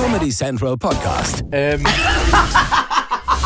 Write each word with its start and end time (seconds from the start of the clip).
Comedy 0.00 0.30
Central 0.30 0.78
Podcast. 0.78 1.44
Ähm, 1.52 1.84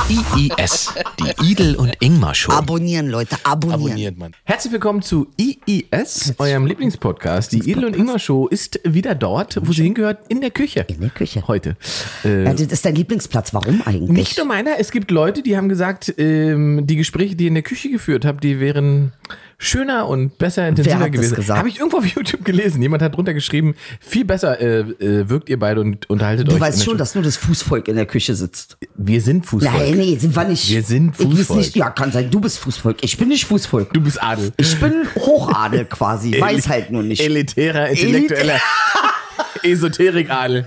IIS, 0.09 0.95
die 1.19 1.51
Idel 1.51 1.75
und 1.75 1.93
Ingmar 1.99 2.33
Show. 2.33 2.53
Abonnieren, 2.53 3.09
Leute, 3.09 3.37
abonnieren. 3.43 3.83
abonniert 3.83 4.19
man. 4.19 4.33
Herzlich 4.45 4.73
willkommen 4.73 5.03
zu 5.03 5.27
IIS, 5.37 6.35
eurem 6.39 6.67
Lieblingspodcast. 6.67 7.51
Die 7.53 7.69
Idel 7.69 7.87
und 7.87 7.97
Ingmar 7.97 8.21
Show 8.21 8.47
ist 8.47 8.79
wieder 8.85 9.17
dort, 9.17 9.59
wo 9.67 9.73
sie 9.73 9.83
hingehört, 9.83 10.29
in 10.29 10.41
der 10.43 10.53
Küche. 10.53 10.87
In 10.89 11.01
der 11.01 11.11
Küche. 11.11 11.49
Heute. 11.49 11.77
Äh, 12.25 12.45
Ja, 12.45 12.53
das 12.53 12.61
ist 12.63 12.85
dein 12.85 12.95
Lieblingsplatz. 12.95 13.53
Warum 13.53 13.83
eigentlich? 13.85 14.11
nicht 14.11 14.37
nur 14.39 14.47
meiner, 14.47 14.79
es 14.79 14.93
gibt 14.93 15.11
Leute, 15.11 15.43
die 15.43 15.57
haben 15.57 15.69
gesagt, 15.69 16.15
ähm, 16.19 16.87
die 16.87 16.95
Gespräche, 16.95 17.35
die 17.35 17.45
ihr 17.45 17.49
in 17.49 17.55
der 17.55 17.65
Küche 17.65 17.91
geführt 17.91 18.25
habt, 18.25 18.45
die 18.45 18.61
wären 18.61 19.13
schöner 19.59 20.09
und 20.09 20.39
besser, 20.39 20.69
intensiver 20.69 21.09
gewesen. 21.11 21.37
Habe 21.57 21.69
ich 21.69 21.79
irgendwo 21.79 21.99
auf 21.99 22.07
YouTube 22.07 22.45
gelesen. 22.45 22.83
Jemand 22.83 23.03
hat 23.03 23.17
drunter 23.17 23.35
geschrieben, 23.35 23.75
viel 24.01 24.25
besser 24.25 24.61
äh, 24.61 24.81
äh, 24.81 25.29
wirkt 25.29 25.49
ihr 25.49 25.59
beide 25.59 25.81
und 25.81 26.09
unterhaltet 26.11 26.47
Du 26.49 26.53
euch. 26.53 26.57
in 26.57 26.63
weißt 26.63 26.85
schon, 26.85 26.99
dass 26.99 27.15
nur 27.15 27.25
das 27.25 27.37
Fußvolk 27.37 27.89
in 27.89 27.97
der 27.97 28.07
Küche 28.07 28.35
sitzt. 28.35 28.77
wir 28.97 29.21
sind 29.21 29.47
Fußvolk. 29.47 29.73
Nein, 29.75 29.97
nee, 29.97 30.17
sind 30.17 30.35
wir 30.37 30.45
nicht. 30.45 30.71
Wir 30.71 30.83
sind 30.83 31.17
Fußvolk. 31.17 31.59
nicht, 31.59 31.77
ja, 31.77 31.91
kann 31.91 32.13
sein. 32.13 32.31
Du 32.31 32.41
bist 32.41 32.59
Fußvolk. 32.59 32.99
Ich 33.03 33.17
bin 33.17 33.29
nicht 33.29 33.45
Fußvolk. 33.47 33.93
Du 33.93 34.01
bist 34.01 34.23
Adel. 34.23 34.53
Ich 34.57 34.79
bin 34.81 34.93
Hochadel 35.17 35.85
quasi. 35.87 36.35
Weiß 36.41 36.69
halt 36.69 36.91
nur 36.91 37.03
nicht. 37.03 37.23
Elitärer, 37.23 37.89
intellektueller 37.89 38.61
Esoterik-Adel. 39.63 40.67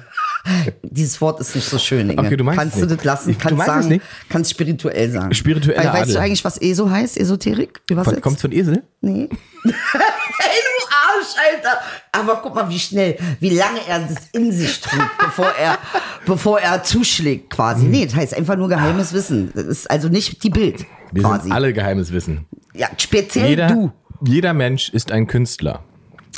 Dieses 0.84 1.20
Wort 1.22 1.40
ist 1.40 1.56
nicht 1.56 1.68
so 1.68 1.78
schön, 1.78 2.10
Inge. 2.10 2.22
Okay, 2.22 2.38
du 2.38 2.44
meinst 2.44 2.60
Kannst 2.60 2.76
es 2.76 2.82
du 2.82 2.88
nicht. 2.88 2.98
das 3.00 3.06
lassen? 3.06 3.30
Ich- 3.32 3.38
du 3.38 3.42
Kannst 3.44 3.58
meinst 3.58 3.70
es 3.70 3.76
sagen, 3.84 3.88
nicht? 3.90 4.06
kannst 4.30 4.52
spirituell 4.52 5.12
sagen. 5.12 5.34
Spiritueller 5.34 5.80
Weil, 5.80 5.94
Weißt 5.94 6.02
Adel. 6.04 6.14
du 6.16 6.20
eigentlich, 6.22 6.46
was 6.46 6.58
ESO 6.62 6.90
heißt? 6.90 7.18
Esoterik? 7.18 7.82
Übersetzt? 7.90 8.22
Kommt 8.22 8.40
von 8.40 8.52
Esel? 8.52 8.84
Nee. 9.02 9.30
Ey, 9.64 9.70
du 9.70 10.86
Arsch, 10.90 11.36
Alter. 11.54 11.80
Aber 12.12 12.40
guck 12.42 12.56
mal, 12.56 12.70
wie 12.70 12.80
schnell, 12.80 13.18
wie 13.40 13.50
lange 13.50 13.80
er 13.88 14.00
das 14.00 14.28
in 14.32 14.52
sich 14.52 14.80
trug, 14.82 15.02
bevor 15.20 15.52
er, 15.60 15.78
bevor 16.26 16.60
er 16.60 16.84
zuschlägt 16.84 17.50
quasi. 17.52 17.86
Nee, 17.86 18.06
das 18.06 18.16
heißt 18.16 18.36
einfach 18.36 18.56
nur 18.56 18.70
geheimes 18.70 19.14
Wissen. 19.14 19.52
Das 19.54 19.66
ist 19.66 19.90
also 19.92 20.10
nicht 20.10 20.44
die 20.44 20.50
Bild 20.50 20.86
Wir 21.12 21.24
quasi. 21.24 21.44
sind 21.44 21.52
alle 21.52 21.74
geheimes 21.74 22.12
Wissen. 22.12 22.46
ja, 22.74 22.88
speziell 22.98 23.50
Jeder, 23.50 23.68
du. 23.68 23.92
jeder 24.26 24.54
Mensch 24.54 24.90
ist 24.90 25.12
ein 25.12 25.28
Künstler. 25.28 25.84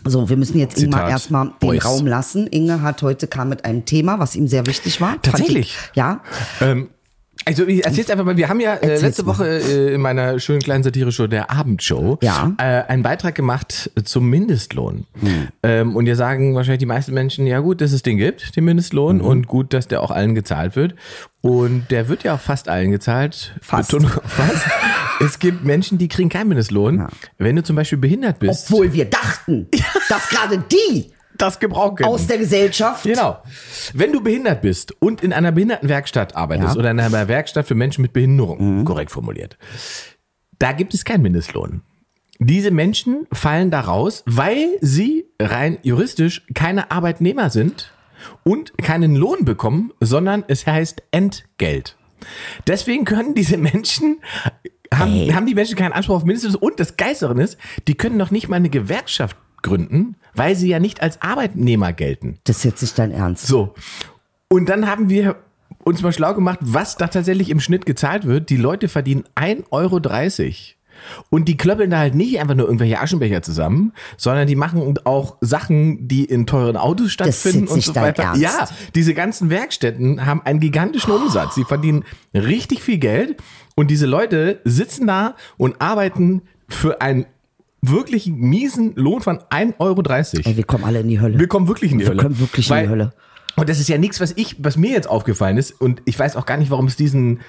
So, 0.06 0.30
wir 0.30 0.38
müssen 0.38 0.58
jetzt 0.58 0.78
Ingmar 0.78 1.00
Zitat 1.02 1.12
erstmal 1.12 1.48
den 1.48 1.54
Beuys. 1.60 1.86
Raum 1.86 2.08
lassen. 2.08 2.48
Inge 2.48 2.82
hat 2.82 3.02
heute 3.02 3.28
kam 3.28 3.50
mit 3.50 3.66
einem 3.66 3.86
Thema, 3.86 4.20
was 4.20 4.36
ihm 4.36 4.48
sehr 4.48 4.66
wichtig 4.66 5.02
war. 5.02 5.22
Tatsächlich? 5.22 5.76
Ich, 5.92 5.96
ja. 5.96 6.22
Ähm, 6.62 6.90
also 7.46 7.66
ich 7.66 7.84
erzähl's 7.84 8.10
einfach 8.10 8.26
mal, 8.26 8.38
wir 8.38 8.48
haben 8.50 8.60
ja 8.60 8.76
äh, 8.76 9.00
letzte 9.00 9.24
mal. 9.24 9.34
Woche 9.38 9.48
äh, 9.48 9.94
in 9.94 10.02
meiner 10.02 10.40
schönen 10.40 10.60
kleinen 10.62 10.84
Satire-Show, 10.84 11.28
der 11.28 11.50
Abendshow, 11.50 12.20
Ja. 12.22 12.54
äh, 12.60 12.64
einen 12.88 13.02
Beitrag 13.04 13.34
gemacht 13.36 13.90
zum 14.04 14.30
Mindestlohn. 14.30 15.06
Hm. 15.20 15.48
Ähm, 15.64 15.96
und 15.96 16.06
hier 16.06 16.16
sagen 16.16 16.54
wahrscheinlich 16.56 16.80
die 16.80 16.86
meisten 16.86 17.14
Menschen, 17.14 17.48
ja 17.48 17.60
gut, 17.60 17.82
dass 17.82 17.92
es 17.92 18.04
den 18.04 18.18
gibt, 18.18 18.56
den 18.56 18.66
Mindestlohn, 18.66 19.18
Mhm. 19.18 19.24
und 19.26 19.48
gut, 19.48 19.74
dass 19.74 19.88
der 19.88 20.02
auch 20.04 20.12
allen 20.12 20.36
gezahlt 20.36 20.76
wird. 20.76 20.96
Und 21.42 21.90
der 21.90 22.10
wird 22.10 22.24
ja 22.24 22.36
auch 22.36 22.40
fast 22.42 22.68
allen 22.70 22.92
gezahlt. 22.92 23.56
Fast. 23.62 23.90
Betonung 23.92 24.12
fast. 24.26 24.68
es 25.22 25.40
gibt 25.40 25.64
Menschen, 25.64 25.98
die 25.98 26.08
kriegen 26.10 26.30
keinen 26.30 26.50
Mindestlohn. 26.50 27.08
Wenn 27.38 27.56
du 27.56 27.64
zum 27.64 27.76
Beispiel 27.76 27.98
behindert 27.98 28.40
bist, 28.40 28.70
Obwohl 28.70 28.94
wir 28.94 29.06
dachten, 29.06 29.68
dass 30.10 30.28
gerade 30.30 30.64
die 30.72 31.12
das 31.42 31.60
Gebrauch 31.60 31.96
können. 31.96 32.10
aus 32.10 32.28
der 32.28 32.38
Gesellschaft 32.38 33.04
Genau. 33.04 33.40
Wenn 33.94 34.12
du 34.14 34.22
behindert 34.22 34.62
bist 34.62 34.94
und 35.02 35.24
in 35.24 35.34
einer 35.34 35.52
Behindertenwerkstatt 35.52 36.36
arbeitest 36.36 36.70
Ja. 36.70 36.74
Mhm. 36.76 36.80
oder 36.80 36.92
in 36.92 37.00
einer 37.00 37.28
Werkstatt 37.28 37.68
für 37.68 37.76
Menschen 37.76 38.02
mit 38.02 38.14
Behinderung, 38.14 38.86
korrekt 38.86 39.12
formuliert, 39.12 39.58
da 40.60 40.72
gibt 40.74 40.94
es 40.94 41.06
keinen 41.06 41.22
Mindestlohn. 41.24 41.82
Diese 42.40 42.72
Menschen 42.72 43.28
fallen 43.34 43.70
da 43.72 43.82
raus, 43.82 44.24
weil 44.26 44.78
sie 44.82 45.26
rein 45.42 45.78
juristisch 45.82 46.46
keine 46.54 46.90
Arbeitnehmer 46.92 47.50
sind 47.50 47.92
und 48.44 48.78
keinen 48.78 49.16
Lohn 49.16 49.44
bekommen, 49.46 49.92
sondern 50.00 50.44
es 50.48 50.66
heißt 50.66 51.04
Entgelt. 51.12 51.98
Deswegen 52.68 53.06
können 53.06 53.34
diese 53.34 53.58
Menschen, 53.58 54.22
haben, 54.94 55.14
Ey. 55.14 55.30
haben 55.30 55.46
die 55.46 55.56
Menschen 55.56 55.78
keinen 55.78 55.94
Anspruch 55.94 56.16
auf 56.18 56.24
Mindestlohn 56.26 56.56
und 56.56 56.80
das 56.80 56.98
Geisteren 56.98 57.40
ist, 57.40 57.58
die 57.88 57.96
können 57.96 58.18
noch 58.18 58.32
nicht 58.32 58.48
mal 58.50 58.58
eine 58.58 58.70
Gewerkschaft 58.70 59.38
gründen, 59.62 60.16
weil 60.34 60.56
sie 60.56 60.70
ja 60.70 60.80
nicht 60.80 61.02
als 61.02 61.22
Arbeitnehmer 61.22 61.94
gelten. 61.94 62.40
Das 62.44 62.58
ist 62.58 62.64
jetzt 62.64 62.82
nicht 62.82 62.98
dein 62.98 63.12
Ernst. 63.12 63.48
So. 63.48 63.74
Und 64.48 64.70
dann 64.70 64.88
haben 64.88 65.10
wir 65.10 65.36
uns 65.84 66.02
mal 66.02 66.14
schlau 66.14 66.34
gemacht, 66.34 66.60
was 66.62 66.98
da 66.98 67.08
tatsächlich 67.08 67.50
im 67.50 67.60
Schnitt 67.60 67.86
gezahlt 67.86 68.26
wird. 68.26 68.50
Die 68.50 68.58
Leute 68.58 68.88
verdienen 68.88 69.24
1,30 69.36 69.64
Euro. 69.72 70.00
Und 71.30 71.48
die 71.48 71.56
klöppeln 71.56 71.92
da 71.92 72.00
halt 72.00 72.16
nicht 72.16 72.40
einfach 72.40 72.56
nur 72.56 72.66
irgendwelche 72.66 73.00
Aschenbecher 73.00 73.42
zusammen, 73.42 73.94
sondern 74.18 74.48
die 74.48 74.56
machen 74.56 75.00
auch 75.06 75.38
Sachen, 75.40 76.08
die 76.08 76.26
in 76.26 76.46
teuren 76.46 76.76
Autos 76.76 77.12
stattfinden 77.12 77.68
und 77.68 77.82
so 77.82 77.96
weiter. 77.96 78.24
Ernst. 78.24 78.42
Ja, 78.42 78.68
diese 78.96 79.14
ganzen 79.14 79.50
Werkstätten 79.50 80.26
haben 80.26 80.42
einen 80.44 80.60
gigantischen 80.60 81.12
Umsatz. 81.14 81.56
Sie 81.56 81.64
verdienen 81.64 82.04
richtig 82.34 82.82
viel 82.84 82.98
Geld 82.98 83.42
und 83.76 83.90
diese 83.90 84.06
Leute 84.06 84.60
sitzen 84.66 85.08
da 85.08 85.36
und 85.58 85.82
arbeiten 85.82 86.42
für 86.68 87.02
einen 87.02 87.26
wirklich 87.82 88.28
miesen 88.28 88.96
Lohn 88.96 89.22
von 89.22 89.40
1,30 89.40 89.76
Euro. 89.80 90.02
Ey, 90.50 90.58
wir 90.58 90.64
kommen 90.64 90.84
alle 90.84 91.00
in 91.00 91.08
die 91.08 91.20
Hölle. 91.20 91.40
Wir 91.40 91.48
kommen 91.48 91.68
wirklich 91.68 91.92
in 91.92 92.00
die 92.00 92.06
Wir 92.06 92.12
Hölle. 92.12 92.24
kommen 92.24 92.40
wirklich 92.40 92.70
in 92.70 92.78
die 92.84 92.90
Hölle. 92.90 93.14
Und 93.56 93.70
das 93.70 93.80
ist 93.80 93.90
ja 93.90 93.98
nichts, 93.98 94.20
was 94.22 94.34
ich, 94.38 94.56
was 94.64 94.78
mir 94.78 94.92
jetzt 94.92 95.10
aufgefallen 95.10 95.58
ist. 95.58 95.80
Und 95.82 96.02
ich 96.06 96.18
weiß 96.18 96.36
auch 96.36 96.46
gar 96.46 96.58
nicht, 96.58 96.72
warum 96.72 96.88
es 96.88 96.96
diesen, 96.96 97.42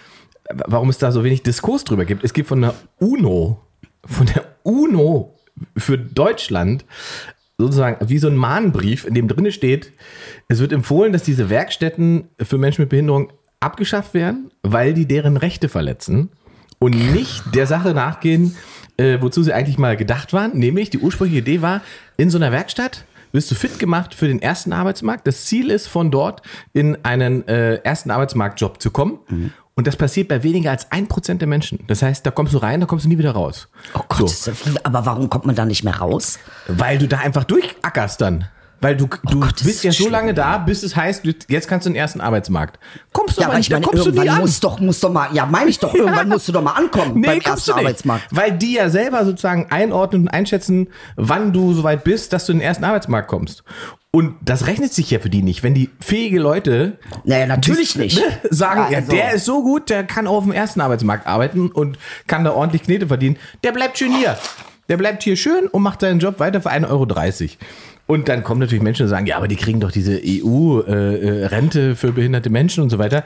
warum 0.66 0.88
es 0.88 0.98
da 0.98 1.12
so 1.12 1.24
wenig 1.24 1.42
Diskurs 1.42 1.84
drüber 1.84 2.04
gibt. 2.04 2.24
Es 2.24 2.32
gibt 2.32 2.48
von 2.48 2.60
der 2.62 2.74
UNO, 2.98 3.60
von 4.04 4.26
der 4.26 4.44
UNO 4.62 5.36
für 5.76 5.98
Deutschland 5.98 6.84
sozusagen 7.58 8.08
wie 8.08 8.18
so 8.18 8.28
ein 8.28 8.36
Mahnbrief, 8.36 9.04
in 9.04 9.14
dem 9.14 9.28
drinne 9.28 9.52
steht, 9.52 9.92
es 10.48 10.60
wird 10.60 10.72
empfohlen, 10.72 11.12
dass 11.12 11.22
diese 11.22 11.50
Werkstätten 11.50 12.28
für 12.40 12.56
Menschen 12.56 12.82
mit 12.82 12.88
Behinderung 12.88 13.32
abgeschafft 13.60 14.14
werden, 14.14 14.50
weil 14.62 14.94
die 14.94 15.06
deren 15.06 15.36
Rechte 15.36 15.68
verletzen 15.68 16.30
und 16.78 17.12
nicht 17.12 17.54
der 17.54 17.66
Sache 17.66 17.92
nachgehen, 17.92 18.56
äh, 19.00 19.20
wozu 19.22 19.42
sie 19.42 19.52
eigentlich 19.52 19.78
mal 19.78 19.96
gedacht 19.96 20.32
waren. 20.32 20.56
Nämlich 20.58 20.90
die 20.90 20.98
ursprüngliche 20.98 21.40
Idee 21.40 21.62
war, 21.62 21.80
in 22.16 22.30
so 22.30 22.38
einer 22.38 22.52
Werkstatt 22.52 23.04
wirst 23.32 23.50
du 23.50 23.54
fit 23.54 23.78
gemacht 23.78 24.14
für 24.14 24.26
den 24.28 24.42
ersten 24.42 24.72
Arbeitsmarkt. 24.72 25.26
Das 25.26 25.44
Ziel 25.46 25.70
ist, 25.70 25.86
von 25.86 26.10
dort 26.10 26.42
in 26.72 26.98
einen 27.04 27.46
äh, 27.48 27.76
ersten 27.76 28.10
Arbeitsmarktjob 28.10 28.82
zu 28.82 28.90
kommen. 28.90 29.20
Und 29.76 29.86
das 29.86 29.96
passiert 29.96 30.28
bei 30.28 30.42
weniger 30.42 30.72
als 30.72 30.90
ein 30.90 31.06
Prozent 31.06 31.40
der 31.40 31.48
Menschen. 31.48 31.78
Das 31.86 32.02
heißt, 32.02 32.26
da 32.26 32.30
kommst 32.32 32.52
du 32.52 32.58
rein, 32.58 32.80
da 32.80 32.86
kommst 32.86 33.04
du 33.04 33.08
nie 33.08 33.16
wieder 33.18 33.30
raus. 33.30 33.68
Oh 33.94 34.00
Gott, 34.08 34.20
das- 34.46 34.50
aber 34.82 35.06
warum 35.06 35.30
kommt 35.30 35.46
man 35.46 35.54
da 35.54 35.64
nicht 35.64 35.84
mehr 35.84 35.96
raus? 35.96 36.38
Weil 36.66 36.98
du 36.98 37.06
da 37.08 37.18
einfach 37.18 37.44
durchackerst 37.44 38.20
dann. 38.20 38.46
Weil 38.82 38.96
du, 38.96 39.06
du 39.06 39.36
Oh 39.36 39.40
Gott, 39.40 39.62
bist 39.62 39.84
ja 39.84 39.92
so 39.92 39.98
schlimm, 40.04 40.12
lange 40.12 40.32
da, 40.34 40.56
bis 40.58 40.82
es 40.82 40.96
heißt, 40.96 41.26
du- 41.26 41.34
jetzt 41.48 41.68
kannst 41.68 41.84
du 41.84 41.90
in 41.90 41.94
den 41.94 42.00
ersten 42.00 42.20
Arbeitsmarkt. 42.20 42.78
Kommst 43.12 43.36
du 43.36 43.42
Ja, 43.42 43.48
aber 43.48 43.58
nicht, 43.58 43.66
ich 43.68 43.72
meine, 43.72 43.84
da 43.84 43.90
kommst 43.90 44.06
du 44.06 44.10
nie 44.10 44.16
irgendwann 44.16 44.36
an. 44.36 44.40
muss 44.42 44.60
doch, 44.60 44.80
muss 44.80 45.00
doch 45.00 45.12
mal, 45.12 45.28
ja, 45.34 45.44
meine 45.44 45.68
ich 45.68 45.78
doch, 45.78 45.94
irgendwann 46.00 46.28
musst 46.30 46.48
du 46.48 46.52
doch 46.52 46.62
mal 46.62 46.72
ankommen 46.72 47.20
beim 47.20 47.40
kommst 47.42 47.46
ersten 47.46 47.70
du 47.72 47.76
nicht. 47.76 47.84
Arbeitsmarkt. 47.86 48.24
Weil 48.30 48.52
die 48.52 48.74
ja 48.74 48.88
selber 48.88 49.24
sozusagen 49.26 49.66
einordnen 49.70 50.22
und 50.22 50.28
einschätzen, 50.28 50.88
wann 51.16 51.52
du 51.52 51.74
soweit 51.74 52.04
bist, 52.04 52.32
dass 52.32 52.46
du 52.46 52.52
in 52.52 52.58
den 52.58 52.66
ersten 52.66 52.84
Arbeitsmarkt 52.84 53.28
kommst. 53.28 53.64
Und 54.12 54.34
das 54.40 54.66
rechnet 54.66 54.92
sich 54.92 55.10
ja 55.10 55.20
für 55.20 55.30
die 55.30 55.42
nicht. 55.42 55.62
Wenn 55.62 55.74
die 55.74 55.90
fähige 56.00 56.40
Leute 56.40 56.98
Naja, 57.24 57.46
natürlich 57.46 57.94
nicht. 57.96 58.20
sagen, 58.50 58.84
Ja, 58.84 58.90
ja, 58.90 58.98
also- 59.00 59.12
der 59.12 59.32
ist 59.34 59.44
so 59.44 59.62
gut, 59.62 59.90
der 59.90 60.04
kann 60.04 60.26
auch 60.26 60.38
auf 60.38 60.44
dem 60.44 60.52
ersten 60.52 60.80
Arbeitsmarkt 60.80 61.26
arbeiten 61.26 61.68
und 61.70 61.98
kann 62.26 62.44
da 62.44 62.52
ordentlich 62.52 62.82
Knete 62.84 63.06
verdienen, 63.08 63.36
der 63.62 63.72
bleibt 63.72 63.98
schön 63.98 64.12
hier. 64.12 64.36
Der 64.88 64.96
bleibt 64.96 65.22
hier 65.22 65.36
schön 65.36 65.68
und 65.68 65.82
macht 65.82 66.00
seinen 66.00 66.18
Job 66.18 66.40
weiter 66.40 66.60
für 66.60 66.70
1,30 66.70 66.88
Euro. 66.90 67.06
Und 68.10 68.28
dann 68.28 68.42
kommen 68.42 68.58
natürlich 68.60 68.82
Menschen 68.82 69.04
und 69.04 69.08
sagen, 69.08 69.26
ja, 69.26 69.36
aber 69.36 69.46
die 69.46 69.54
kriegen 69.54 69.78
doch 69.78 69.92
diese 69.92 70.20
EU-Rente 70.20 71.94
für 71.94 72.10
behinderte 72.12 72.50
Menschen 72.50 72.82
und 72.82 72.90
so 72.90 72.98
weiter. 72.98 73.24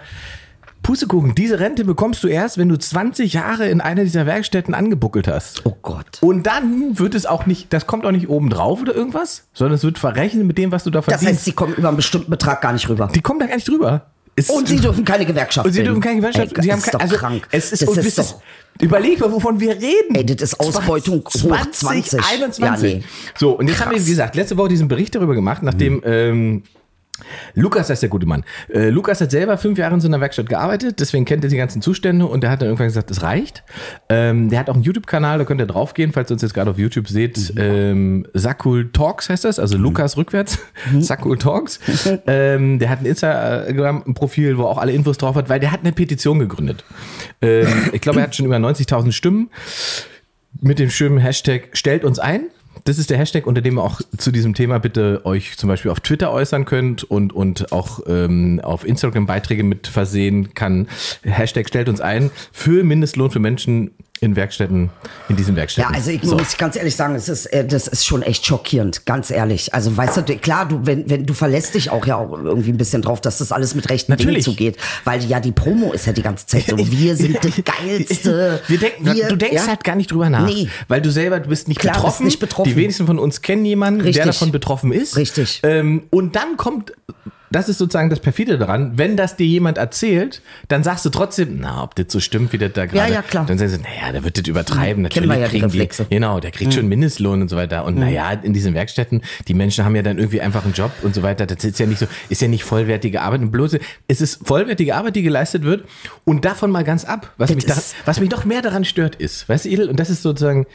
Pustekuchen, 0.82 1.34
diese 1.34 1.58
Rente 1.60 1.86
bekommst 1.86 2.22
du 2.22 2.28
erst, 2.28 2.58
wenn 2.58 2.68
du 2.68 2.76
20 2.78 3.32
Jahre 3.32 3.66
in 3.68 3.80
einer 3.80 4.04
dieser 4.04 4.26
Werkstätten 4.26 4.74
angebuckelt 4.74 5.26
hast. 5.26 5.64
Oh 5.64 5.74
Gott. 5.80 6.18
Und 6.20 6.46
dann 6.46 6.98
wird 6.98 7.14
es 7.14 7.24
auch 7.24 7.46
nicht, 7.46 7.72
das 7.72 7.86
kommt 7.86 8.04
auch 8.04 8.10
nicht 8.10 8.28
oben 8.28 8.50
drauf 8.50 8.82
oder 8.82 8.94
irgendwas, 8.94 9.48
sondern 9.54 9.76
es 9.76 9.84
wird 9.84 9.98
verrechnet 9.98 10.44
mit 10.44 10.58
dem, 10.58 10.70
was 10.72 10.84
du 10.84 10.90
da 10.90 10.98
Das 10.98 11.06
verdienst. 11.06 11.32
heißt, 11.32 11.44
sie 11.46 11.52
kommen 11.52 11.72
über 11.74 11.88
einen 11.88 11.96
bestimmten 11.96 12.30
Betrag 12.30 12.60
gar 12.60 12.74
nicht 12.74 12.86
rüber. 12.90 13.08
die 13.14 13.22
kommen 13.22 13.40
da 13.40 13.46
gar 13.46 13.54
nicht 13.54 13.66
drüber. 13.66 14.10
Es- 14.36 14.50
Und 14.50 14.66
sie 14.68 14.80
dürfen 14.80 15.04
keine 15.04 15.24
Gewerkschaft 15.26 15.66
und 15.66 15.72
sie 15.72 15.82
dürfen 15.84 16.00
keine 16.00 16.16
Gewerkschaft. 16.16 16.48
Ey, 16.56 16.62
sie 16.62 16.68
das 16.68 16.72
haben 16.72 16.78
ist 16.80 16.90
kein, 16.90 17.00
also 17.00 17.16
krank. 17.16 17.48
Es 17.52 17.72
ist, 17.72 17.82
das 17.86 17.96
ist 17.98 18.18
doch, 18.18 18.40
überleg 18.80 19.20
mal, 19.20 19.30
wovon 19.30 19.60
wir 19.60 19.74
reden. 19.74 20.14
Ey, 20.14 20.26
das 20.26 20.42
ist 20.52 20.60
Ausbeutung 20.60 21.22
hoch 21.24 21.30
20. 21.70 22.20
21. 22.20 22.58
Ja, 22.60 22.76
nee. 22.98 23.04
So, 23.38 23.52
und 23.52 23.68
jetzt 23.68 23.80
haben 23.84 23.92
wir, 23.92 24.04
wie 24.04 24.10
gesagt, 24.10 24.34
letzte 24.34 24.56
Woche 24.56 24.70
diesen 24.70 24.88
Bericht 24.88 25.14
darüber 25.14 25.34
gemacht, 25.34 25.62
nachdem 25.62 26.02
ähm, 26.04 26.62
Lukas, 27.54 27.90
ist 27.90 28.02
der 28.02 28.08
gute 28.08 28.26
Mann. 28.26 28.44
Äh, 28.72 28.88
Lukas 28.88 29.20
hat 29.20 29.30
selber 29.30 29.56
fünf 29.56 29.78
Jahre 29.78 29.94
in 29.94 30.00
so 30.00 30.08
einer 30.08 30.20
Werkstatt 30.20 30.48
gearbeitet, 30.48 30.98
deswegen 30.98 31.24
kennt 31.24 31.44
er 31.44 31.50
die 31.50 31.56
ganzen 31.56 31.80
Zustände 31.80 32.26
und 32.26 32.42
der 32.42 32.50
hat 32.50 32.60
dann 32.60 32.68
irgendwann 32.68 32.88
gesagt, 32.88 33.10
das 33.10 33.22
reicht. 33.22 33.62
Ähm, 34.08 34.50
der 34.50 34.58
hat 34.58 34.68
auch 34.68 34.74
einen 34.74 34.82
YouTube-Kanal, 34.82 35.38
da 35.38 35.44
könnt 35.44 35.60
ihr 35.60 35.66
draufgehen, 35.66 36.12
falls 36.12 36.30
ihr 36.30 36.34
uns 36.34 36.42
jetzt 36.42 36.54
gerade 36.54 36.70
auf 36.70 36.78
YouTube 36.78 37.08
seht. 37.08 37.54
Ähm, 37.56 38.26
Sakul 38.34 38.90
Talks 38.90 39.28
heißt 39.28 39.44
das, 39.44 39.58
also 39.58 39.78
Lukas 39.78 40.16
rückwärts. 40.16 40.58
Sakul 40.98 41.38
Talks. 41.38 41.78
ähm, 42.26 42.78
der 42.78 42.90
hat 42.90 43.00
ein 43.00 43.06
Instagram-Profil, 43.06 44.58
wo 44.58 44.64
auch 44.64 44.78
alle 44.78 44.92
Infos 44.92 45.16
drauf 45.18 45.36
hat, 45.36 45.48
weil 45.48 45.60
der 45.60 45.70
hat 45.70 45.80
eine 45.80 45.92
Petition 45.92 46.40
gegründet. 46.40 46.84
Ähm, 47.40 47.68
ich 47.92 48.00
glaube, 48.00 48.20
er 48.20 48.24
hat 48.24 48.34
schon 48.34 48.46
über 48.46 48.56
90.000 48.56 49.12
Stimmen 49.12 49.50
mit 50.60 50.78
dem 50.78 50.90
schönen 50.90 51.18
Hashtag 51.18 51.70
stellt 51.72 52.04
uns 52.04 52.18
ein. 52.18 52.46
Das 52.84 52.98
ist 52.98 53.10
der 53.10 53.18
Hashtag, 53.18 53.46
unter 53.46 53.62
dem 53.62 53.78
ihr 53.78 53.82
auch 53.82 54.00
zu 54.18 54.30
diesem 54.30 54.54
Thema 54.54 54.78
bitte 54.78 55.22
euch 55.24 55.56
zum 55.56 55.68
Beispiel 55.68 55.90
auf 55.90 56.00
Twitter 56.00 56.30
äußern 56.30 56.66
könnt 56.66 57.02
und, 57.02 57.32
und 57.32 57.72
auch 57.72 58.00
ähm, 58.06 58.60
auf 58.62 58.86
Instagram 58.86 59.26
Beiträge 59.26 59.64
mit 59.64 59.86
versehen 59.86 60.52
kann. 60.54 60.88
Hashtag 61.22 61.68
stellt 61.68 61.88
uns 61.88 62.00
ein 62.00 62.30
für 62.52 62.84
Mindestlohn 62.84 63.30
für 63.30 63.40
Menschen 63.40 63.92
in 64.20 64.36
Werkstätten, 64.36 64.90
in 65.28 65.36
diesen 65.36 65.56
Werkstätten. 65.56 65.90
Ja, 65.92 65.96
also 65.98 66.10
ich 66.10 66.22
So. 66.22 66.36
muss 66.36 66.56
ganz 66.56 66.76
ehrlich 66.76 66.94
sagen, 66.96 67.14
es 67.14 67.28
ist, 67.28 67.46
äh, 67.46 67.66
das 67.66 67.88
ist 67.88 68.06
schon 68.06 68.22
echt 68.22 68.46
schockierend, 68.46 69.06
ganz 69.06 69.30
ehrlich. 69.30 69.74
Also 69.74 69.94
weißt 69.96 70.16
du, 70.16 70.22
klar, 70.38 70.66
du, 70.66 70.86
wenn, 70.86 71.10
wenn 71.10 71.26
du 71.26 71.34
verlässt 71.34 71.74
dich 71.74 71.90
auch 71.90 72.06
ja 72.06 72.16
auch 72.16 72.30
irgendwie 72.32 72.70
ein 72.70 72.76
bisschen 72.76 73.02
drauf, 73.02 73.20
dass 73.20 73.38
das 73.38 73.52
alles 73.52 73.74
mit 73.74 73.90
rechten 73.90 74.12
Dingen 74.12 74.20
Natürlich. 74.26 74.44
zugeht. 74.44 74.76
Weil 75.04 75.22
ja 75.24 75.40
die 75.40 75.52
Promo 75.52 75.92
ist 75.92 76.06
ja 76.06 76.12
die 76.12 76.22
ganze 76.22 76.46
Zeit 76.46 76.66
so, 76.68 76.78
wir 76.78 77.16
sind 77.16 77.38
das 77.44 77.52
Geilste. 77.64 78.60
Wir 78.68 78.78
denken, 78.78 79.04
wir, 79.04 79.28
du 79.28 79.36
denkst 79.36 79.56
ja? 79.56 79.66
halt 79.66 79.84
gar 79.84 79.94
nicht 79.96 80.10
drüber 80.10 80.30
nach. 80.30 80.46
Nee. 80.46 80.68
Weil 80.88 81.02
du 81.02 81.10
selber, 81.10 81.40
du 81.40 81.48
bist 81.48 81.68
nicht, 81.68 81.80
Klar, 81.80 81.92
bist 81.94 82.02
betroffen. 82.04 82.24
nicht 82.26 82.38
betroffen. 82.40 82.68
Die 82.70 82.76
wenigsten 82.76 83.06
von 83.06 83.18
uns 83.18 83.42
kennen 83.42 83.64
jemanden, 83.64 83.98
der 84.00 84.06
Richtig. 84.08 84.24
davon 84.24 84.52
betroffen 84.52 84.92
ist. 84.92 85.16
Richtig. 85.16 85.60
Ähm, 85.64 86.04
und 86.10 86.34
dann 86.36 86.56
kommt, 86.56 86.92
das 87.54 87.68
ist 87.68 87.78
sozusagen 87.78 88.10
das 88.10 88.18
Perfide 88.18 88.58
daran, 88.58 88.98
wenn 88.98 89.16
das 89.16 89.36
dir 89.36 89.46
jemand 89.46 89.78
erzählt, 89.78 90.42
dann 90.66 90.82
sagst 90.82 91.04
du 91.04 91.10
trotzdem, 91.10 91.58
na, 91.60 91.84
ob 91.84 91.94
das 91.94 92.06
so 92.08 92.18
stimmt, 92.18 92.52
wie 92.52 92.58
das 92.58 92.72
da 92.72 92.86
gerade. 92.86 93.12
ja, 93.12 93.22
klar. 93.22 93.46
Dann 93.46 93.58
sagst 93.58 93.76
du, 93.76 93.80
naja, 93.80 94.10
der 94.12 94.24
wird 94.24 94.38
das 94.38 94.48
übertreiben. 94.48 95.08
Kennen 95.08 95.28
wir 95.28 95.38
ja 95.38 95.46
kriegen 95.46 95.70
die, 95.70 95.88
genau, 96.10 96.40
der 96.40 96.50
kriegt 96.50 96.74
schon 96.74 96.88
Mindestlohn 96.88 97.42
und 97.42 97.48
so 97.48 97.56
weiter. 97.56 97.84
Und 97.84 97.96
naja, 97.96 98.32
in 98.32 98.52
diesen 98.54 98.74
Werkstätten, 98.74 99.22
die 99.46 99.54
Menschen 99.54 99.84
haben 99.84 99.94
ja 99.94 100.02
dann 100.02 100.18
irgendwie 100.18 100.40
einfach 100.40 100.64
einen 100.64 100.74
Job 100.74 100.90
und 101.02 101.14
so 101.14 101.22
weiter. 101.22 101.46
Das 101.46 101.62
ist 101.62 101.78
ja 101.78 101.86
nicht 101.86 102.00
so, 102.00 102.06
ist 102.28 102.42
ja 102.42 102.48
nicht 102.48 102.64
vollwertige 102.64 103.22
Arbeit. 103.22 103.40
Und 103.40 103.52
bloß, 103.52 103.76
es 104.08 104.20
ist 104.20 104.46
vollwertige 104.46 104.96
Arbeit, 104.96 105.14
die 105.14 105.22
geleistet 105.22 105.62
wird. 105.62 105.84
Und 106.24 106.44
davon 106.44 106.72
mal 106.72 106.82
ganz 106.82 107.04
ab. 107.04 107.32
Was, 107.36 107.50
Das 107.50 107.56
mich, 107.56 107.66
da, 107.66 107.76
was 108.04 108.18
mich 108.18 108.30
doch 108.30 108.44
mehr 108.44 108.62
daran 108.62 108.84
stört, 108.84 109.14
ist, 109.14 109.48
weißt 109.48 109.66
du, 109.66 109.68
Edel, 109.68 109.88
und 109.88 110.00
das 110.00 110.10
ist 110.10 110.22
sozusagen, 110.22 110.66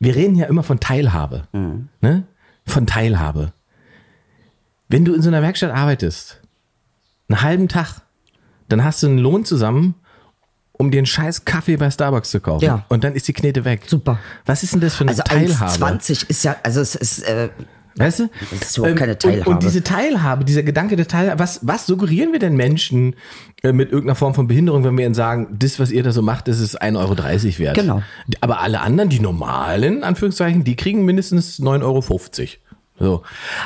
wir 0.00 0.16
reden 0.16 0.34
ja 0.34 0.46
immer 0.46 0.64
von 0.64 0.80
Teilhabe. 0.80 1.46
Ne? 2.00 2.24
Von 2.66 2.86
Teilhabe. 2.88 3.52
Wenn 4.92 5.06
du 5.06 5.14
in 5.14 5.22
so 5.22 5.28
einer 5.30 5.40
Werkstatt 5.40 5.72
arbeitest, 5.72 6.40
einen 7.28 7.40
halben 7.40 7.68
Tag, 7.68 8.02
dann 8.68 8.84
hast 8.84 9.02
du 9.02 9.06
einen 9.06 9.18
Lohn 9.18 9.44
zusammen, 9.46 9.94
um 10.72 10.90
dir 10.90 10.98
einen 10.98 11.06
scheiß 11.06 11.46
Kaffee 11.46 11.76
bei 11.76 11.90
Starbucks 11.90 12.30
zu 12.30 12.40
kaufen. 12.40 12.64
Ja. 12.64 12.84
Und 12.90 13.02
dann 13.02 13.14
ist 13.14 13.26
die 13.26 13.32
Knete 13.32 13.64
weg. 13.64 13.84
Super. 13.86 14.18
Was 14.44 14.62
ist 14.62 14.74
denn 14.74 14.80
das 14.80 14.94
für 14.94 15.04
eine 15.04 15.12
Also 15.12 15.22
Teilhabe? 15.22 15.84
1,20 15.86 16.28
ist 16.28 16.44
ja, 16.44 16.56
also 16.62 16.80
es 16.80 16.94
ist, 16.94 17.22
äh, 17.22 17.48
Weißt 17.96 18.20
du? 18.20 18.30
Das 18.50 18.70
ist 18.70 18.78
überhaupt 18.78 18.98
keine 18.98 19.12
Und, 19.12 19.20
Teilhabe. 19.20 19.50
und 19.50 19.62
diese 19.62 19.82
Teilhabe, 19.82 20.44
dieser 20.44 20.62
Gedanke 20.62 20.96
der 20.96 21.08
Teilhabe, 21.08 21.38
was, 21.38 21.60
was 21.62 21.86
suggerieren 21.86 22.32
wir 22.32 22.38
denn 22.38 22.56
Menschen 22.56 23.14
äh, 23.62 23.72
mit 23.72 23.90
irgendeiner 23.90 24.14
Form 24.14 24.34
von 24.34 24.46
Behinderung, 24.46 24.84
wenn 24.84 24.96
wir 24.96 25.04
ihnen 25.04 25.14
sagen, 25.14 25.48
das, 25.58 25.78
was 25.78 25.90
ihr 25.90 26.02
da 26.02 26.12
so 26.12 26.22
macht, 26.22 26.48
das 26.48 26.58
ist 26.58 26.80
1,30 26.80 26.98
Euro 26.98 27.18
wert? 27.58 27.76
Genau. 27.76 28.02
Aber 28.40 28.60
alle 28.60 28.80
anderen, 28.80 29.10
die 29.10 29.20
normalen, 29.20 30.04
Anführungszeichen, 30.04 30.64
die 30.64 30.76
kriegen 30.76 31.04
mindestens 31.04 31.60
9,50 31.60 31.80
Euro. 31.82 32.02
So. 32.98 33.22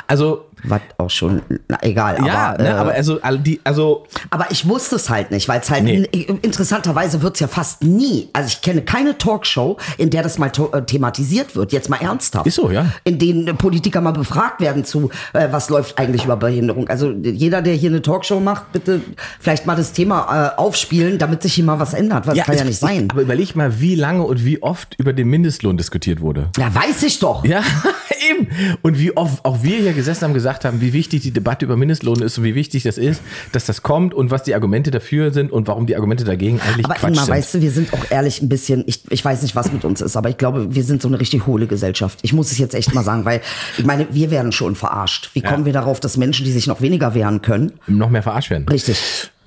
Also, 0.07 0.45
was 0.63 0.81
auch 0.97 1.09
schon, 1.09 1.41
na, 1.67 1.77
egal. 1.81 2.17
ja, 2.25 2.49
aber, 2.53 2.63
ne, 2.63 2.69
äh, 2.69 2.71
aber 2.73 2.91
also, 2.93 3.19
die, 3.37 3.59
also, 3.63 4.05
Aber 4.29 4.47
ich 4.49 4.67
wusste 4.67 4.95
es 4.95 5.09
halt 5.09 5.31
nicht, 5.31 5.47
weil 5.47 5.59
es 5.61 5.69
halt 5.69 5.83
Nee. 5.83 6.07
in, 6.11 6.37
interessanterweise 6.39 7.21
wird 7.21 7.35
es 7.35 7.39
ja 7.41 7.47
fast 7.47 7.83
nie. 7.83 8.29
Also 8.33 8.47
ich 8.47 8.61
kenne 8.61 8.81
keine 8.81 9.17
Talkshow, 9.17 9.77
in 9.97 10.09
der 10.09 10.23
das 10.23 10.37
mal 10.39 10.51
äh, 10.73 10.81
thematisiert 10.81 11.55
wird. 11.55 11.71
Jetzt 11.71 11.89
mal 11.89 11.97
ernsthaft. 12.01 12.47
Ist 12.47 12.55
so, 12.55 12.71
ja. 12.71 12.87
In 13.03 13.19
denen 13.19 13.55
Politiker 13.57 14.01
mal 14.01 14.11
befragt 14.11 14.59
werden 14.61 14.83
zu, 14.83 15.09
äh, 15.33 15.47
was 15.51 15.69
läuft 15.69 15.97
eigentlich 15.99 16.25
über 16.25 16.35
Behinderung. 16.37 16.87
Also 16.89 17.11
jeder, 17.11 17.61
der 17.61 17.75
hier 17.75 17.89
eine 17.91 18.01
Talkshow 18.01 18.39
macht, 18.39 18.71
bitte 18.71 19.01
vielleicht 19.39 19.65
mal 19.65 19.75
das 19.75 19.93
Thema 19.93 20.53
äh, 20.55 20.59
aufspielen, 20.59 21.17
damit 21.19 21.43
sich 21.43 21.53
hier 21.53 21.63
mal 21.65 21.79
was 21.79 21.93
ändert. 21.93 22.27
Was 22.27 22.37
kann 22.39 22.55
es- 22.55 22.61
ja 22.61 22.65
nicht 22.65 22.79
sein. 22.79 23.07
Aber 23.11 23.21
überleg 23.21 23.55
mal, 23.55 23.79
wie 23.79 23.95
lange 23.95 24.23
und 24.23 24.43
wie 24.43 24.61
oft 24.63 24.95
über 24.97 25.13
den 25.13 25.27
Mindestlohn 25.27 25.77
diskutiert 25.77 26.19
wurde. 26.21 26.49
Ja, 26.57 26.73
weiß 26.73 27.03
ich 27.03 27.19
doch. 27.19 27.45
Ja, 27.45 27.61
eben. 28.29 28.47
Und 28.81 28.99
wie 28.99 29.15
oft 29.15 29.43
auch 29.45 29.61
wir 29.63 29.77
hier 29.77 29.93
gesessen 29.93 30.23
haben, 30.25 30.33
gesagt 30.33 30.46
haben, 30.65 30.81
wie 30.81 30.93
wichtig 30.93 31.21
die 31.21 31.31
Debatte 31.31 31.65
über 31.65 31.75
Mindestlohn 31.77 32.21
ist 32.21 32.37
und 32.37 32.43
wie 32.43 32.55
wichtig 32.55 32.83
das 32.83 32.97
ist, 32.97 33.21
dass 33.51 33.65
das 33.65 33.83
kommt 33.83 34.13
und 34.13 34.31
was 34.31 34.43
die 34.43 34.53
Argumente 34.55 34.91
dafür 34.91 35.31
sind 35.31 35.51
und 35.51 35.67
warum 35.67 35.85
die 35.85 35.95
Argumente 35.95 36.23
dagegen 36.23 36.59
eigentlich 36.61 36.85
Aber 36.85 36.95
Quatsch 36.95 37.09
Ingmar, 37.09 37.25
sind. 37.25 37.35
weißt 37.35 37.53
du, 37.55 37.61
wir 37.61 37.71
sind 37.71 37.93
auch 37.93 38.05
ehrlich 38.09 38.41
ein 38.41 38.49
bisschen, 38.49 38.83
ich, 38.87 39.01
ich 39.09 39.23
weiß 39.23 39.41
nicht, 39.41 39.55
was 39.55 39.71
mit 39.71 39.83
uns 39.85 40.01
ist, 40.01 40.15
aber 40.15 40.29
ich 40.29 40.37
glaube, 40.37 40.73
wir 40.75 40.83
sind 40.83 41.01
so 41.01 41.07
eine 41.07 41.19
richtig 41.19 41.45
hohle 41.47 41.67
Gesellschaft. 41.67 42.19
Ich 42.21 42.33
muss 42.33 42.51
es 42.51 42.57
jetzt 42.57 42.75
echt 42.75 42.93
mal 42.93 43.03
sagen, 43.03 43.25
weil 43.25 43.41
ich 43.77 43.85
meine, 43.85 44.07
wir 44.11 44.31
werden 44.31 44.51
schon 44.51 44.75
verarscht. 44.75 45.29
Wie 45.33 45.41
kommen 45.41 45.65
wir 45.65 45.73
darauf, 45.73 45.99
dass 45.99 46.17
Menschen, 46.17 46.45
die 46.45 46.51
sich 46.51 46.67
noch 46.67 46.81
weniger 46.81 47.13
wehren 47.13 47.41
können, 47.41 47.73
Noch 47.87 48.09
mehr 48.09 48.23
verarscht 48.23 48.49
werden. 48.49 48.67
richtig. 48.69 48.97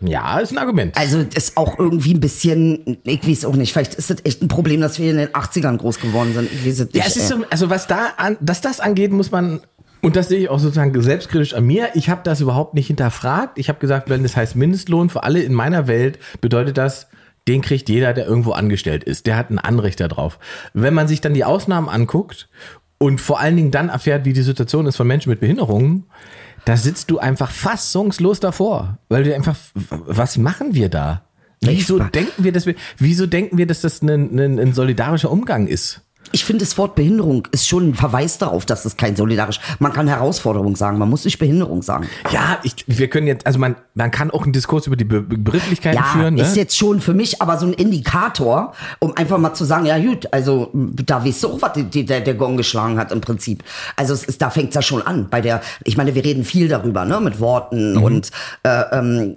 Ja, 0.03 0.39
ist 0.39 0.51
ein 0.53 0.57
Argument. 0.57 0.97
Also 0.97 1.19
ist 1.35 1.59
auch 1.59 1.79
irgendwie 1.79 2.15
ein 2.15 2.21
bisschen, 2.21 2.97
ich 3.05 3.29
weiß 3.29 3.45
auch 3.45 3.55
nicht, 3.55 3.75
vielleicht 3.75 3.95
ist 3.97 4.09
das 4.09 4.17
echt 4.25 4.41
ein 4.41 4.49
Problem, 4.49 4.81
dass 4.81 4.99
wir 4.99 5.11
in 5.11 5.19
den 5.19 5.29
80ern 5.29 5.77
groß 5.77 6.01
geworden 6.01 6.33
sind. 6.33 6.49
Ich 6.51 6.65
weiß 6.67 6.73
es 6.81 6.89
Ja, 6.95 7.05
nicht, 7.05 7.07
es 7.09 7.17
ist 7.19 7.29
so, 7.29 7.35
also 7.51 7.69
was 7.69 7.87
da 7.87 8.13
an, 8.17 8.39
dass 8.41 8.63
das 8.63 8.81
angeht, 8.81 9.13
muss 9.13 9.31
man 9.31 9.61
und 10.03 10.17
das 10.17 10.29
sehe 10.29 10.39
ich 10.39 10.49
auch 10.49 10.59
sozusagen 10.59 11.01
selbstkritisch 11.01 11.55
an 11.55 11.65
mir. 11.65 11.91
Ich 11.95 12.09
habe 12.09 12.23
das 12.25 12.41
überhaupt 12.41 12.75
nicht 12.75 12.87
hinterfragt. 12.87 13.59
Ich 13.59 13.69
habe 13.69 13.79
gesagt, 13.79 14.09
wenn 14.09 14.23
das 14.23 14.37
heißt 14.37 14.57
Mindestlohn 14.57 15.11
für 15.11 15.23
alle 15.23 15.41
in 15.41 15.53
meiner 15.53 15.87
Welt, 15.87 16.19
bedeutet 16.41 16.79
das, 16.79 17.09
den 17.49 17.63
kriegt 17.63 17.89
jeder, 17.89 18.13
der 18.13 18.27
irgendwo 18.27 18.53
angestellt 18.53 19.05
ist. 19.05 19.27
Der 19.27 19.37
hat 19.37 19.51
ein 19.51 19.59
Anrecht 19.59 20.01
darauf. 20.01 20.39
Wenn 20.73 20.95
man 20.95 21.09
sich 21.09 21.21
dann 21.21 21.35
die 21.35 21.45
Ausnahmen 21.45 21.89
anguckt 21.89 22.49
und 22.99 23.21
vor 23.21 23.41
allen 23.41 23.57
Dingen 23.57 23.71
dann 23.71 23.89
erfährt, 23.89 24.25
wie 24.25 24.33
die 24.33 24.43
Situation 24.43 24.87
ist 24.87 24.97
von 24.97 25.07
Menschen 25.07 25.31
mit 25.31 25.41
Behinderungen, 25.41 26.07
da 26.65 26.77
sitzt 26.77 27.11
du 27.11 27.19
einfach 27.19 27.51
fassungslos 27.51 28.41
davor, 28.41 28.99
weil 29.09 29.25
du 29.25 29.35
einfach, 29.35 29.57
was 29.75 30.37
machen 30.37 30.75
wir 30.75 30.89
da? 30.89 31.25
Wieso 31.63 31.99
denken 31.99 32.45
wir, 32.45 32.53
dass 32.53 32.67
wir, 32.67 32.75
wieso 32.99 33.27
denken 33.27 33.59
wir, 33.59 33.67
dass 33.67 33.83
das 33.83 34.03
ein, 34.03 34.39
ein, 34.39 34.59
ein 34.59 34.73
solidarischer 34.73 35.31
Umgang 35.31 35.67
ist? 35.67 36.03
Ich 36.33 36.45
finde, 36.45 36.65
das 36.65 36.77
Wort 36.79 36.95
Behinderung 36.95 37.47
ist 37.53 37.67
schon 37.69 37.91
ein 37.91 37.95
Verweis 37.95 38.39
darauf, 38.39 38.65
dass 38.67 38.85
es 38.85 38.97
kein 38.97 39.17
solidarisch. 39.17 39.61
Man 39.79 39.93
kann 39.93 40.09
Herausforderung 40.09 40.77
sagen, 40.77 40.99
man 40.99 41.09
muss 41.11 41.25
nicht 41.25 41.39
Behinderung 41.39 41.83
sagen. 41.83 42.07
Ja, 42.33 42.59
ich, 42.63 42.75
wir 42.87 43.09
können 43.09 43.27
jetzt, 43.27 43.47
also 43.47 43.59
man, 43.59 43.77
man 43.95 44.11
kann 44.11 44.31
auch 44.31 44.45
einen 44.45 44.53
Diskurs 44.53 44.87
über 44.87 44.97
die 44.97 45.05
Be 45.05 45.21
Begrifflichkeiten 45.23 45.99
Ja, 45.99 46.05
führen. 46.05 46.35
Ne? 46.35 46.43
ist 46.43 46.57
jetzt 46.57 46.77
schon 46.77 47.01
für 47.01 47.15
mich 47.15 47.41
aber 47.43 47.59
so 47.59 47.67
ein 47.67 47.73
Indikator, 47.73 48.73
um 48.99 49.17
einfach 49.17 49.39
mal 49.39 49.55
zu 49.55 49.65
sagen, 49.65 49.87
ja 49.87 49.99
gut, 49.99 50.33
also 50.33 50.71
da 50.73 51.25
weißt 51.25 51.45
du 51.45 51.49
auch, 51.49 51.63
was 51.63 51.73
die, 51.75 51.85
die, 51.85 52.05
der, 52.05 52.21
der 52.21 52.35
Gong 52.35 52.57
geschlagen 52.57 52.99
hat 52.99 53.13
im 53.13 53.21
Prinzip. 53.21 53.63
Also 53.97 54.15
es 54.15 54.25
ist, 54.25 54.41
da 54.43 54.51
fängt's 54.51 54.75
ja 54.75 54.83
schon 54.83 55.03
an. 55.03 55.29
Bei 55.31 55.41
der, 55.41 55.61
ich 55.85 55.97
meine, 55.97 56.15
wir 56.15 56.25
reden 56.25 56.45
viel 56.45 56.69
darüber, 56.69 57.05
ne, 57.05 57.21
mit 57.21 57.41
Worten 57.41 57.81
Mhm. 57.95 58.03
und 58.03 58.31
äh, 58.63 58.83
ähm, 58.93 59.35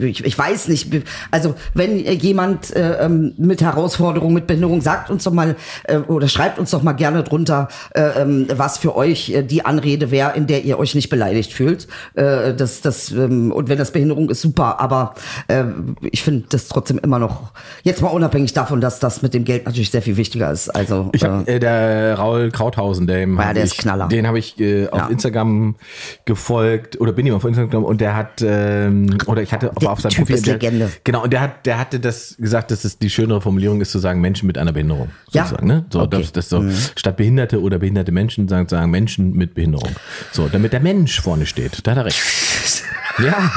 ich, 0.00 0.24
ich 0.24 0.38
weiß 0.38 0.68
nicht, 0.68 0.88
also 1.30 1.54
wenn 1.74 1.98
jemand 1.98 2.74
äh, 2.74 3.04
ähm, 3.04 3.34
mit 3.36 3.60
Herausforderung, 3.62 4.32
mit 4.32 4.46
Behinderung, 4.46 4.80
sagt 4.80 5.10
uns 5.10 5.24
doch 5.24 5.32
mal 5.32 5.56
äh, 5.84 5.96
oder 5.98 6.28
schreibt 6.32 6.58
uns 6.58 6.70
doch 6.70 6.82
mal 6.82 6.92
gerne 6.92 7.22
drunter, 7.22 7.68
äh, 7.94 8.02
ähm, 8.22 8.46
was 8.54 8.78
für 8.78 8.96
euch 8.96 9.30
äh, 9.30 9.42
die 9.42 9.64
Anrede 9.64 10.10
wäre, 10.10 10.32
in 10.36 10.46
der 10.46 10.64
ihr 10.64 10.78
euch 10.78 10.94
nicht 10.94 11.08
beleidigt 11.10 11.52
fühlt. 11.52 11.86
Äh, 12.14 12.54
das, 12.54 12.80
das, 12.80 13.10
ähm, 13.12 13.52
und 13.52 13.68
wenn 13.68 13.78
das 13.78 13.90
Behinderung 13.92 14.30
ist, 14.30 14.40
super, 14.42 14.80
aber 14.80 15.14
äh, 15.48 15.64
ich 16.10 16.22
finde 16.22 16.46
das 16.50 16.68
trotzdem 16.68 16.98
immer 16.98 17.18
noch, 17.18 17.52
jetzt 17.82 18.02
mal 18.02 18.08
unabhängig 18.08 18.52
davon, 18.52 18.80
dass 18.80 18.98
das 19.00 19.22
mit 19.22 19.34
dem 19.34 19.44
Geld 19.44 19.66
natürlich 19.66 19.90
sehr 19.90 20.02
viel 20.02 20.16
wichtiger 20.16 20.50
ist. 20.50 20.68
Also 20.70 21.10
Ich 21.12 21.22
habe 21.24 21.44
äh, 21.46 21.56
äh, 21.56 21.58
der 21.60 22.14
Raul 22.18 22.50
Krauthausen, 22.50 23.06
dem 23.06 23.36
Ja, 23.38 23.46
hab 23.46 23.54
der 23.54 23.64
ich, 23.64 23.72
ist 23.72 23.78
Knaller. 23.78 24.08
Den 24.08 24.26
habe 24.26 24.38
ich 24.38 24.58
äh, 24.60 24.88
auf 24.88 24.98
Ja. 25.00 25.08
Instagram 25.08 25.76
gefolgt 26.24 27.00
oder 27.00 27.12
bin 27.12 27.26
ihm 27.26 27.34
auf 27.34 27.44
Instagram 27.44 27.84
und 27.84 28.00
der 28.00 28.16
hat 28.16 28.42
ähm, 28.44 29.16
oder 29.26 29.42
ich 29.42 29.52
hatte 29.52 29.70
Der 29.80 29.90
auf 29.90 30.00
seinem 30.00 30.12
Typ 30.12 30.30
ist 30.30 30.46
der, 30.46 30.54
Legende. 30.54 30.90
Genau 31.04 31.22
und 31.24 31.32
der 31.32 31.40
hat 31.40 31.66
der 31.66 31.78
hatte 31.78 32.00
das 32.00 32.36
gesagt, 32.38 32.70
dass 32.70 32.84
es 32.84 32.98
die 32.98 33.10
schönere 33.10 33.40
Formulierung 33.40 33.80
ist 33.80 33.90
zu 33.90 33.98
sagen 33.98 34.20
Menschen 34.20 34.46
mit 34.46 34.58
einer 34.58 34.72
Behinderung 34.72 35.10
Ja. 35.32 35.44
sozusagen, 35.44 35.66
ne? 35.66 35.84
So 35.90 36.00
Okay. 36.12 36.24
Mhm. 36.26 36.32
das, 36.32 36.48
so 36.48 36.64
statt 36.96 37.16
Behinderte 37.16 37.60
oder 37.60 37.78
behinderte 37.78 38.12
Menschen 38.12 38.48
sagen 38.48 38.68
sagen 38.68 38.90
Menschen 38.90 39.32
mit 39.32 39.54
Behinderung. 39.54 39.90
So, 40.32 40.48
damit 40.48 40.72
der 40.72 40.80
Mensch 40.80 41.20
vorne 41.20 41.46
steht. 41.46 41.86
Da 41.86 41.92
hat 41.92 41.98
er 41.98 42.04
recht. 42.06 42.20
ja. 43.18 43.50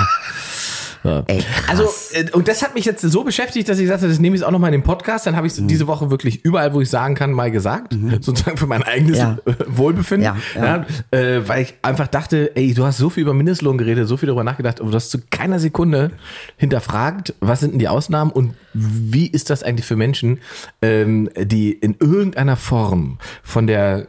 Ja. 1.06 1.24
Ey, 1.28 1.44
also, 1.68 1.88
äh, 2.14 2.30
und 2.32 2.48
das 2.48 2.64
hat 2.64 2.74
mich 2.74 2.86
jetzt 2.86 3.02
so 3.02 3.24
beschäftigt, 3.24 3.70
dass 3.70 3.78
ich 3.78 3.88
sagte, 3.88 4.08
das 4.08 4.20
nehme 4.20 4.36
ich 4.36 4.44
auch 4.44 4.52
noch 4.52 4.60
mal 4.60 4.68
in 4.68 4.74
den 4.74 4.84
Podcast. 4.84 5.28
Dann 5.28 5.36
habe 5.36 5.46
ich 5.46 5.54
es 5.54 5.68
diese 5.68 5.86
Woche 5.88 6.10
wirklich 6.10 6.44
überall, 6.44 6.74
wo 6.74 6.82
ich 6.82 6.90
sagen 6.90 7.14
kann, 7.16 7.32
mal 7.32 7.52
gesagt. 7.52 7.96
Sozusagen 8.22 8.58
für 8.58 8.68
mein 8.68 8.84
eigenes 8.84 9.20
Ja. 9.20 9.38
Wohlbefinden. 9.68 10.36
Ja, 10.56 10.86
äh, 11.12 11.48
weil 11.48 11.62
ich 11.64 11.76
einfach 11.84 12.08
dachte, 12.08 12.56
ey, 12.56 12.74
du 12.74 12.86
hast 12.86 12.98
so 12.98 13.10
viel 13.10 13.22
über 13.22 13.34
Mindestlohn 13.34 13.78
geredet, 13.78 14.08
so 14.08 14.18
viel 14.18 14.28
darüber 14.28 14.44
nachgedacht, 14.44 14.82
aber 14.82 14.90
du 14.90 14.96
hast 14.96 15.12
zu 15.12 15.20
keiner 15.30 15.60
Sekunde 15.60 16.12
hinterfragt, 16.58 17.36
was 17.40 17.60
sind 17.60 17.74
denn 17.74 17.80
die 17.80 17.88
Ausnahmen 17.88 18.32
und 18.32 18.56
wie 18.74 19.28
ist 19.28 19.50
das 19.50 19.62
eigentlich 19.64 19.86
für 19.86 19.96
Menschen, 19.96 20.40
ähm, 20.82 21.30
die 21.38 21.72
in 21.72 21.96
irgendeiner 22.00 22.56
Form 22.56 23.20
von 23.44 23.68
der 23.68 24.08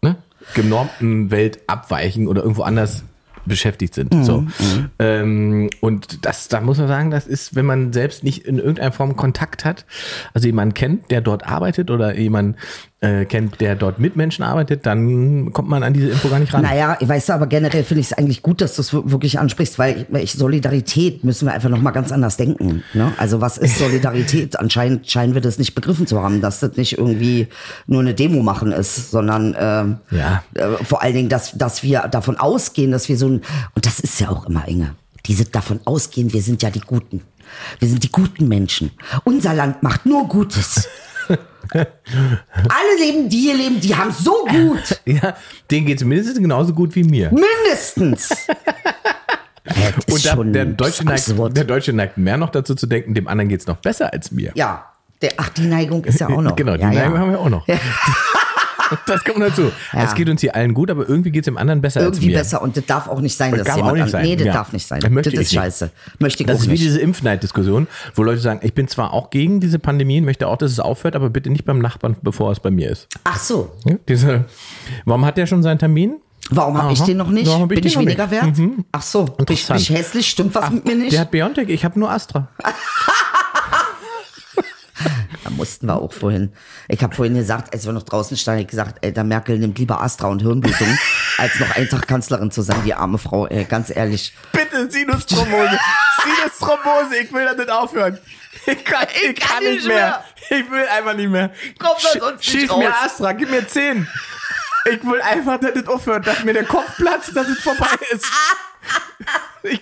ne, 0.00 0.16
genormten 0.54 1.30
Welt 1.30 1.60
abweichen 1.66 2.28
oder 2.28 2.42
irgendwo 2.42 2.62
anders 2.62 3.02
beschäftigt 3.46 3.94
sind. 3.94 4.14
Mhm, 4.14 4.24
So. 4.24 4.44
Ähm, 4.98 5.70
und 5.80 6.24
das, 6.24 6.48
da 6.48 6.60
muss 6.60 6.78
man 6.78 6.88
sagen, 6.88 7.10
das 7.10 7.26
ist, 7.26 7.54
wenn 7.54 7.66
man 7.66 7.92
selbst 7.92 8.24
nicht 8.24 8.46
in 8.46 8.58
irgendeiner 8.58 8.92
Form 8.92 9.16
Kontakt 9.16 9.64
hat, 9.64 9.84
also 10.32 10.46
jemanden 10.46 10.74
kennt, 10.74 11.10
der 11.10 11.20
dort 11.20 11.46
arbeitet 11.46 11.90
oder 11.90 12.16
jemand 12.18 12.56
äh, 13.04 13.24
kennt, 13.26 13.60
der 13.60 13.76
dort 13.76 13.98
mit 13.98 14.16
Menschen 14.16 14.42
arbeitet, 14.42 14.86
dann 14.86 15.52
kommt 15.52 15.68
man 15.68 15.82
an 15.82 15.92
diese 15.92 16.08
Info 16.08 16.28
gar 16.28 16.38
nicht 16.38 16.54
ran. 16.54 16.62
Naja, 16.62 16.96
ich 17.00 17.08
weiß 17.08 17.30
aber 17.30 17.46
generell 17.46 17.84
finde 17.84 18.00
ich 18.00 18.06
es 18.06 18.12
eigentlich 18.14 18.40
gut, 18.42 18.60
dass 18.60 18.76
du 18.76 18.82
es 18.82 18.92
wirklich 18.94 19.38
ansprichst, 19.38 19.78
weil 19.78 20.06
ich, 20.20 20.32
Solidarität 20.32 21.22
müssen 21.24 21.46
wir 21.46 21.52
einfach 21.52 21.68
nochmal 21.68 21.92
ganz 21.92 22.12
anders 22.12 22.36
denken. 22.36 22.82
Ne? 22.94 23.12
Also 23.18 23.40
was 23.40 23.58
ist 23.58 23.78
Solidarität? 23.78 24.58
Anscheinend 24.58 25.10
scheinen 25.10 25.34
wir 25.34 25.40
das 25.40 25.58
nicht 25.58 25.74
begriffen 25.74 26.06
zu 26.06 26.22
haben, 26.22 26.40
dass 26.40 26.60
das 26.60 26.76
nicht 26.76 26.96
irgendwie 26.98 27.48
nur 27.86 28.00
eine 28.00 28.14
Demo 28.14 28.42
machen 28.42 28.72
ist, 28.72 29.10
sondern 29.10 29.54
ähm, 29.58 29.98
Ja. 30.10 30.42
äh, 30.54 30.82
vor 30.84 31.02
allen 31.02 31.14
Dingen, 31.14 31.28
dass, 31.28 31.52
dass 31.52 31.82
wir 31.82 32.08
davon 32.10 32.38
ausgehen, 32.38 32.90
dass 32.90 33.08
wir 33.08 33.16
so 33.18 33.28
ein, 33.28 33.42
und 33.74 33.84
das 33.86 34.00
ist 34.00 34.18
ja 34.20 34.30
auch 34.30 34.46
immer 34.46 34.66
enge, 34.66 34.94
diese 35.26 35.44
davon 35.44 35.80
ausgehen, 35.84 36.32
wir 36.32 36.42
sind 36.42 36.62
ja 36.62 36.70
die 36.70 36.80
Guten. 36.80 37.22
Wir 37.78 37.88
sind 37.88 38.02
die 38.02 38.10
guten 38.10 38.48
Menschen. 38.48 38.90
Unser 39.24 39.52
Land 39.54 39.82
macht 39.82 40.06
nur 40.06 40.26
Gutes. 40.28 40.88
Alle 41.72 42.98
leben, 43.00 43.28
die 43.28 43.38
hier 43.38 43.56
leben, 43.56 43.80
die 43.80 43.94
haben 43.94 44.12
so 44.12 44.44
gut. 44.46 45.00
Ja, 45.06 45.36
denen 45.70 45.86
geht 45.86 45.98
es 45.98 46.04
mindestens 46.04 46.38
genauso 46.38 46.72
gut 46.72 46.94
wie 46.94 47.04
mir. 47.04 47.30
Mindestens. 47.30 48.46
Ja, 49.66 50.14
Und 50.14 50.26
da, 50.26 50.34
der, 50.44 50.64
Deutsche 50.66 51.06
neigt, 51.06 51.56
der 51.56 51.64
Deutsche 51.64 51.94
neigt 51.94 52.18
mehr 52.18 52.36
noch 52.36 52.50
dazu 52.50 52.74
zu 52.74 52.86
denken, 52.86 53.14
dem 53.14 53.26
anderen 53.26 53.48
geht 53.48 53.60
es 53.60 53.66
noch 53.66 53.78
besser 53.78 54.12
als 54.12 54.30
mir. 54.30 54.52
Ja, 54.54 54.92
der, 55.22 55.32
ach, 55.38 55.48
die 55.48 55.66
Neigung 55.66 56.04
ist 56.04 56.20
ja 56.20 56.28
auch 56.28 56.42
noch. 56.42 56.54
Genau, 56.54 56.74
die 56.74 56.82
ja, 56.82 56.90
Neigung 56.90 57.14
ja. 57.14 57.18
haben 57.18 57.30
wir 57.30 57.40
auch 57.40 57.48
noch. 57.48 57.66
Das 59.06 59.24
kommt 59.24 59.40
dazu. 59.40 59.70
Ja. 59.92 60.04
Es 60.04 60.14
geht 60.14 60.28
uns 60.28 60.40
hier 60.40 60.54
allen 60.54 60.74
gut, 60.74 60.90
aber 60.90 61.08
irgendwie 61.08 61.30
geht 61.30 61.42
es 61.42 61.46
dem 61.46 61.56
anderen 61.58 61.80
besser 61.80 62.00
als 62.00 62.16
Irgendwie 62.18 62.28
mir. 62.32 62.38
besser 62.38 62.62
und 62.62 62.76
das 62.76 62.86
darf 62.86 63.08
auch 63.08 63.20
nicht 63.20 63.36
sein, 63.36 63.52
dass 63.56 63.62
Darf 63.66 63.74
auch 63.74 63.76
jemand 63.78 63.94
nicht 63.96 64.02
an- 64.04 64.10
sein, 64.10 64.22
Nee, 64.24 64.36
das 64.36 64.46
ja. 64.46 64.52
darf 64.52 64.72
nicht 64.72 64.86
sein. 64.86 65.00
Das 65.00 65.10
möchte 65.10 65.30
das 65.30 65.40
ich 65.40 65.46
ist 65.46 65.52
nicht. 65.52 65.60
scheiße. 65.60 65.90
Möchte 66.18 66.42
ich 66.42 66.46
Das 66.46 66.56
auch 66.56 66.60
ist 66.60 66.66
wie 66.66 66.72
nicht. 66.72 66.82
diese 66.84 67.00
Impfneiddiskussion, 67.00 67.86
wo 68.14 68.22
Leute 68.22 68.40
sagen, 68.40 68.60
ich 68.62 68.74
bin 68.74 68.88
zwar 68.88 69.12
auch 69.12 69.30
gegen 69.30 69.60
diese 69.60 69.78
Pandemien, 69.78 70.24
möchte 70.24 70.48
auch, 70.48 70.56
dass 70.56 70.70
es 70.72 70.80
aufhört, 70.80 71.16
aber 71.16 71.30
bitte 71.30 71.50
nicht 71.50 71.64
beim 71.64 71.78
Nachbarn, 71.78 72.16
bevor 72.22 72.52
es 72.52 72.60
bei 72.60 72.70
mir 72.70 72.90
ist. 72.90 73.08
Ach 73.24 73.38
so, 73.38 73.72
Ja, 73.84 73.96
diese, 74.08 74.44
warum 75.04 75.24
hat 75.24 75.36
der 75.36 75.46
schon 75.46 75.62
seinen 75.62 75.78
Termin? 75.78 76.16
warum 76.50 76.76
habe 76.80 76.92
ich 76.92 77.00
den 77.00 77.16
noch 77.16 77.30
nicht? 77.30 77.50
Hab 77.50 77.68
bin 77.70 77.78
ich 77.86 77.98
weniger 77.98 78.26
nicht? 78.26 78.42
wert? 78.42 78.58
Mhm. 78.58 78.84
Ach 78.92 79.00
so, 79.02 79.24
bin 79.24 79.46
ich, 79.48 79.66
bin 79.66 79.76
ich 79.76 79.88
hässlich? 79.90 80.28
Stimmt 80.28 80.54
was 80.54 80.70
mit 80.70 80.84
mir 80.84 80.94
nicht? 80.94 81.12
Der 81.12 81.20
hat 81.20 81.30
Biontech, 81.30 81.68
ich 81.70 81.84
habe 81.86 81.98
nur 81.98 82.10
Astra. 82.10 82.48
Da 85.44 85.50
mussten 85.50 85.86
wir 85.86 85.96
auch 86.00 86.12
vorhin. 86.12 86.52
Ich 86.88 87.02
habe 87.02 87.14
vorhin 87.14 87.34
gesagt, 87.34 87.72
als 87.74 87.84
wir 87.84 87.92
noch 87.92 88.02
draußen 88.02 88.36
standen, 88.36 88.62
ich 88.62 88.68
gesagt, 88.68 88.96
ey, 89.02 89.12
der 89.12 89.24
Merkel 89.24 89.58
nimmt 89.58 89.78
lieber 89.78 90.02
Astra 90.02 90.28
und 90.28 90.40
Hirnblutung, 90.40 90.98
als 91.38 91.60
noch 91.60 91.70
einen 91.76 91.88
Tag 91.88 92.08
Kanzlerin 92.08 92.50
zu 92.50 92.62
sein, 92.62 92.82
die 92.84 92.94
arme 92.94 93.18
Frau. 93.18 93.46
Ey, 93.46 93.64
ganz 93.64 93.94
ehrlich. 93.94 94.32
Bitte, 94.52 94.90
Sinusthrombose. 94.90 95.78
Sinusthrombose, 96.22 97.16
ich 97.22 97.32
will 97.32 97.44
damit 97.44 97.70
aufhören. 97.70 98.18
Ich 98.66 98.84
kann, 98.84 99.06
ich 99.28 99.34
kann 99.36 99.62
nicht 99.62 99.86
mehr. 99.86 100.24
Ich 100.48 100.70
will 100.70 100.86
einfach 100.86 101.14
nicht 101.14 101.28
mehr. 101.28 101.50
Komm 101.78 101.96
Sch- 101.98 102.18
sonst 102.18 102.44
Schieß 102.44 102.70
raus. 102.70 102.78
mir 102.78 102.94
Astra, 102.96 103.32
gib 103.32 103.50
mir 103.50 103.66
10. 103.66 104.08
Ich 104.90 105.02
will 105.04 105.20
einfach, 105.20 105.58
dass 105.60 105.74
das 105.74 105.86
aufhört, 105.86 106.26
dass 106.26 106.44
mir 106.44 106.52
der 106.54 106.64
Kopf 106.64 106.96
platzt, 106.96 107.34
dass 107.36 107.48
es 107.48 107.60
vorbei 107.60 107.88
ist. 108.10 108.24
Ich, 109.66 109.80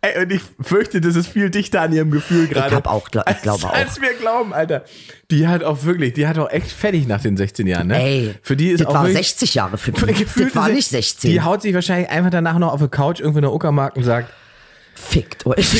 ey, 0.00 0.22
und 0.22 0.30
ich 0.30 0.42
fürchte, 0.62 1.00
das 1.00 1.16
ist 1.16 1.26
viel 1.26 1.50
dichter 1.50 1.80
an 1.80 1.92
ihrem 1.92 2.12
Gefühl 2.12 2.46
gerade. 2.46 2.72
hab 2.72 2.86
auch 2.86 3.08
ich 3.08 3.42
glaube 3.42 3.66
auch. 3.66 3.72
Als 3.72 4.00
wir 4.00 4.14
glauben, 4.14 4.54
Alter. 4.54 4.84
Die 5.32 5.48
hat 5.48 5.64
auch 5.64 5.82
wirklich, 5.82 6.12
die 6.12 6.28
hat 6.28 6.38
auch 6.38 6.48
echt 6.50 6.70
fertig 6.70 7.08
nach 7.08 7.20
den 7.20 7.36
16 7.36 7.66
Jahren, 7.66 7.88
ne? 7.88 8.00
Ey, 8.00 8.34
für 8.42 8.54
die 8.54 8.68
ist 8.70 8.78
das 8.78 8.86
auch 8.86 8.94
war 8.94 9.02
wirklich, 9.08 9.26
60 9.26 9.54
Jahre 9.54 9.76
für 9.76 9.90
die. 10.06 10.12
Gefühlt 10.12 10.50
Das 10.50 10.54
war 10.54 10.68
nicht 10.68 10.86
16. 10.86 11.32
Die 11.32 11.42
haut 11.42 11.62
sich 11.62 11.74
wahrscheinlich 11.74 12.10
einfach 12.10 12.30
danach 12.30 12.58
noch 12.58 12.72
auf 12.72 12.78
der 12.78 12.86
Couch 12.88 13.18
irgendwo 13.18 13.38
in 13.38 13.42
der 13.42 13.52
Uckermark 13.52 13.96
und 13.96 14.04
sagt, 14.04 14.32
Fickt 14.94 15.44
euch. 15.46 15.66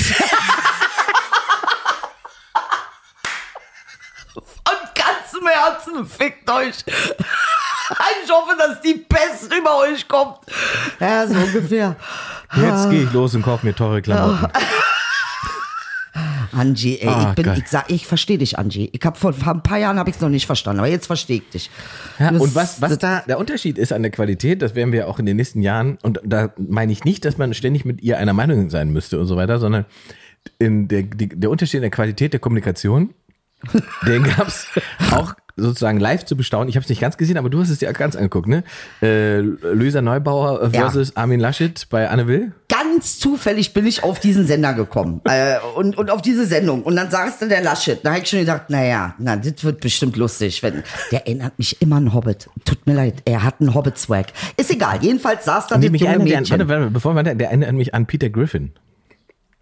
Von 4.34 4.74
ganzem 4.94 5.46
Herzen 5.46 6.06
fickt 6.06 6.50
euch. 6.50 6.74
Ich 8.24 8.30
hoffe, 8.30 8.56
dass 8.58 8.80
die 8.80 8.94
Pest 8.94 9.52
über 9.52 9.78
euch 9.78 10.08
kommt. 10.08 10.38
Ja, 11.00 11.26
so 11.26 11.34
ungefähr. 11.34 11.96
jetzt 12.56 12.90
gehe 12.90 13.02
ich 13.04 13.12
los 13.12 13.34
und 13.34 13.42
kaufe 13.42 13.66
mir 13.66 13.74
teure 13.74 14.00
Klamotten. 14.02 14.48
Angie, 16.52 16.98
ey, 17.00 17.08
Ah, 17.08 17.28
ich 17.30 17.34
bin, 17.34 17.44
geil. 17.46 17.58
ich 17.58 17.68
sag, 17.68 17.90
ich 17.90 18.06
verstehe 18.06 18.38
dich, 18.38 18.56
Angie. 18.58 18.88
Ich 18.92 19.04
habe 19.04 19.18
vor, 19.18 19.32
vor 19.32 19.54
ein 19.54 19.62
paar 19.64 19.78
Jahren 19.78 19.98
habe 19.98 20.08
ich 20.10 20.16
es 20.16 20.22
noch 20.22 20.28
nicht 20.28 20.46
verstanden, 20.46 20.78
aber 20.78 20.88
jetzt 20.88 21.06
verstehe 21.06 21.38
ich 21.38 21.48
dich. 21.50 21.70
Ja, 22.20 22.30
Das- 22.30 22.40
und 22.40 22.54
was, 22.54 22.80
was 22.80 22.96
da 22.98 23.24
der 23.26 23.38
Unterschied 23.38 23.76
ist 23.76 23.92
an 23.92 24.02
der 24.02 24.12
Qualität, 24.12 24.62
das 24.62 24.76
werden 24.76 24.92
wir 24.92 25.08
auch 25.08 25.18
in 25.18 25.26
den 25.26 25.36
nächsten 25.36 25.62
Jahren, 25.62 25.98
und 26.02 26.20
da 26.24 26.50
meine 26.56 26.92
ich 26.92 27.04
nicht, 27.04 27.24
dass 27.24 27.38
man 27.38 27.52
ständig 27.54 27.84
mit 27.84 28.02
ihr 28.02 28.18
einer 28.18 28.32
Meinung 28.32 28.70
sein 28.70 28.90
müsste 28.90 29.18
und 29.18 29.26
so 29.26 29.36
weiter, 29.36 29.58
sondern 29.58 29.84
in 30.60 30.86
der, 30.86 31.02
die, 31.02 31.28
der 31.28 31.50
Unterschied 31.50 31.78
in 31.78 31.82
der 31.82 31.90
Qualität 31.90 32.32
der 32.32 32.40
Kommunikation, 32.40 33.12
den 34.06 34.22
gab 34.22 34.46
es 34.46 34.68
auch 35.10 35.34
sozusagen 35.56 36.00
live 36.00 36.25
zu 36.25 36.37
bestaunen. 36.37 36.68
Ich 36.68 36.75
habe 36.76 36.82
es 36.82 36.88
nicht 36.88 37.00
ganz 37.00 37.16
gesehen, 37.16 37.37
aber 37.37 37.49
du 37.49 37.61
hast 37.61 37.70
es 37.70 37.78
dir 37.78 37.92
ganz 37.92 38.16
angeguckt, 38.16 38.49
ne? 38.49 38.64
Äh, 39.02 39.38
Luisa 39.38 40.02
Neubauer 40.02 40.62
Ja. 40.64 40.70
versus 40.80 41.16
Armin 41.16 41.38
Laschet 41.38 41.87
bei 41.90 42.08
Anne 42.08 42.26
Will. 42.26 42.52
ganz 42.68 43.18
zufällig 43.20 43.73
bin 43.73 43.87
ich 43.87 44.02
auf 44.02 44.18
diesen 44.18 44.46
Sender 44.46 44.75
gekommen 44.75 45.20
äh, 45.25 45.56
und, 45.76 45.96
und 45.96 46.11
auf 46.11 46.23
diese 46.23 46.44
Sendung. 46.44 46.82
Und 46.82 46.96
dann 46.96 47.08
sagst 47.11 47.40
du 47.40 47.46
der 47.49 47.62
Laschet. 47.62 48.04
Da 48.04 48.11
habe 48.14 48.23
ich 48.23 48.28
schon 48.28 48.40
gedacht, 48.40 48.68
naja, 48.70 49.14
na, 49.18 49.37
das 49.37 49.62
wird 49.62 49.80
bestimmt 49.80 50.16
lustig. 50.16 50.62
Wenn, 50.62 50.82
der 51.12 51.26
erinnert 51.26 51.56
mich 51.58 51.80
immer 51.80 51.96
an 51.96 52.12
Hobbit. 52.12 52.49
Tut 52.64 52.84
mir 52.87 52.94
leid, 52.94 53.23
er 53.25 53.44
hat 53.44 53.61
einen 53.61 53.75
Hobbit-Swag. 53.75 54.26
Ist 54.56 54.70
egal, 54.73 54.99
jedenfalls 55.02 55.44
saß 55.44 55.68
da 55.68 55.78
Die 55.78 55.88
das 55.90 56.00
junge 56.00 56.25
die 56.25 56.34
an, 56.37 56.40
Mädchen. 56.42 56.58
warte, 56.58 56.68
warte, 56.68 56.90
bevor 56.90 57.14
wir, 57.14 57.23
der 57.23 57.46
erinnert 57.49 57.73
mich 57.75 57.94
an 57.94 58.06
Peter 58.06 58.28
Griffin. 58.28 58.73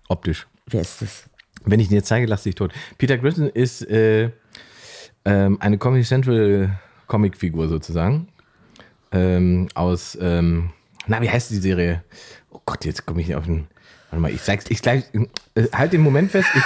Optisch. 0.09 0.47
Wer 0.67 0.81
ist 0.81 1.03
das? 1.03 1.25
Wenn 1.65 1.81
ich 1.81 1.91
ihn 1.91 1.95
jetzt 1.95 2.09
zeige, 2.09 2.27
lass 2.27 2.43
dich 2.45 2.55
tot. 2.55 2.73
Peter 2.99 3.19
Griffin 3.19 3.49
ist 3.49 3.83
äh, 3.89 4.31
ähm, 5.25 5.59
eine 5.61 5.79
Comedy 5.79 6.05
Central 6.05 6.79
Comicfigur 7.07 7.69
sozusagen. 7.69 8.29
Ähm, 9.13 9.69
aus, 9.75 10.17
ähm, 10.21 10.71
na, 11.07 11.21
wie 11.21 11.31
heißt 11.31 11.51
die 11.51 11.57
Serie? 11.57 12.03
Oh 12.51 12.61
Gott, 12.65 12.85
jetzt 12.85 13.05
komme 13.05 13.21
ich 13.21 13.29
nicht 13.29 13.37
auf 13.37 13.45
den. 13.45 13.67
Warte 14.11 14.23
mal, 14.23 14.31
ich 14.31 14.43
sag's, 14.43 14.65
ich 14.69 14.81
gleich, 14.83 15.05
äh, 15.55 15.67
halt 15.73 15.93
den 15.93 16.01
Moment 16.01 16.31
fest. 16.31 16.49
Ich, 16.55 16.63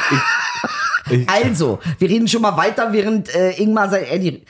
ich, 1.13 1.21
ich, 1.21 1.29
Also, 1.29 1.81
wir 1.99 2.09
reden 2.09 2.29
schon 2.29 2.43
mal 2.43 2.57
weiter, 2.57 2.93
während 2.93 3.35
äh, 3.35 3.53
Ingmar 3.53 3.91
sein. 3.91 4.05
Äh, 4.05 4.19
die, 4.19 4.45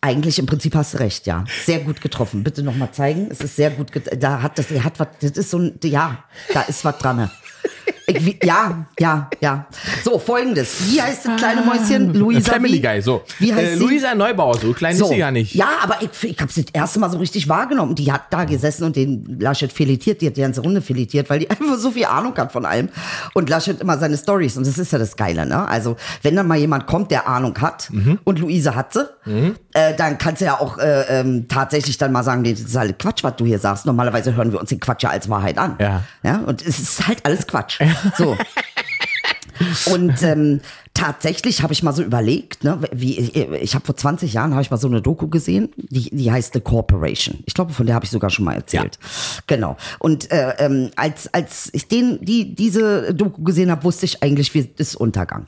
eigentlich 0.00 0.38
im 0.38 0.46
Prinzip 0.46 0.74
hast 0.74 0.94
du 0.94 0.98
recht, 0.98 1.26
ja. 1.26 1.44
Sehr 1.64 1.80
gut 1.80 2.00
getroffen. 2.00 2.44
Bitte 2.44 2.62
noch 2.62 2.76
mal 2.76 2.92
zeigen. 2.92 3.28
Es 3.30 3.40
ist 3.40 3.56
sehr 3.56 3.70
gut. 3.70 3.90
Da 4.18 4.42
hat 4.42 4.58
das, 4.58 4.70
er 4.70 4.84
hat 4.84 5.00
was. 5.00 5.08
Das 5.20 5.32
ist 5.32 5.50
so 5.50 5.58
ein, 5.58 5.78
ja, 5.82 6.24
da 6.52 6.62
ist 6.62 6.84
was 6.84 6.98
dran. 6.98 7.30
Ich, 8.08 8.42
ja, 8.42 8.86
ja, 8.98 9.28
ja. 9.40 9.66
So, 10.02 10.18
folgendes. 10.18 10.86
Wie 10.86 11.00
heißt 11.00 11.26
das 11.26 11.36
kleine 11.36 11.60
Mäuschen? 11.60 12.14
Luisa. 12.14 12.52
Family 12.52 12.74
wie? 12.74 12.80
Guy, 12.80 13.02
so. 13.02 13.22
Wie 13.38 13.52
heißt 13.52 13.72
äh, 13.72 13.76
sie? 13.76 13.84
Luisa 13.84 14.14
Neubauer, 14.14 14.58
so 14.58 14.72
klein 14.72 14.96
ist 14.96 15.06
sie 15.06 15.16
ja 15.16 15.30
nicht. 15.30 15.54
Ja, 15.54 15.68
aber 15.82 15.98
ich, 16.00 16.30
ich 16.30 16.40
habe 16.40 16.50
sie 16.50 16.64
das 16.64 16.72
erste 16.72 16.98
Mal 17.00 17.10
so 17.10 17.18
richtig 17.18 17.48
wahrgenommen. 17.48 17.94
Die 17.94 18.10
hat 18.10 18.22
da 18.30 18.44
gesessen 18.44 18.84
und 18.84 18.96
den 18.96 19.38
Laschet 19.38 19.70
filetiert, 19.70 20.22
die 20.22 20.26
hat 20.28 20.36
die 20.36 20.40
ganze 20.40 20.62
Runde 20.62 20.80
filetiert, 20.80 21.28
weil 21.28 21.40
die 21.40 21.50
einfach 21.50 21.76
so 21.76 21.90
viel 21.90 22.06
Ahnung 22.06 22.34
hat 22.36 22.50
von 22.52 22.64
allem. 22.64 22.88
Und 23.34 23.50
Laschet 23.50 23.80
immer 23.80 23.98
seine 23.98 24.16
Stories 24.16 24.56
und 24.56 24.66
das 24.66 24.78
ist 24.78 24.90
ja 24.92 24.98
das 24.98 25.16
Geile, 25.16 25.44
ne? 25.44 25.68
Also, 25.68 25.96
wenn 26.22 26.34
dann 26.34 26.46
mal 26.46 26.56
jemand 26.58 26.86
kommt, 26.86 27.10
der 27.10 27.28
Ahnung 27.28 27.56
hat 27.60 27.90
Mhm. 27.90 28.18
und 28.24 28.38
Luise 28.38 28.74
hat 28.74 28.92
sie, 28.94 29.08
äh, 29.74 29.94
dann 29.96 30.16
kannst 30.18 30.40
du 30.40 30.46
ja 30.46 30.60
auch 30.60 30.78
äh, 30.78 31.20
ähm, 31.20 31.46
tatsächlich 31.48 31.98
dann 31.98 32.12
mal 32.12 32.22
sagen, 32.22 32.42
nee, 32.42 32.52
das 32.52 32.62
ist 32.62 32.76
halt 32.76 32.98
Quatsch, 32.98 33.22
was 33.22 33.36
du 33.36 33.44
hier 33.44 33.58
sagst. 33.58 33.84
Normalerweise 33.86 34.34
hören 34.34 34.52
wir 34.52 34.60
uns 34.60 34.70
den 34.70 34.80
Quatsch 34.80 35.02
ja 35.02 35.10
als 35.10 35.28
Wahrheit 35.28 35.58
an. 35.58 35.76
Ja. 35.78 36.02
ja? 36.22 36.38
Und 36.46 36.62
es 36.62 36.78
ist 36.78 37.06
halt 37.06 37.24
alles 37.24 37.46
Quatsch. 37.46 37.80
So. 38.16 38.36
Und 39.92 40.22
ähm, 40.22 40.60
tatsächlich 40.94 41.62
habe 41.62 41.72
ich 41.72 41.82
mal 41.82 41.92
so 41.92 42.02
überlegt, 42.02 42.64
ne, 42.64 42.80
wie 42.92 43.18
ich, 43.18 43.74
habe 43.74 43.84
vor 43.84 43.96
20 43.96 44.32
Jahren 44.32 44.52
habe 44.52 44.62
ich 44.62 44.70
mal 44.70 44.76
so 44.76 44.88
eine 44.88 45.02
Doku 45.02 45.28
gesehen, 45.28 45.70
die, 45.76 46.10
die 46.10 46.30
heißt 46.30 46.52
The 46.54 46.60
Corporation. 46.60 47.40
Ich 47.46 47.54
glaube, 47.54 47.72
von 47.72 47.86
der 47.86 47.94
habe 47.94 48.04
ich 48.04 48.10
sogar 48.10 48.30
schon 48.30 48.44
mal 48.44 48.54
erzählt. 48.54 48.98
Genau. 49.46 49.76
Und 49.98 50.30
äh, 50.30 50.54
ähm, 50.58 50.90
als 50.96 51.32
als 51.32 51.70
ich 51.72 51.88
den 51.88 52.24
die 52.24 52.54
diese 52.54 53.14
Doku 53.14 53.42
gesehen 53.42 53.70
habe, 53.70 53.84
wusste 53.84 54.06
ich 54.06 54.22
eigentlich, 54.22 54.54
wie 54.54 54.70
ist 54.76 54.96
Untergang. 54.96 55.46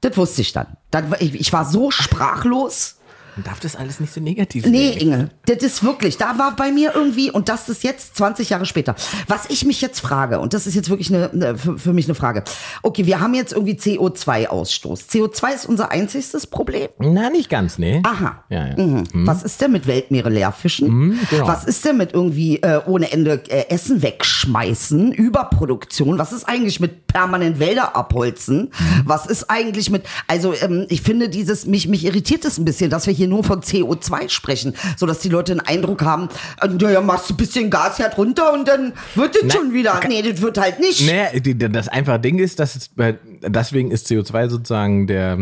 Das 0.00 0.16
wusste 0.16 0.42
ich 0.42 0.52
dann. 0.52 0.76
dann 0.90 1.14
ich, 1.18 1.34
ich 1.34 1.52
war 1.52 1.64
so 1.64 1.90
sprachlos. 1.90 2.96
Man 3.36 3.44
darf 3.44 3.60
das 3.60 3.76
alles 3.76 4.00
nicht 4.00 4.14
so 4.14 4.20
negativ 4.20 4.64
Nee, 4.64 4.92
sehen. 4.92 5.12
Inge, 5.12 5.30
das 5.44 5.58
ist 5.58 5.84
wirklich, 5.84 6.16
da 6.16 6.38
war 6.38 6.56
bei 6.56 6.72
mir 6.72 6.92
irgendwie, 6.94 7.30
und 7.30 7.50
das 7.50 7.68
ist 7.68 7.84
jetzt 7.84 8.16
20 8.16 8.48
Jahre 8.48 8.64
später. 8.64 8.94
Was 9.28 9.50
ich 9.50 9.66
mich 9.66 9.82
jetzt 9.82 10.00
frage, 10.00 10.40
und 10.40 10.54
das 10.54 10.66
ist 10.66 10.74
jetzt 10.74 10.88
wirklich 10.88 11.12
eine, 11.14 11.30
eine, 11.30 11.58
für, 11.58 11.78
für 11.78 11.92
mich 11.92 12.06
eine 12.06 12.14
Frage. 12.14 12.44
Okay, 12.82 13.04
wir 13.04 13.20
haben 13.20 13.34
jetzt 13.34 13.52
irgendwie 13.52 13.74
CO2-Ausstoß. 13.74 15.10
CO2 15.10 15.54
ist 15.54 15.66
unser 15.66 15.90
einzigstes 15.90 16.46
Problem. 16.46 16.88
Na, 16.98 17.28
nicht 17.28 17.50
ganz, 17.50 17.78
nee. 17.78 18.00
Aha. 18.04 18.44
Ja, 18.48 18.68
ja. 18.68 18.76
Mhm. 18.82 19.04
Was 19.26 19.42
ist 19.42 19.60
denn 19.60 19.72
mit 19.72 19.86
Weltmeere 19.86 20.30
leerfischen? 20.30 21.18
genau. 21.30 21.46
Was 21.46 21.64
ist 21.64 21.84
denn 21.84 21.98
mit 21.98 22.14
irgendwie 22.14 22.56
äh, 22.62 22.80
ohne 22.86 23.12
Ende 23.12 23.42
äh, 23.48 23.68
Essen 23.68 24.00
wegschmeißen, 24.02 25.12
Überproduktion? 25.12 26.18
Was 26.18 26.32
ist 26.32 26.44
eigentlich 26.48 26.80
mit 26.80 27.06
permanent 27.06 27.58
Wälder 27.58 27.96
abholzen? 27.96 28.70
Was 29.04 29.26
ist 29.26 29.50
eigentlich 29.50 29.90
mit, 29.90 30.04
also 30.26 30.54
ähm, 30.54 30.86
ich 30.88 31.02
finde 31.02 31.28
dieses, 31.28 31.66
mich, 31.66 31.86
mich 31.88 32.04
irritiert 32.06 32.44
es 32.46 32.58
ein 32.58 32.64
bisschen, 32.64 32.88
dass 32.90 33.06
wir 33.06 33.12
hier 33.12 33.25
nur 33.26 33.44
von 33.44 33.60
CO2 33.60 34.28
sprechen, 34.28 34.74
so 34.96 35.06
dass 35.06 35.20
die 35.20 35.28
Leute 35.28 35.52
den 35.54 35.60
Eindruck 35.60 36.02
haben, 36.02 36.28
äh, 36.60 36.68
naja, 36.68 37.00
machst 37.00 37.30
du 37.30 37.34
ein 37.34 37.36
bisschen 37.36 37.70
Gasherd 37.70 38.16
runter 38.18 38.52
und 38.52 38.66
dann 38.68 38.92
wird 39.14 39.34
das 39.34 39.42
Na, 39.46 39.54
schon 39.54 39.72
wieder. 39.72 40.00
Nee, 40.08 40.22
das 40.22 40.40
wird 40.40 40.58
halt 40.58 40.80
nicht. 40.80 41.02
Nee, 41.06 41.54
das 41.68 41.88
einfache 41.88 42.20
Ding 42.20 42.38
ist, 42.38 42.58
dass 42.58 42.76
es, 42.76 42.88
bei- 42.88 43.18
deswegen 43.42 43.90
ist 43.90 44.06
CO2 44.08 44.48
sozusagen 44.48 45.06
der, 45.06 45.38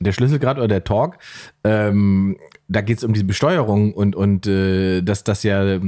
der 0.00 0.12
Schlüssel 0.12 0.38
gerade 0.38 0.60
oder 0.60 0.68
der 0.68 0.84
Talk, 0.84 1.18
ähm, 1.64 2.36
da 2.68 2.80
geht 2.82 2.98
es 2.98 3.04
um 3.04 3.12
die 3.14 3.24
Besteuerung 3.24 3.92
und, 3.94 4.14
und 4.14 4.46
äh, 4.46 5.00
dass 5.02 5.24
das 5.24 5.42
ja, 5.42 5.80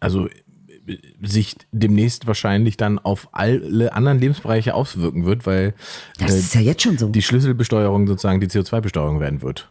also 0.00 0.26
äh, 0.26 0.96
sich 1.22 1.56
demnächst 1.72 2.26
wahrscheinlich 2.26 2.76
dann 2.76 2.98
auf 2.98 3.28
alle 3.32 3.92
anderen 3.92 4.18
Lebensbereiche 4.18 4.74
auswirken 4.74 5.24
wird, 5.26 5.46
weil 5.46 5.74
Das 6.18 6.32
äh, 6.34 6.38
ist 6.38 6.54
ja 6.54 6.60
jetzt 6.60 6.82
schon 6.82 6.96
so. 6.98 7.08
die 7.08 7.22
Schlüsselbesteuerung 7.22 8.06
sozusagen 8.06 8.40
die 8.40 8.46
CO2-Besteuerung 8.48 9.20
werden 9.20 9.42
wird. 9.42 9.70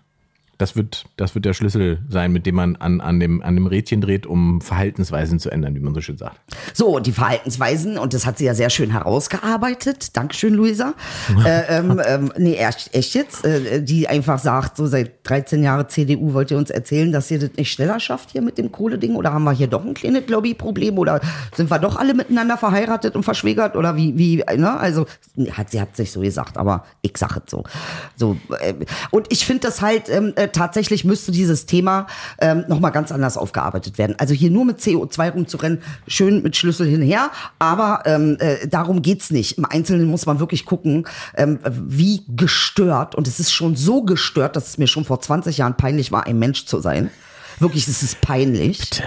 Das 0.58 0.76
wird, 0.76 1.06
das 1.18 1.36
wird 1.36 1.46
der 1.46 1.54
Schlüssel 1.54 2.00
sein, 2.10 2.32
mit 2.32 2.46
dem 2.46 2.56
man 2.56 2.76
an, 2.78 3.02
an, 3.02 3.20
dem, 3.20 3.42
an 3.42 3.56
dem 3.56 3.68
Rädchen 3.68 4.00
dreht, 4.00 4.26
um 4.26 4.62
Verhaltensweisen 4.62 5.40
zu 5.40 5.50
ändern, 5.50 5.76
wie 5.76 5.80
man 5.80 5.94
so 5.94 6.02
schön 6.02 6.18
sagt. 6.18 6.40
So, 6.74 7.00
die 7.00 7.12
Verhaltensweisen, 7.12 7.98
und 7.98 8.14
das 8.14 8.26
hat 8.26 8.38
sie 8.38 8.46
ja 8.46 8.54
sehr 8.54 8.70
schön 8.70 8.92
herausgearbeitet. 8.92 10.16
Dankeschön, 10.16 10.54
Luisa. 10.54 10.94
äh, 11.46 11.78
ähm, 11.78 12.02
ähm, 12.08 12.32
nee, 12.38 12.56
echt, 12.56 12.94
echt 12.94 13.16
jetzt, 13.16 13.44
äh, 13.44 13.82
die 13.82 14.08
einfach 14.08 14.40
sagt, 14.40 14.78
so 14.78 14.88
seit 14.88 15.28
13 15.28 15.62
Jahren 15.62 15.90
CDU 15.90 16.34
wollt 16.34 16.52
ihr 16.52 16.58
uns 16.58 16.70
erzählen, 16.70 17.12
dass 17.12 17.30
ihr 17.32 17.40
das 17.40 17.52
nicht 17.58 17.72
schneller 17.72 18.00
schafft 18.00 18.32
hier 18.32 18.42
mit 18.42 18.58
dem 18.58 18.72
Kohleding? 18.72 19.16
Oder 19.16 19.34
haben 19.34 19.44
wir 19.44 19.52
hier 19.52 19.68
doch 19.68 19.84
ein 19.84 19.94
kleines 19.94 20.28
Lobbyproblem? 20.30 20.98
Oder 20.98 21.20
sind 21.56 21.70
wir 21.70 21.80
doch 21.80 21.98
alle 21.98 22.14
miteinander 22.14 22.58
verheiratet 22.58 23.16
und 23.16 23.24
verschwägert? 23.24 23.76
Oder 23.76 23.96
wie, 23.98 24.18
wie, 24.18 24.44
ne? 24.58 24.78
Also, 24.78 25.06
hat, 25.52 25.72
sie 25.72 25.82
hat 25.82 25.96
sich 25.96 26.12
so 26.12 26.22
gesagt, 26.22 26.58
aber 26.58 26.86
ich 27.02 27.18
sag 27.18 27.36
es 27.38 27.52
so. 27.52 27.64
so 28.16 28.38
äh, 28.60 28.74
und 29.12 29.32
ich 29.32 29.46
finde 29.46 29.68
das 29.68 29.82
halt, 29.82 30.10
ähm, 30.10 30.34
äh, 30.36 30.45
tatsächlich 30.52 31.06
müsste 31.06 31.32
dieses 31.32 31.66
Thema 31.66 32.08
ähm, 32.40 32.66
nochmal 32.68 32.92
ganz 32.92 33.12
anders 33.12 33.38
aufgearbeitet 33.38 33.98
werden. 33.98 34.16
Also 34.18 34.34
hier 34.34 34.52
nur 34.52 34.66
mit 34.66 34.80
CO2 34.80 35.32
rumzurennen, 35.32 35.82
schön 36.08 36.42
mit 36.44 36.56
Schlüssel 36.56 36.88
hinher, 36.88 37.32
aber 37.60 38.04
ähm, 38.06 38.38
äh, 38.40 38.68
darum 38.68 39.02
geht's 39.02 39.32
nicht. 39.32 39.58
Im 39.58 39.66
Einzelnen 39.66 40.08
muss 40.08 40.26
man 40.26 40.40
wirklich 40.40 40.66
gucken, 40.66 41.08
ähm, 41.36 41.60
wie 41.66 42.24
gestört, 42.36 43.16
und 43.16 43.28
es 43.28 43.40
ist 43.40 43.52
schon 43.52 43.76
so 43.76 44.04
gestört, 44.04 44.56
dass 44.56 44.70
es 44.70 44.78
mir 44.78 44.88
schon 44.88 45.06
vor 45.06 45.20
20 45.20 45.58
Jahren 45.58 45.78
peinlich 45.78 46.12
war, 46.12 46.26
ein 46.26 46.40
Mensch 46.40 46.66
zu 46.66 46.80
sein. 46.80 47.10
Wirklich, 47.60 47.88
es 47.88 48.04
ist 48.04 48.22
peinlich. 48.22 48.80
Bitte. 48.80 49.04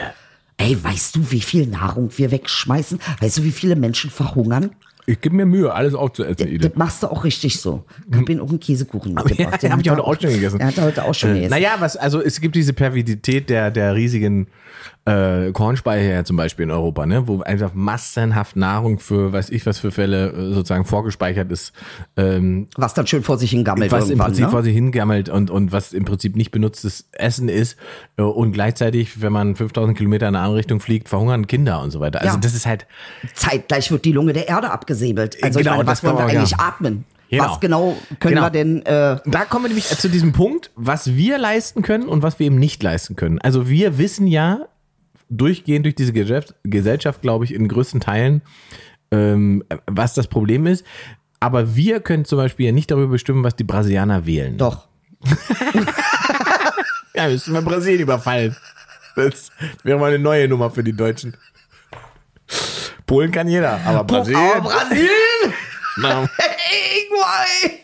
Ey, 0.57 0.83
weißt 0.83 1.15
du, 1.15 1.31
wie 1.31 1.41
viel 1.41 1.67
Nahrung 1.67 2.11
wir 2.17 2.33
wegschmeißen? 2.33 2.99
Weißt 3.21 3.39
du, 3.39 3.45
wie 3.45 3.53
viele 3.53 3.77
Menschen 3.77 4.11
verhungern? 4.11 4.71
Ich 5.09 5.23
gebe 5.23 5.35
mir 5.37 5.47
Mühe, 5.47 5.73
alles 5.73 5.95
aufzuessen, 5.95 6.47
Edith. 6.49 6.61
Das 6.69 6.75
machst 6.77 7.03
du 7.03 7.07
auch 7.07 7.25
richtig 7.25 7.59
so. 7.61 7.85
Ich 8.11 8.19
hab 8.19 8.29
ihn 8.29 8.41
auch 8.41 8.51
einen 8.51 8.61
Käsekuchen 8.61 9.15
mitgebracht. 9.15 9.39
Ja, 9.53 9.57
den 9.57 9.73
hab 9.73 9.81
ich 9.81 9.89
heute 9.91 10.05
auch 10.05 10.21
schon 10.21 10.31
gegessen. 10.31 10.61
Er 10.61 10.67
hat 10.67 10.79
heute 10.79 11.05
auch 11.05 11.15
schon 11.15 11.31
Äh, 11.31 11.35
gegessen. 11.35 11.51
naja, 11.51 11.77
was, 11.79 11.97
also 11.97 12.21
es 12.21 12.43
gibt 12.43 12.55
diese 12.57 12.75
Pervidität 12.75 13.49
der, 13.49 13.71
der 13.71 13.95
riesigen 13.95 14.49
äh, 15.09 15.53
Kornspeicher 15.53 16.25
zum 16.25 16.37
Beispiel 16.37 16.65
in 16.65 16.71
Europa, 16.71 17.07
ne, 17.07 17.27
wo 17.27 17.41
einfach 17.43 17.73
massenhaft 17.75 18.57
Nahrung 18.57 18.99
für, 18.99 19.33
weiß 19.33 19.51
ich 19.51 19.65
was 19.67 19.79
für 19.79 19.91
Fälle 19.91 20.31
äh, 20.33 20.55
sozusagen 20.55 20.85
vorgespeichert 20.85 21.51
ist, 21.51 21.73
ähm, 22.17 22.69
Was 22.77 22.95
dann 22.95 23.07
schön 23.07 23.23
vor 23.23 23.39
sich 23.39 23.51
hingammelt 23.51 23.91
was 23.93 24.11
im. 24.11 24.19
Prinzip 24.19 24.45
ne? 24.47 24.51
vor 24.51 24.63
sich 24.63 24.75
hingammelt 24.75 25.29
und, 25.29 25.51
und 25.51 25.73
was 25.73 25.93
im 25.93 26.05
Prinzip 26.05 26.37
nicht 26.37 26.51
benutztes 26.51 27.09
Essen 27.13 27.49
ist 27.49 27.77
äh, 28.17 28.23
und 28.23 28.53
gleichzeitig, 28.53 29.23
wenn 29.23 29.33
man 29.33 29.57
5000 29.57 29.97
Kilometer 29.97 30.29
in 30.29 30.35
eine 30.35 30.45
andere 30.45 30.59
Richtung 30.59 30.81
fliegt, 30.81 31.09
verhungern 31.09 31.47
Kinder 31.47 31.81
und 31.83 31.91
so 31.91 32.01
weiter. 32.01 32.21
Also 32.21 32.35
Ja. 32.35 32.41
das 32.41 32.55
ist 32.55 32.67
halt, 32.67 32.87
Zeitgleich 33.35 33.91
wird 33.91 34.05
die 34.05 34.13
Lunge 34.13 34.33
der 34.33 34.49
Erde 34.49 34.71
abgesäbelt. 34.71 35.37
Also 35.43 35.59
Genau, 35.61 35.73
meine, 35.77 35.87
was 35.87 36.03
wollen 36.05 36.17
wir 36.19 36.25
eigentlich 36.27 36.51
ja. 36.53 36.59
atmen? 36.61 37.05
Genau. 37.31 37.45
Was 37.45 37.61
genau 37.61 37.97
können 38.21 38.37
Genau. 38.37 38.47
wir 38.47 38.51
denn? 38.51 38.87
Äh, 38.87 39.19
Da 39.27 39.45
kommen 39.45 39.65
wir 39.65 39.69
nämlich 39.69 39.87
zu 39.87 40.09
diesem 40.09 40.33
Punkt, 40.33 40.71
was 40.77 41.15
wir 41.15 41.37
leisten 41.37 41.83
können 41.83 42.09
und 42.09 42.23
was 42.23 42.39
wir 42.39 42.47
eben 42.47 42.59
nicht 42.59 42.83
leisten 42.83 43.17
können. 43.17 43.39
Also 43.41 43.69
wir 43.69 43.99
wissen 43.99 44.27
ja 44.27 44.61
durchgehend 45.31 45.85
durch 45.87 45.95
diese 45.95 46.13
Gesellschaft, 46.65 47.23
glaube 47.23 47.45
ich, 47.45 47.55
in 47.55 47.69
größten 47.69 48.01
Teilen, 48.01 48.43
ähm, 49.11 49.63
was 49.87 50.15
das 50.15 50.27
Problem 50.27 50.67
ist. 50.67 50.85
Aber 51.41 51.77
wir 51.77 52.01
können 52.01 52.25
zum 52.25 52.39
Beispiel 52.39 52.67
ja 52.67 52.73
nicht 52.73 52.91
darüber 52.91 53.09
bestimmen, 53.13 53.45
was 53.45 53.55
die 53.57 53.65
Brasilianer 53.65 54.27
wählen. 54.27 54.57
doch. 54.59 54.89
Ja, 57.15 57.27
müssen 57.27 57.53
wir 57.53 57.63
Brasilien 57.63 58.03
überfallen. 58.03 58.55
Das 59.17 59.51
wäre 59.83 59.99
mal 59.99 60.07
eine 60.07 60.21
neue 60.21 60.47
Nummer 60.47 60.71
für 60.71 60.85
die 60.85 60.93
Deutschen. 60.93 61.37
Polen 63.07 63.33
kann 63.33 63.49
jeder, 63.49 63.81
aber 63.85 64.05
Brasilien. 64.05 64.41
Aber 64.55 64.69
Brasilien! 64.71 65.11
Na, 65.97 66.21
Irgendwann! 66.95 67.79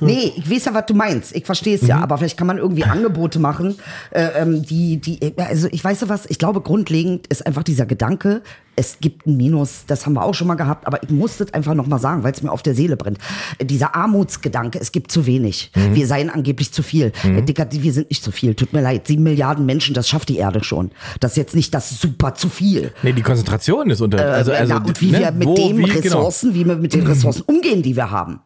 Nee, 0.00 0.32
ich 0.36 0.50
weiß 0.50 0.66
ja, 0.66 0.74
was 0.74 0.86
du 0.86 0.94
meinst. 0.94 1.34
Ich 1.34 1.44
verstehe 1.46 1.74
es 1.76 1.86
ja, 1.86 1.96
Mhm. 1.96 2.02
aber 2.02 2.18
vielleicht 2.18 2.36
kann 2.36 2.46
man 2.46 2.58
irgendwie 2.58 2.84
Angebote 2.84 3.38
machen, 3.38 3.76
äh, 4.10 4.28
ähm, 4.40 4.62
die, 4.64 4.98
die, 4.98 5.32
also 5.38 5.68
ich 5.70 5.82
weiß 5.82 6.00
ja 6.02 6.08
was, 6.08 6.26
ich 6.26 6.38
glaube, 6.38 6.60
grundlegend 6.60 7.26
ist 7.28 7.46
einfach 7.46 7.62
dieser 7.62 7.86
Gedanke, 7.86 8.42
es 8.76 8.98
gibt 9.00 9.26
ein 9.26 9.36
Minus, 9.36 9.82
das 9.88 10.06
haben 10.06 10.12
wir 10.12 10.22
auch 10.22 10.34
schon 10.34 10.46
mal 10.46 10.54
gehabt, 10.54 10.86
aber 10.86 11.02
ich 11.02 11.10
muss 11.10 11.38
das 11.38 11.52
einfach 11.52 11.74
nochmal 11.74 11.98
sagen, 11.98 12.22
weil 12.22 12.30
es 12.32 12.42
mir 12.44 12.52
auf 12.52 12.62
der 12.62 12.76
Seele 12.76 12.96
brennt. 12.96 13.18
Äh, 13.58 13.64
Dieser 13.64 13.96
Armutsgedanke, 13.96 14.78
es 14.80 14.92
gibt 14.92 15.10
zu 15.10 15.26
wenig. 15.26 15.72
Mhm. 15.74 15.94
Wir 15.96 16.06
seien 16.06 16.30
angeblich 16.30 16.72
zu 16.72 16.84
viel. 16.84 17.10
Äh, 17.24 17.42
Dicker, 17.42 17.66
wir 17.70 17.92
sind 17.92 18.08
nicht 18.10 18.22
zu 18.22 18.30
viel, 18.30 18.54
tut 18.54 18.72
mir 18.72 18.80
leid. 18.80 19.08
Sieben 19.08 19.24
Milliarden 19.24 19.66
Menschen, 19.66 19.94
das 19.94 20.08
schafft 20.08 20.28
die 20.28 20.36
Erde 20.36 20.62
schon. 20.62 20.92
Das 21.18 21.32
ist 21.32 21.36
jetzt 21.38 21.54
nicht 21.56 21.74
das 21.74 21.90
super 22.00 22.34
zu 22.34 22.48
viel. 22.48 22.92
nee, 23.02 23.12
die 23.12 23.22
Konzentration 23.22 23.90
ist 23.90 24.00
unter. 24.00 24.18
Also, 24.32 24.52
also, 24.52 24.74
Na, 24.74 24.84
und 24.84 25.00
wie 25.00 25.10
ne, 25.10 25.18
wir 25.20 25.32
mit 25.32 25.48
wo, 25.48 25.54
den 25.56 25.78
wie, 25.78 25.82
genau. 25.82 25.96
Ressourcen, 25.96 26.54
wie 26.54 26.64
wir 26.64 26.76
mit 26.76 26.92
den 26.94 27.04
Ressourcen 27.06 27.42
umgehen, 27.46 27.82
die 27.82 27.96
wir 27.96 28.10
haben. 28.12 28.38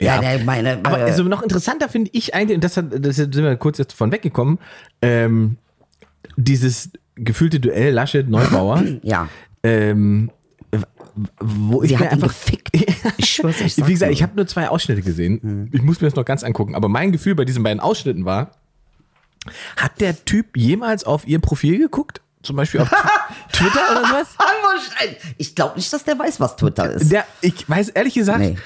Ja, 0.00 0.20
ne, 0.20 0.42
meine, 0.44 0.78
Aber 0.82 0.98
äh, 1.00 1.02
also 1.02 1.22
noch 1.24 1.42
interessanter 1.42 1.88
finde 1.88 2.10
ich 2.12 2.34
eigentlich, 2.34 2.56
und 2.56 2.64
das, 2.64 2.76
hat, 2.76 2.86
das 3.04 3.16
sind 3.16 3.34
wir 3.36 3.56
kurz 3.56 3.78
jetzt 3.78 3.92
von 3.92 4.10
weggekommen, 4.10 4.58
ähm, 5.00 5.56
dieses 6.36 6.90
gefühlte 7.14 7.60
Duell 7.60 7.92
Laschet-Neubauer. 7.92 8.82
ja. 9.02 9.28
ähm, 9.62 10.30
wo 11.40 11.82
Sie 11.82 11.88
ich 11.94 11.98
hat 11.98 12.06
ihn 12.06 12.12
einfach. 12.22 12.28
gefickt. 12.28 12.70
Ich 13.18 13.30
schwör's, 13.30 13.60
ich 13.60 13.76
Wie 13.86 13.92
gesagt, 13.92 14.10
dir. 14.10 14.14
ich 14.14 14.22
habe 14.22 14.34
nur 14.36 14.46
zwei 14.46 14.68
Ausschnitte 14.68 15.02
gesehen. 15.02 15.68
Ich 15.72 15.82
muss 15.82 16.00
mir 16.00 16.06
das 16.08 16.14
noch 16.16 16.24
ganz 16.24 16.44
angucken. 16.44 16.74
Aber 16.76 16.88
mein 16.88 17.10
Gefühl 17.12 17.34
bei 17.34 17.44
diesen 17.44 17.62
beiden 17.62 17.80
Ausschnitten 17.80 18.24
war, 18.24 18.52
hat 19.76 20.00
der 20.00 20.24
Typ 20.24 20.56
jemals 20.56 21.04
auf 21.04 21.26
ihr 21.26 21.40
Profil 21.40 21.78
geguckt? 21.78 22.20
Zum 22.42 22.56
Beispiel 22.56 22.80
auf 22.80 22.90
Tw- 22.92 23.08
Twitter 23.52 23.80
oder 23.90 24.06
sowas? 24.08 24.28
Ich 25.36 25.54
glaube 25.54 25.76
nicht, 25.76 25.92
dass 25.92 26.04
der 26.04 26.18
weiß, 26.18 26.38
was 26.40 26.56
Twitter 26.56 26.90
ist. 26.92 27.10
Der, 27.12 27.24
ich 27.40 27.68
weiß 27.68 27.90
ehrlich 27.90 28.14
gesagt, 28.14 28.40
Nee. 28.40 28.56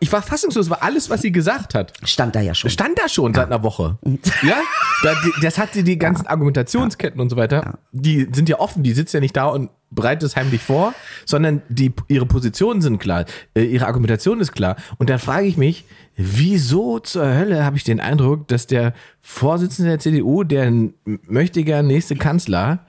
Ich 0.00 0.12
war 0.12 0.20
fassungslos, 0.22 0.68
war 0.68 0.82
alles, 0.82 1.08
was 1.08 1.22
sie 1.22 1.32
gesagt 1.32 1.74
hat. 1.74 1.92
Stand 2.04 2.34
da 2.36 2.40
ja 2.40 2.54
schon. 2.54 2.70
Stand 2.70 2.98
da 2.98 3.08
schon 3.08 3.32
seit 3.32 3.46
einer 3.46 3.62
Woche. 3.62 3.98
Ja? 4.42 4.56
Da, 5.02 5.14
die- 5.24 5.40
das 5.42 5.56
hat 5.58 5.72
sie 5.72 5.82
die 5.82 5.98
ganzen 5.98 6.26
Argumentationsketten 6.26 7.18
und 7.20 7.30
so 7.30 7.36
weiter. 7.36 7.78
Die 7.92 8.28
sind 8.32 8.48
ja 8.50 8.58
offen, 8.60 8.82
die 8.82 8.92
sitzt 8.92 9.14
ja 9.14 9.20
nicht 9.20 9.34
da 9.36 9.46
und 9.46 9.70
bereitet 9.90 10.22
es 10.24 10.36
heimlich 10.36 10.62
vor, 10.62 10.94
sondern 11.24 11.62
die, 11.68 11.92
ihre 12.08 12.26
Positionen 12.26 12.80
sind 12.82 12.98
klar, 12.98 13.24
äh, 13.54 13.62
ihre 13.64 13.86
Argumentation 13.86 14.38
ist 14.40 14.52
klar. 14.52 14.76
Und 14.98 15.08
dann 15.10 15.18
frage 15.18 15.46
ich 15.46 15.56
mich, 15.56 15.84
wieso 16.14 16.98
zur 16.98 17.24
Hölle 17.26 17.64
habe 17.64 17.76
ich 17.76 17.82
den 17.84 18.00
Eindruck, 18.00 18.46
dass 18.48 18.66
der 18.66 18.92
Vorsitzende 19.22 19.90
der 19.92 19.98
CDU, 19.98 20.44
der 20.44 20.70
gern 20.70 21.86
nächste 21.86 22.16
Kanzler, 22.16 22.80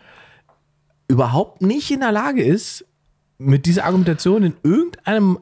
überhaupt 1.08 1.62
nicht 1.62 1.89
in 1.91 2.01
der 2.01 2.12
Lage 2.12 2.43
ist, 2.43 2.86
mit 3.38 3.65
dieser 3.65 3.86
Argumentation 3.86 4.43
in 4.43 4.54
irgendeinem, 4.63 5.39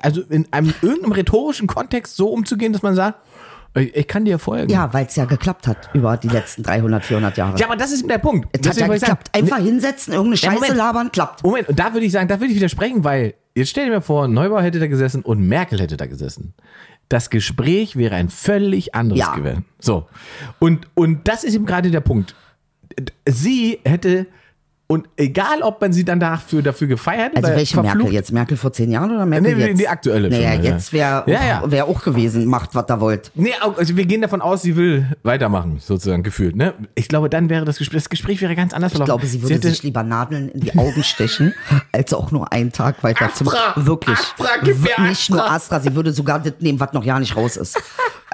also 0.00 0.22
in 0.22 0.46
einem 0.52 0.74
irgendeinem 0.82 1.12
rhetorischen 1.12 1.66
Kontext 1.66 2.16
so 2.16 2.28
umzugehen, 2.28 2.72
dass 2.72 2.82
man 2.82 2.94
sagt, 2.94 3.18
ich, 3.74 4.06
kann 4.06 4.26
dir 4.26 4.38
folgen. 4.38 4.70
Ja, 4.70 4.92
weil 4.92 5.06
es 5.06 5.16
ja 5.16 5.24
geklappt 5.24 5.66
hat 5.66 5.88
über 5.94 6.18
die 6.18 6.28
letzten 6.28 6.62
300, 6.62 7.04
400 7.06 7.36
Jahre. 7.38 7.58
Ja, 7.58 7.66
aber 7.66 7.76
das 7.76 7.90
ist 7.90 8.08
der 8.08 8.18
Punkt. 8.18 8.46
es 8.52 8.68
hat 8.68 8.76
ja 8.76 8.82
ich 8.84 9.00
sagen, 9.00 9.00
geklappt. 9.00 9.30
Einfach 9.34 9.58
hinsetzen, 9.58 10.12
irgendeine 10.12 10.36
Scheiße 10.36 10.54
Moment. 10.56 10.76
labern, 10.76 11.12
klappt. 11.12 11.42
Moment, 11.42 11.68
und 11.70 11.78
da 11.78 11.94
würde 11.94 12.04
ich 12.04 12.12
sagen, 12.12 12.28
da 12.28 12.38
würde 12.38 12.50
ich 12.50 12.56
widersprechen, 12.56 13.02
weil 13.02 13.32
jetzt 13.54 13.70
stell 13.70 13.86
dir 13.86 13.92
mal 13.92 14.00
vor, 14.02 14.28
Neubauer 14.28 14.60
hätte 14.60 14.78
da 14.78 14.88
gesessen 14.88 15.22
und 15.22 15.40
Merkel 15.48 15.80
hätte 15.80 15.96
da 15.96 16.04
gesessen. 16.04 16.52
Das 17.08 17.30
Gespräch 17.30 17.96
wäre 17.96 18.14
ein 18.14 18.28
völlig 18.28 18.94
anderes 18.94 19.20
Ja. 19.20 19.34
gewesen. 19.34 19.64
So. 19.80 20.06
Und, 20.58 20.86
und 20.94 21.26
das 21.26 21.42
ist 21.42 21.54
eben 21.54 21.64
gerade 21.64 21.90
der 21.90 22.00
Punkt. 22.00 22.34
Sie 23.26 23.80
hätte, 23.84 24.26
und 24.92 25.08
egal 25.16 25.62
ob 25.62 25.80
man 25.80 25.90
sie 25.94 26.04
dann 26.04 26.20
dafür, 26.20 26.60
dafür 26.60 26.86
gefeiert 26.86 27.34
Also 27.34 27.48
oder 27.48 27.56
welche 27.56 27.72
verflucht, 27.72 27.96
Merkel 27.96 28.12
jetzt? 28.12 28.30
Merkel 28.32 28.56
vor 28.58 28.74
zehn 28.74 28.90
Jahren 28.92 29.10
oder 29.10 29.24
Merkel 29.24 29.54
Nee, 29.56 29.66
jetzt? 29.68 29.80
die 29.80 29.88
aktuelle 29.88 30.28
Naja, 30.28 30.52
schon, 30.52 30.64
jetzt 30.64 30.92
wäre 30.92 31.24
Ja, 31.26 31.40
ja. 31.46 31.62
wär 31.70 31.86
auch 31.86 32.02
gewesen, 32.02 32.44
macht, 32.44 32.74
was 32.74 32.84
ihr 32.90 33.00
wollt. 33.00 33.30
Nee, 33.34 33.54
also 33.76 33.96
wir 33.96 34.04
gehen 34.04 34.20
davon 34.20 34.42
aus, 34.42 34.60
sie 34.60 34.76
will 34.76 35.06
weitermachen, 35.22 35.78
sozusagen 35.80 36.22
gefühlt. 36.22 36.56
Ne? 36.56 36.74
Ich 36.94 37.08
glaube, 37.08 37.30
dann 37.30 37.48
wäre 37.48 37.64
das 37.64 37.78
Gespräch, 37.78 38.02
das 38.02 38.10
Gespräch 38.10 38.42
wäre 38.42 38.54
ganz 38.54 38.74
anders 38.74 38.92
Ich 38.92 39.02
glaube, 39.02 39.24
sie 39.26 39.40
würde 39.42 39.54
hätte, 39.54 39.70
sich 39.70 39.82
lieber 39.82 40.02
Nadeln 40.02 40.50
in 40.50 40.60
die 40.60 40.76
Augen 40.76 41.02
stechen, 41.02 41.54
als 41.92 42.12
auch 42.12 42.30
nur 42.30 42.52
einen 42.52 42.70
Tag 42.70 43.02
weiter 43.02 43.30
zum. 43.34 43.48
Astra! 43.48 43.72
Wirklich. 43.76 44.18
Astra, 44.18 44.46
Nicht 45.08 45.30
nur 45.30 45.40
Astra! 45.42 45.54
Astra, 45.54 45.80
sie 45.80 45.94
würde 45.94 46.12
sogar 46.12 46.38
das 46.40 46.52
nehmen, 46.60 46.78
was 46.80 46.92
noch 46.92 47.04
ja 47.04 47.18
nicht 47.18 47.34
raus 47.34 47.56
ist. 47.56 47.80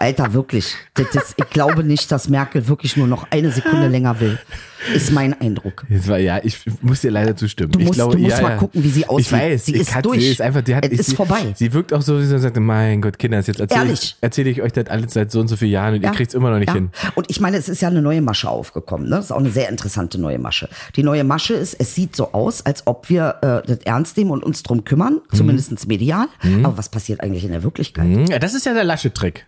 Alter, 0.00 0.32
wirklich. 0.32 0.74
Das 0.94 1.06
ist, 1.14 1.34
ich 1.36 1.50
glaube 1.50 1.84
nicht, 1.84 2.10
dass 2.12 2.28
Merkel 2.28 2.68
wirklich 2.68 2.96
nur 2.96 3.06
noch 3.06 3.26
eine 3.30 3.50
Sekunde 3.50 3.88
länger 3.88 4.20
will. 4.20 4.38
Ist 4.94 5.10
mein 5.10 5.38
Eindruck. 5.40 5.84
Jetzt 5.88 6.06
war, 6.06 6.18
ja, 6.18 6.38
ich 6.42 6.60
muss 6.82 7.00
dir 7.00 7.10
leider 7.10 7.34
zustimmen. 7.34 7.72
Du 7.72 7.80
ich 7.80 7.86
musst- 7.86 7.96
glaube, 7.98 8.14
du 8.14 8.22
musst 8.22 8.36
ja, 8.36 8.42
mal 8.42 8.50
ja. 8.50 8.56
gucken, 8.58 8.84
wie 8.84 8.88
sie 8.90 9.06
aussieht. 9.08 9.26
Ich 9.26 9.32
weiß, 9.32 9.64
Sie 9.66 9.74
ich 9.74 9.80
ist 9.80 9.90
kann, 9.92 10.02
durch. 10.02 10.20
Sie 10.20 10.28
ist 10.30 10.40
einfach, 10.40 10.62
die 10.62 10.74
hat, 10.76 10.84
Es 10.84 10.92
ich, 10.92 11.00
ist 11.00 11.06
sie, 11.10 11.16
vorbei. 11.16 11.52
Sie 11.56 11.72
wirkt 11.72 11.92
auch 11.92 12.00
so, 12.00 12.16
wie 12.20 12.24
sie 12.24 12.38
sagt, 12.38 12.56
mein 12.60 13.02
Gott, 13.02 13.18
Kinder, 13.18 13.38
jetzt 13.40 13.58
erzähle 13.58 13.92
ich, 13.92 14.16
erzähle 14.20 14.50
ich 14.50 14.62
euch 14.62 14.72
das 14.72 14.86
alles 14.86 15.14
seit 15.14 15.32
so 15.32 15.40
und 15.40 15.48
so 15.48 15.56
vielen 15.56 15.72
Jahren 15.72 15.94
und 15.94 16.02
ihr 16.04 16.10
kriegt 16.12 16.28
es 16.30 16.34
immer 16.34 16.50
noch 16.50 16.58
nicht 16.58 16.68
ja. 16.68 16.74
hin. 16.74 16.90
Und 17.16 17.28
ich 17.28 17.40
meine, 17.40 17.56
es 17.56 17.68
ist 17.68 17.82
ja 17.82 17.88
eine 17.88 18.00
neue 18.02 18.22
Masche 18.22 18.48
aufgekommen. 18.48 19.08
Ne? 19.08 19.16
Das 19.16 19.26
ist 19.26 19.32
auch 19.32 19.38
eine 19.40 19.50
sehr 19.50 19.68
interessante 19.68 20.16
neue 20.20 20.38
Masche. 20.38 20.68
Die 20.94 21.02
neue 21.02 21.24
Masche 21.24 21.54
ist, 21.54 21.74
es 21.80 21.96
sieht 21.96 22.14
so 22.14 22.32
aus, 22.32 22.64
als 22.64 22.86
ob 22.86 23.08
wir 23.08 23.34
äh, 23.42 23.66
das 23.66 23.78
ernst 23.84 24.16
nehmen 24.16 24.30
und 24.30 24.44
uns 24.44 24.62
drum 24.62 24.84
kümmern, 24.84 25.14
Mhm. 25.32 25.36
zumindest 25.36 25.88
medial. 25.88 26.26
Aber 26.62 26.78
was 26.78 26.88
passiert 26.88 27.20
eigentlich 27.20 27.44
in 27.44 27.50
der 27.50 27.64
Wirklichkeit? 27.64 28.04
Hm, 28.04 28.26
Ja, 28.26 28.38
das 28.38 28.54
ist 28.54 28.64
ja 28.64 28.74
der 28.74 28.84
Lasche-Trick. 28.84 29.40
Äh, 29.40 29.42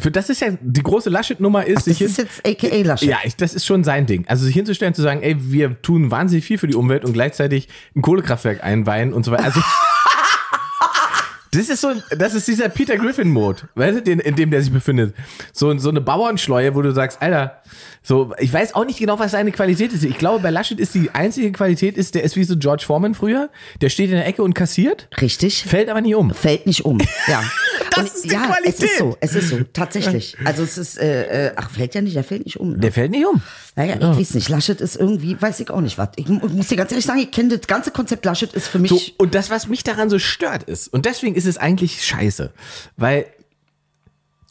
für- 0.00 0.10
Das 0.10 0.28
ist 0.30 0.40
ja, 0.40 0.48
die 0.60 0.82
große 0.82 1.10
Laschet-Nummer 1.10 1.64
ist, 1.64 1.76
Das 1.78 1.84
sich 1.84 2.00
ist 2.02 2.18
jetzt 2.18 2.46
aka 2.46 2.68
Laschet. 2.82 3.08
ja, 3.08 3.18
ich, 3.24 3.36
das 3.36 3.54
ist 3.54 3.64
schon 3.66 3.84
sein 3.84 4.06
Ding. 4.06 4.24
Also 4.28 4.44
sich 4.44 4.54
hinzustellen, 4.54 4.94
zu 4.94 5.02
sagen, 5.02 5.22
ey, 5.22 5.36
wir 5.38 5.80
tun 5.82 6.10
wahnsinnig 6.10 6.44
viel 6.44 6.58
für 6.58 6.66
die 6.66 6.74
Umwelt 6.74 7.04
und 7.04 7.12
gleichzeitig 7.12 7.68
ein 7.96 8.02
Kohlekraftwerk 8.02 8.62
einweihen 8.62 9.12
und 9.12 9.24
so 9.24 9.32
weiter. 9.32 9.44
Also 9.44 9.60
das 11.52 11.68
ist 11.70 11.80
so, 11.80 11.92
das 12.16 12.34
ist 12.34 12.46
dieser 12.46 12.68
Peter 12.68 12.96
Griffin-Mode, 12.98 13.68
weißt 13.74 13.98
du, 13.98 14.02
den, 14.02 14.20
in 14.20 14.34
dem 14.36 14.50
der 14.50 14.60
sich 14.62 14.72
befindet. 14.72 15.14
So, 15.52 15.76
so 15.78 15.88
eine 15.88 16.00
Bauernschleue, 16.02 16.74
wo 16.74 16.82
du 16.82 16.92
sagst, 16.92 17.22
Alter, 17.22 17.57
so, 18.02 18.32
ich 18.38 18.52
weiß 18.52 18.74
auch 18.74 18.84
nicht 18.84 18.98
genau, 18.98 19.18
was 19.18 19.32
seine 19.32 19.52
Qualität 19.52 19.92
ist. 19.92 20.04
Ich 20.04 20.18
glaube, 20.18 20.42
bei 20.42 20.50
Laschet 20.50 20.78
ist 20.78 20.94
die 20.94 21.10
einzige 21.10 21.52
Qualität, 21.52 21.96
ist, 21.96 22.14
der 22.14 22.24
ist 22.24 22.36
wie 22.36 22.44
so 22.44 22.56
George 22.56 22.84
Foreman 22.86 23.14
früher. 23.14 23.50
Der 23.80 23.88
steht 23.88 24.10
in 24.10 24.16
der 24.16 24.26
Ecke 24.26 24.42
und 24.42 24.54
kassiert, 24.54 25.08
Richtig. 25.20 25.64
fällt 25.64 25.88
aber 25.88 26.00
nie 26.00 26.14
um. 26.14 26.32
Fällt 26.32 26.66
nicht 26.66 26.84
um. 26.84 26.98
Ja. 27.26 27.42
Das 27.90 28.14
ist 28.14 28.26
die 28.26 28.34
ja, 28.34 28.46
Qualität. 28.46 28.74
Es 28.74 28.82
ist 28.84 28.98
so, 28.98 29.16
es 29.20 29.34
ist 29.34 29.48
so, 29.48 29.58
tatsächlich. 29.72 30.36
Also 30.44 30.62
es 30.62 30.78
ist, 30.78 30.98
äh, 30.98 31.48
äh, 31.48 31.52
ach, 31.56 31.70
fällt 31.70 31.96
ja 31.96 32.00
nicht, 32.00 32.14
er 32.14 32.22
fällt 32.22 32.44
nicht 32.44 32.60
um. 32.60 32.80
Der 32.80 32.92
fällt 32.92 33.10
nicht 33.10 33.26
um. 33.26 33.42
Naja, 33.74 33.96
ich 33.96 34.02
weiß 34.18 34.34
nicht. 34.34 34.48
Laschet 34.48 34.80
ist 34.80 34.94
irgendwie, 34.94 35.40
weiß 35.40 35.58
ich 35.58 35.70
auch 35.70 35.80
nicht 35.80 35.98
was. 35.98 36.10
Ich 36.14 36.28
mu- 36.28 36.46
muss 36.48 36.68
dir 36.68 36.76
ganz 36.76 36.92
ehrlich 36.92 37.06
sagen, 37.06 37.18
ich 37.18 37.32
kenne 37.32 37.56
das 37.56 37.66
ganze 37.66 37.90
Konzept 37.90 38.24
Laschet 38.24 38.52
ist 38.52 38.68
für 38.68 38.78
mich. 38.78 38.90
So, 38.90 39.00
und 39.18 39.34
das, 39.34 39.50
was 39.50 39.66
mich 39.66 39.82
daran 39.82 40.10
so 40.10 40.20
stört, 40.20 40.62
ist, 40.64 40.88
und 40.92 41.06
deswegen 41.06 41.34
ist 41.34 41.46
es 41.46 41.58
eigentlich 41.58 42.04
scheiße, 42.04 42.52
weil 42.96 43.26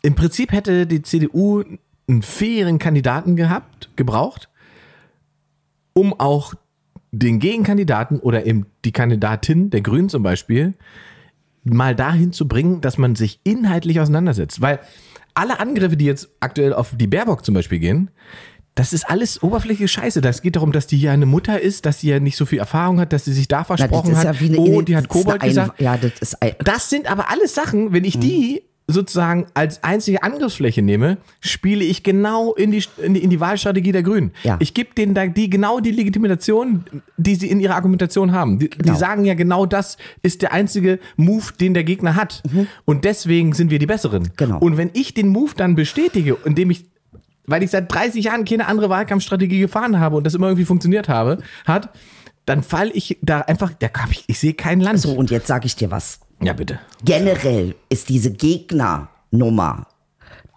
im 0.02 0.16
Prinzip 0.16 0.52
hätte 0.52 0.86
die 0.86 1.02
CDU 1.02 1.64
einen 2.08 2.22
fairen 2.22 2.80
Kandidaten 2.80 3.36
gehabt, 3.36 3.90
gebraucht, 3.96 4.50
um 5.94 6.18
auch 6.20 6.54
den 7.12 7.40
Gegenkandidaten 7.40 8.20
oder 8.20 8.46
eben 8.46 8.66
die 8.86 8.92
Kandidatin 8.92 9.70
der 9.70 9.82
Grünen 9.82 10.10
zum 10.10 10.24
Beispiel 10.24 10.74
mal 11.64 11.96
dahin 11.96 12.32
zu 12.32 12.48
bringen, 12.48 12.82
dass 12.82 12.98
man 12.98 13.16
sich 13.16 13.40
inhaltlich 13.44 14.00
auseinandersetzt. 14.00 14.62
Weil 14.62 14.80
alle 15.34 15.60
Angriffe, 15.60 15.98
die 15.98 16.06
jetzt 16.06 16.30
aktuell 16.40 16.74
auf 16.74 16.96
die 16.96 17.08
Baerbock 17.08 17.44
zum 17.44 17.54
Beispiel 17.56 17.80
gehen, 17.80 18.10
das 18.76 18.94
ist 18.94 19.10
alles 19.10 19.42
oberflächliche 19.42 19.88
Scheiße. 19.88 20.22
Das 20.22 20.44
geht 20.44 20.56
darum, 20.56 20.72
dass 20.72 20.86
die 20.86 21.02
ja 21.02 21.12
eine 21.12 21.26
Mutter 21.26 21.60
ist, 21.60 21.88
dass 21.88 22.02
sie 22.02 22.10
ja 22.10 22.20
nicht 22.20 22.38
so 22.38 22.46
viel 22.46 22.60
Erfahrung 22.60 23.00
hat, 23.00 23.12
dass 23.12 23.26
sie 23.26 23.34
sich 23.34 23.48
da 23.48 23.60
Na, 23.60 23.64
versprochen 23.64 24.12
ist 24.12 24.24
hat. 24.24 24.40
ja 24.40 24.58
oh, 24.58 24.82
die 24.84 24.96
hat 24.96 25.10
Kobold 25.10 25.42
gesagt. 25.42 25.82
Ja, 25.82 25.98
das 25.98 26.38
Das 26.64 26.90
sind 26.90 27.10
aber 27.10 27.32
alles 27.32 27.56
Sachen, 27.56 27.92
wenn 27.92 28.04
ich 28.04 28.20
die 28.20 28.64
sozusagen 28.88 29.48
als 29.54 29.84
einzige 29.84 30.24
Angriffsfläche 30.24 30.82
nehme, 30.82 31.18
spiele 31.42 31.84
ich 31.84 32.04
genau 32.04 32.54
in 32.54 32.72
die, 32.72 32.84
in 33.04 33.14
die, 33.14 33.22
in 33.22 33.30
die 33.30 33.40
Wahlstrategie 33.40 33.92
der 33.92 34.02
Grünen. 34.02 34.32
Ja. 34.44 34.56
Ich 34.62 34.74
gebe 34.74 34.94
denen 34.96 35.14
da 35.14 35.28
die, 35.28 35.50
genau 35.50 35.82
die 35.82 35.92
Legitimation, 35.92 36.86
die 37.18 37.36
sie 37.36 37.50
in 37.50 37.60
ihrer 37.60 37.76
Argumentation 37.76 38.32
haben. 38.32 38.60
Die, 38.60 38.70
Genau. 38.70 38.94
die 38.94 38.98
sagen 39.00 39.26
ja 39.26 39.34
genau 39.34 39.66
das 39.66 39.98
ist 40.22 40.42
der 40.42 40.54
einzige 40.54 41.00
Move, 41.18 41.46
den 41.60 41.74
der 41.74 41.84
Gegner 41.84 42.16
hat. 42.16 42.44
Und 42.86 43.04
deswegen 43.04 43.54
sind 43.54 43.72
wir 43.72 43.80
die 43.80 43.86
Besseren. 43.86 44.24
Mhm. 44.24 44.32
Genau. 44.38 44.60
Und 44.60 44.78
wenn 44.78 44.90
ich 44.94 45.14
den 45.14 45.28
Move 45.30 45.52
dann 45.56 45.76
bestätige, 45.76 46.38
indem 46.46 46.72
ich 46.72 46.86
weil 47.50 47.64
ich 47.64 47.72
seit 47.72 47.92
30 47.92 48.26
Jahren 48.26 48.44
keine 48.44 48.68
andere 48.68 48.90
Wahlkampfstrategie 48.90 49.60
gefahren 49.60 50.00
habe 50.00 50.18
und 50.18 50.26
das 50.26 50.34
immer 50.34 50.48
irgendwie 50.48 50.66
funktioniert 50.66 51.08
habe, 51.08 51.38
hat, 51.66 51.90
dann 52.46 52.62
fall 52.62 52.92
ich 52.94 53.18
da 53.22 53.40
einfach, 53.42 53.72
da 53.74 53.88
ich, 54.12 54.26
ich 54.28 54.40
sehe 54.40 54.54
kein 54.54 54.82
Land. 54.82 55.00
so, 55.00 55.14
und 55.14 55.32
jetzt 55.32 55.48
sage 55.48 55.66
ich 55.66 55.76
dir 55.76 55.90
was. 55.90 56.20
Ja, 56.42 56.54
bitte. 56.54 56.80
Generell 57.04 57.76
ist 57.90 58.10
diese 58.10 58.32
Gegnernummer, 58.32 59.88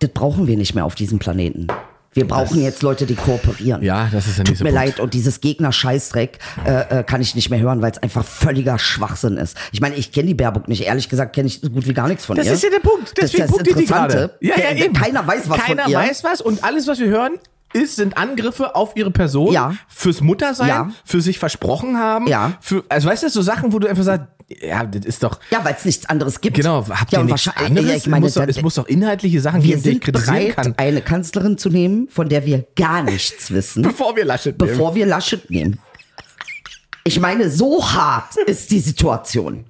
das 0.00 0.10
brauchen 0.10 0.46
wir 0.46 0.56
nicht 0.56 0.74
mehr 0.74 0.84
auf 0.84 0.94
diesem 0.94 1.18
Planeten. 1.18 1.66
Wir 2.12 2.26
brauchen 2.26 2.60
jetzt 2.60 2.82
Leute, 2.82 3.06
die 3.06 3.14
kooperieren. 3.14 3.84
Ja, 3.84 4.08
das 4.10 4.26
ist 4.26 4.36
der 4.38 4.44
Tut 4.44 4.50
nächste 4.50 4.64
mir 4.64 4.70
Punkt. 4.72 4.84
leid, 4.86 5.00
und 5.00 5.14
dieses 5.14 5.40
Gegner-Scheißdreck 5.40 6.38
äh, 6.66 6.98
äh, 6.98 7.04
kann 7.04 7.20
ich 7.20 7.36
nicht 7.36 7.50
mehr 7.50 7.60
hören, 7.60 7.82
weil 7.82 7.92
es 7.92 7.98
einfach 7.98 8.24
völliger 8.24 8.80
Schwachsinn 8.80 9.36
ist. 9.36 9.56
Ich 9.70 9.80
meine, 9.80 9.94
ich 9.94 10.10
kenne 10.10 10.26
die 10.26 10.34
Baerbock 10.34 10.66
nicht. 10.66 10.82
Ehrlich 10.82 11.08
gesagt 11.08 11.34
kenne 11.36 11.46
ich 11.46 11.60
so 11.60 11.70
gut 11.70 11.86
wie 11.86 11.94
gar 11.94 12.08
nichts 12.08 12.24
von 12.24 12.36
Das 12.36 12.46
ihr. 12.46 12.54
ist 12.54 12.64
ja 12.64 12.70
der 12.70 12.80
Punkt. 12.80 13.16
Das 13.16 13.26
ist 13.26 13.34
Deswegen 13.34 13.42
das 13.42 13.50
punktet 13.52 13.76
die 13.76 13.82
Interessante. 13.82 14.16
gerade. 14.16 14.34
Ja, 14.40 14.50
ja, 14.56 14.74
Der- 14.74 14.84
eben. 14.86 14.92
Keiner 14.94 15.24
weiß 15.24 15.48
was 15.48 15.58
Keiner 15.60 15.82
von 15.84 15.92
ihr. 15.92 15.98
weiß 15.98 16.24
was 16.24 16.40
und 16.40 16.64
alles, 16.64 16.88
was 16.88 16.98
wir 16.98 17.06
hören, 17.08 17.34
ist, 17.72 17.94
sind 17.94 18.16
Angriffe 18.18 18.74
auf 18.74 18.96
ihre 18.96 19.12
Person, 19.12 19.52
Ja. 19.52 19.74
fürs 19.86 20.20
Muttersein, 20.20 20.68
Ja. 20.68 20.90
für 21.04 21.20
sich 21.20 21.38
versprochen 21.38 21.96
haben, 21.96 22.26
Ja. 22.26 22.54
für, 22.60 22.82
also 22.88 23.08
weißt 23.08 23.22
du, 23.22 23.30
so 23.30 23.40
Sachen, 23.42 23.72
wo 23.72 23.78
du 23.78 23.86
einfach 23.86 24.02
sagst, 24.02 24.26
ja, 24.62 24.84
das 24.84 25.04
ist 25.06 25.22
doch, 25.22 25.38
Ja, 25.50 25.64
weil 25.64 25.74
es 25.78 25.84
nichts 25.84 26.06
anderes 26.06 26.40
gibt. 26.40 26.56
genau, 26.56 26.86
habt 26.88 27.12
ja, 27.12 27.20
ihr 27.20 27.24
nichts 27.24 27.46
wahrscheinlich- 27.46 27.68
anderes? 27.78 27.88
Ja, 27.90 27.96
ich 27.96 28.06
meine, 28.08 28.26
es, 28.26 28.34
muss 28.36 28.44
doch, 28.44 28.48
es 28.56 28.62
muss 28.62 28.74
doch 28.74 28.86
inhaltliche 28.88 29.40
Sachen 29.40 29.62
geben, 29.62 29.82
die 29.82 29.90
ich 29.90 30.00
kritisieren 30.00 30.38
bereit, 30.48 30.56
kann, 30.56 30.74
eine 30.76 31.00
Kanzlerin 31.02 31.56
zu 31.58 31.68
nehmen, 31.70 32.08
von 32.08 32.28
der 32.28 32.44
wir 32.46 32.66
gar 32.76 33.02
nichts 33.02 33.50
wissen, 33.52 33.82
bevor 33.84 34.16
wir 34.16 34.24
Laschet 34.24 34.58
nehmen. 34.58 34.70
bevor 34.72 34.94
wir 34.94 35.06
Laschet 35.06 35.48
nehmen. 35.50 35.78
Ich 37.04 37.18
meine, 37.20 37.48
so 37.50 37.82
hart 37.92 38.36
ist 38.46 38.70
die 38.70 38.80
Situation. 38.80 39.64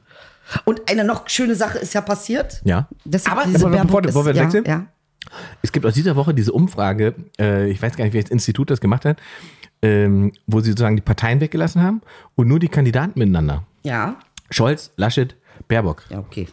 Und 0.65 0.91
eine 0.91 1.05
noch 1.05 1.29
schöne 1.29 1.55
Sache 1.55 1.79
ist 1.79 1.95
ja 1.95 2.01
passiert. 2.01 2.61
Ja. 2.65 2.89
Aber- 3.31 3.45
diese 3.47 3.67
aber 3.67 3.83
bevor- 3.85 4.03
bevor 4.03 4.25
wir 4.27 4.35
ja, 4.35 4.45
wechseln, 4.45 4.65
ja. 4.67 4.87
Es 5.63 5.71
gibt 5.71 5.87
aus 5.87 5.95
dieser 5.95 6.17
Woche 6.17 6.35
diese 6.35 6.53
Umfrage, 6.53 7.15
äh, 7.39 7.71
ich 7.71 7.81
weiß 7.81 7.97
gar 7.97 8.05
nicht, 8.05 8.15
welches 8.15 8.31
Institut 8.31 8.71
das 8.71 8.81
gemacht 8.81 9.05
hat, 9.05 9.19
ähm, 9.83 10.33
wo 10.47 10.61
sie 10.61 10.71
sozusagen 10.71 10.97
die 10.97 11.03
Parteien 11.03 11.41
weggelassen 11.41 11.83
haben 11.83 12.01
und 12.35 12.49
nur 12.49 12.59
die 12.59 12.69
Kandidaten 12.69 13.19
miteinander. 13.19 13.65
Ja. 13.85 14.17
Scholz, 14.51 14.93
Laschet, 14.97 15.35
Baerbock. 15.69 16.05
Ja, 16.11 16.19
okay. 16.19 16.49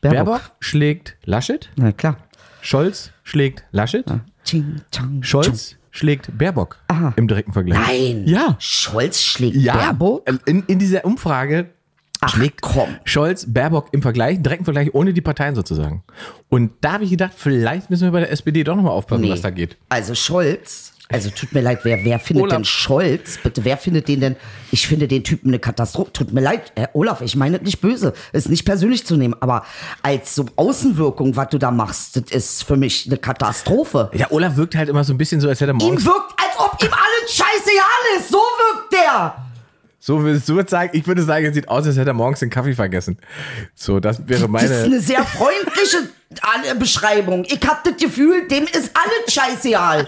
Baerbock, 0.00 0.40
schlägt 0.60 1.16
Laschet, 1.24 1.70
Na 1.76 1.92
klar. 1.92 2.16
Scholz 2.62 3.10
schlägt 3.22 3.64
Laschet, 3.70 4.04
Ching, 4.44 4.80
chang, 4.90 5.22
Scholz 5.22 5.76
schlägt 5.90 6.36
Baerbock 6.38 6.78
Aha. 6.88 7.12
im 7.16 7.28
direkten 7.28 7.52
Vergleich. 7.52 7.78
Nein. 7.78 8.24
Ja. 8.26 8.56
Scholz 8.58 9.22
schlägt 9.22 9.56
Ja. 9.56 9.74
Baerbock? 9.76 10.28
In, 10.46 10.64
in 10.66 10.78
dieser 10.78 11.04
Umfrage 11.04 11.70
Ach, 12.22 12.28
schlägt 12.30 12.60
komm. 12.62 12.88
Scholz 13.04 13.46
Baerbock 13.52 13.88
im 13.92 14.00
Vergleich, 14.02 14.40
direkten 14.42 14.64
Vergleich 14.64 14.94
ohne 14.94 15.12
die 15.12 15.20
Parteien 15.20 15.54
sozusagen. 15.54 16.02
Und 16.48 16.72
da 16.82 16.92
habe 16.94 17.04
ich 17.04 17.10
gedacht, 17.10 17.32
vielleicht 17.36 17.90
müssen 17.90 18.04
wir 18.04 18.12
bei 18.12 18.20
der 18.20 18.30
SPD 18.30 18.62
doch 18.64 18.76
nochmal 18.76 18.92
aufpassen, 18.92 19.22
Nee. 19.22 19.30
was 19.30 19.40
da 19.42 19.50
geht. 19.50 19.76
Also 19.88 20.14
Scholz, 20.14 20.92
also 21.12 21.30
tut 21.30 21.52
mir 21.52 21.60
leid, 21.60 21.80
wer, 21.82 21.98
wer 22.04 22.18
findet 22.18 22.44
Olaf. 22.44 22.56
denn 22.56 22.64
Scholz? 22.64 23.38
Bitte, 23.42 23.64
wer 23.64 23.76
findet 23.76 24.08
den 24.08 24.20
denn? 24.20 24.36
Ich 24.70 24.86
finde 24.86 25.08
den 25.08 25.24
Typen 25.24 25.48
eine 25.48 25.58
Katastrophe. 25.58 26.12
Tut 26.12 26.32
mir 26.32 26.40
leid, 26.40 26.72
Herr 26.76 26.90
Olaf, 26.94 27.20
ich 27.20 27.34
meine 27.36 27.58
nicht 27.58 27.80
böse. 27.80 28.12
Ist 28.32 28.48
nicht 28.48 28.64
persönlich 28.64 29.04
zu 29.06 29.16
nehmen, 29.16 29.34
aber 29.40 29.64
als 30.02 30.34
so 30.34 30.46
Außenwirkung, 30.56 31.36
was 31.36 31.48
du 31.48 31.58
da 31.58 31.70
machst, 31.70 32.16
das 32.16 32.24
ist 32.30 32.62
für 32.64 32.76
mich 32.76 33.06
eine 33.06 33.16
Katastrophe. 33.18 34.10
Ja, 34.14 34.28
Olaf 34.30 34.56
wirkt 34.56 34.74
halt 34.76 34.88
immer 34.88 35.04
so 35.04 35.12
ein 35.12 35.18
bisschen 35.18 35.40
so, 35.40 35.48
als 35.48 35.60
hätte 35.60 35.72
er 35.72 35.74
Ihm 35.74 35.78
morgens. 35.78 36.04
wirkt, 36.04 36.32
als 36.36 36.58
ob 36.58 36.82
ihm 36.82 36.90
alles 36.92 37.32
scheißegal 37.34 38.18
ist. 38.18 38.28
So 38.30 38.38
wirkt 38.38 38.92
der. 38.92 39.34
So 40.02 40.22
würde 40.22 40.38
so 40.38 40.54
würde 40.54 40.70
sagen, 40.70 40.90
ich 40.94 41.06
würde 41.06 41.22
sagen, 41.22 41.44
es 41.46 41.54
sieht 41.54 41.68
aus, 41.68 41.86
als 41.86 41.96
hätte 41.98 42.10
er 42.10 42.14
morgens 42.14 42.40
den 42.40 42.48
Kaffee 42.48 42.72
vergessen. 42.74 43.18
So, 43.74 44.00
das 44.00 44.18
wäre 44.26 44.40
Das 44.48 44.62
ist 44.62 44.70
meine. 44.70 44.82
eine 44.84 45.00
sehr 45.00 45.22
freundliche 45.24 46.08
Beschreibung. 46.78 47.44
Ich 47.44 47.60
hab 47.68 47.84
das 47.84 47.96
Gefühl, 47.98 48.48
dem 48.48 48.64
ist 48.64 48.92
alles 48.94 49.34
scheißegal. 49.34 50.06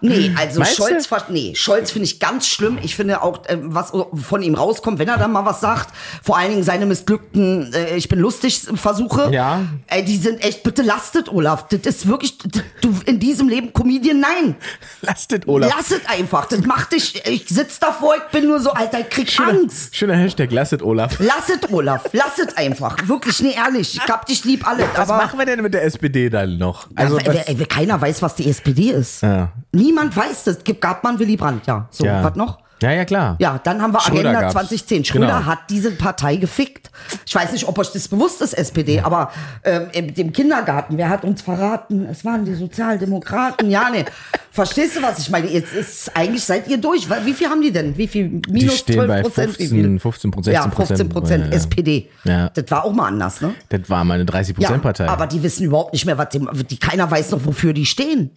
Nee, 0.00 0.32
also 0.36 0.60
Meinst 0.60 0.76
Scholz, 0.76 1.08
nee, 1.28 1.54
Scholz 1.54 1.90
finde 1.90 2.06
ich 2.06 2.20
ganz 2.20 2.46
schlimm. 2.46 2.78
Ich 2.82 2.96
finde 2.96 3.22
auch, 3.22 3.44
äh, 3.46 3.58
was 3.60 3.92
von 4.14 4.42
ihm 4.42 4.54
rauskommt, 4.54 4.98
wenn 4.98 5.08
er 5.08 5.18
dann 5.18 5.32
mal 5.32 5.44
was 5.44 5.60
sagt, 5.60 5.94
vor 6.22 6.36
allen 6.36 6.50
Dingen 6.50 6.62
seine 6.62 6.86
missglückten, 6.86 7.72
äh, 7.72 7.96
ich 7.96 8.08
bin 8.08 8.18
lustig 8.18 8.60
Versuche. 8.74 9.30
Ja. 9.32 9.62
Ey, 9.86 10.04
die 10.04 10.16
sind 10.16 10.42
echt, 10.44 10.62
bitte 10.62 10.82
lastet, 10.82 11.28
Olaf. 11.28 11.66
Das 11.68 11.80
ist 11.82 12.08
wirklich, 12.08 12.38
du 12.38 12.94
in 13.06 13.18
diesem 13.18 13.48
Leben 13.48 13.72
Comedian, 13.72 14.20
nein. 14.20 14.56
Lasst 15.02 15.28
Olaf. 15.46 15.72
Lass 15.76 15.90
es 15.90 16.06
einfach. 16.06 16.46
Das 16.46 16.64
macht 16.64 16.92
dich, 16.92 17.22
ich 17.26 17.48
sitz 17.48 17.78
davor, 17.78 18.14
ich 18.16 18.32
bin 18.32 18.46
nur 18.46 18.60
so, 18.60 18.70
Alter, 18.70 19.00
ich 19.00 19.10
krieg 19.10 19.30
Schöner, 19.30 19.50
Angst. 19.50 19.94
schöner 19.94 20.16
Hashtag, 20.16 20.50
lasst 20.50 20.82
Olaf. 20.82 21.18
Lass 21.18 21.48
es, 21.48 21.70
Olaf. 21.72 22.04
Lass 22.12 22.38
es 22.38 22.56
einfach. 22.56 22.96
Wirklich, 23.06 23.40
nee, 23.40 23.54
ehrlich. 23.54 23.96
Ich 23.96 24.08
hab 24.08 24.26
dich 24.26 24.44
lieb 24.44 24.66
alle. 24.66 24.84
Was 24.94 25.08
aber 25.08 25.22
machen 25.22 25.38
wir 25.38 25.46
denn 25.46 25.62
mit 25.62 25.74
der 25.74 25.84
SPD 25.84 26.30
dann 26.30 26.58
noch? 26.58 26.88
Also, 26.94 27.18
ja, 27.18 27.24
wer, 27.26 27.44
wer, 27.48 27.66
keiner 27.66 28.00
weiß, 28.00 28.22
was 28.22 28.34
die 28.34 28.48
SPD 28.48 28.90
ist. 28.90 29.22
Ja. 29.36 29.52
Niemand 29.72 30.16
weiß 30.16 30.44
das. 30.44 30.58
Gab 30.80 31.04
man 31.04 31.18
Willy 31.18 31.36
Brandt, 31.36 31.66
ja. 31.66 31.88
So, 31.90 32.04
ja. 32.04 32.22
was 32.24 32.34
noch? 32.36 32.58
Ja, 32.80 32.92
ja, 32.92 33.04
klar. 33.04 33.34
Ja, 33.40 33.58
dann 33.64 33.82
haben 33.82 33.92
wir 33.92 34.00
Schröder 34.00 34.20
Agenda 34.30 34.40
gab's. 34.40 34.52
2010. 34.52 35.04
Schröder 35.04 35.26
Genau. 35.26 35.44
hat 35.46 35.58
diese 35.68 35.90
Partei 35.90 36.36
gefickt. 36.36 36.92
Ich 37.26 37.34
weiß 37.34 37.50
nicht, 37.50 37.66
ob 37.66 37.76
euch 37.76 37.90
das 37.90 38.06
bewusst 38.06 38.40
ist, 38.40 38.52
SPD, 38.54 39.00
aber 39.00 39.32
ähm, 39.64 39.86
im 39.92 40.14
dem 40.14 40.32
Kindergarten, 40.32 40.96
wer 40.96 41.08
hat 41.08 41.24
uns 41.24 41.42
verraten? 41.42 42.06
Es 42.08 42.24
waren 42.24 42.44
die 42.44 42.54
Sozialdemokraten. 42.54 43.68
Ja, 43.68 43.88
nee. 43.90 44.04
Verstehst 44.52 44.96
du, 44.96 45.02
was 45.02 45.18
ich 45.18 45.28
meine? 45.28 45.48
Jetzt 45.48 45.72
ist 45.74 46.16
eigentlich 46.16 46.44
seid 46.44 46.68
ihr 46.68 46.78
durch. 46.78 47.08
Wie 47.24 47.32
viel 47.32 47.48
haben 47.48 47.62
die 47.62 47.72
denn? 47.72 47.96
Wie 47.96 48.06
viel? 48.06 48.40
Minus 48.48 48.78
stehen 48.78 48.94
12 48.94 49.08
bei 49.08 49.22
Prozent? 49.22 49.56
15, 49.56 49.98
15 50.00 50.30
Prozent, 50.30 50.54
Ja, 50.54 50.62
16 50.62 50.86
15 50.86 51.08
Prozent 51.08 51.44
Ja, 51.46 51.50
ja. 51.50 51.56
SPD. 51.56 52.08
Ja. 52.24 52.48
Das 52.50 52.70
war 52.70 52.84
auch 52.84 52.92
mal 52.92 53.08
anders, 53.08 53.40
ne? 53.40 53.54
Das 53.70 53.90
war 53.90 54.04
meine 54.04 54.24
30%-Partei. 54.24 55.08
aber 55.08 55.26
die 55.26 55.42
wissen 55.42 55.64
überhaupt 55.64 55.92
nicht 55.92 56.06
mehr, 56.06 56.16
was 56.16 56.28
die, 56.28 56.46
die 56.70 56.78
keiner 56.78 57.10
weiß 57.10 57.32
noch, 57.32 57.44
wofür 57.44 57.72
die 57.72 57.86
stehen. 57.86 58.30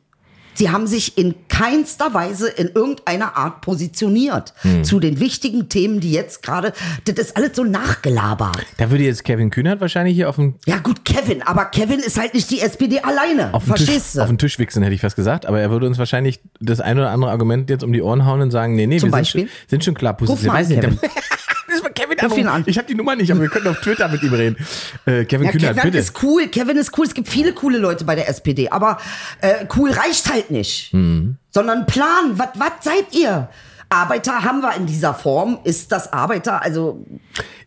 Sie 0.53 0.69
haben 0.69 0.85
sich 0.87 1.17
in 1.17 1.35
keinster 1.47 2.13
Weise 2.13 2.49
in 2.49 2.67
irgendeiner 2.69 3.37
Art 3.37 3.61
positioniert 3.61 4.53
Hm. 4.61 4.83
zu 4.83 4.99
den 4.99 5.19
wichtigen 5.19 5.69
Themen, 5.69 5.99
die 5.99 6.11
jetzt 6.11 6.43
gerade, 6.43 6.73
das 7.05 7.15
ist 7.17 7.37
alles 7.37 7.55
so 7.55 7.63
nachgelabert. 7.63 8.57
da 8.77 8.89
würde 8.91 9.03
jetzt 9.03 9.23
Kevin 9.23 9.49
Kühnert 9.49 9.79
wahrscheinlich 9.81 10.15
hier 10.15 10.29
auf 10.29 10.35
den, 10.35 10.55
Ja 10.65 10.77
gut, 10.77 11.05
Kevin, 11.05 11.41
aber 11.41 11.65
Kevin 11.65 11.99
ist 11.99 12.19
halt 12.19 12.33
nicht 12.33 12.49
die 12.51 12.59
SPD 12.61 12.99
alleine. 12.99 13.53
auf 13.53 13.63
den, 13.63 13.75
Verstehst 13.75 14.13
Tisch, 14.13 14.21
auf 14.21 14.27
du? 14.27 14.33
den 14.33 14.37
Tisch 14.39 14.59
wichsen, 14.59 14.83
hätte 14.83 14.95
ich 14.95 15.01
fast 15.01 15.15
gesagt. 15.15 15.45
Aber 15.45 15.59
er 15.59 15.71
würde 15.71 15.87
uns 15.87 15.97
wahrscheinlich 15.97 16.41
das 16.59 16.79
ein 16.81 16.97
oder 16.97 17.11
andere 17.11 17.31
Argument 17.31 17.69
jetzt 17.69 17.83
um 17.83 17.93
die 17.93 18.01
Ohren 18.01 18.25
hauen 18.25 18.41
und 18.41 18.51
sagen, 18.51 18.75
nee, 18.75 18.87
nee, 18.87 18.97
Zum 18.97 19.09
wir 19.09 19.13
Beispiel? 19.13 19.41
Sind, 19.43 19.49
schon, 19.51 19.69
sind 19.69 19.83
schon 19.85 19.93
klar 19.95 20.17
Ruf 20.19 20.43
mal 20.43 20.51
an, 20.51 20.57
Weiß 20.57 20.69
nicht, 20.69 20.81
Kevin. 20.81 20.99
das 21.69 21.83
war 21.83 21.89
Kevin 21.91 22.10
ihn 22.10 22.10
Ruf 22.29 22.37
ihn 22.37 22.47
an. 22.47 22.63
Ich 22.65 22.77
habe 22.77 22.87
die 22.87 22.95
Nummer 22.95 23.15
nicht, 23.15 23.31
aber 23.31 23.41
wir 23.41 23.49
können 23.49 23.67
auf 23.67 23.79
Twitter 23.81 24.07
mit 24.07 24.21
ihm 24.23 24.33
reden. 24.33 24.55
Äh, 25.05 25.25
Kevin 25.25 25.45
Ja, 25.47 25.51
Kühnert, 25.51 25.75
Kevin 25.77 25.91
bitte. 25.91 25.97
ist 25.97 26.23
cool, 26.23 26.47
Kevin 26.47 26.77
ist 26.77 26.97
cool. 26.97 27.05
Es 27.05 27.13
gibt 27.13 27.27
viele 27.27 27.53
coole 27.53 27.77
Leute 27.77 28.05
bei 28.05 28.15
der 28.15 28.27
SPD, 28.29 28.69
aber 28.69 28.97
äh, 29.41 29.65
cool 29.75 29.91
reicht 29.91 30.31
halt 30.31 30.51
nicht. 30.51 30.93
Mhm. 30.93 31.37
Sondern 31.49 31.85
Plan, 31.85 32.37
was 32.37 32.71
seid 32.81 33.13
ihr? 33.13 33.49
Arbeiter 33.89 34.43
haben 34.45 34.61
wir 34.61 34.73
in 34.75 34.85
dieser 34.85 35.13
Form. 35.13 35.59
Ist 35.65 35.91
das 35.91 36.13
Arbeiter, 36.13 36.61
also 36.63 37.05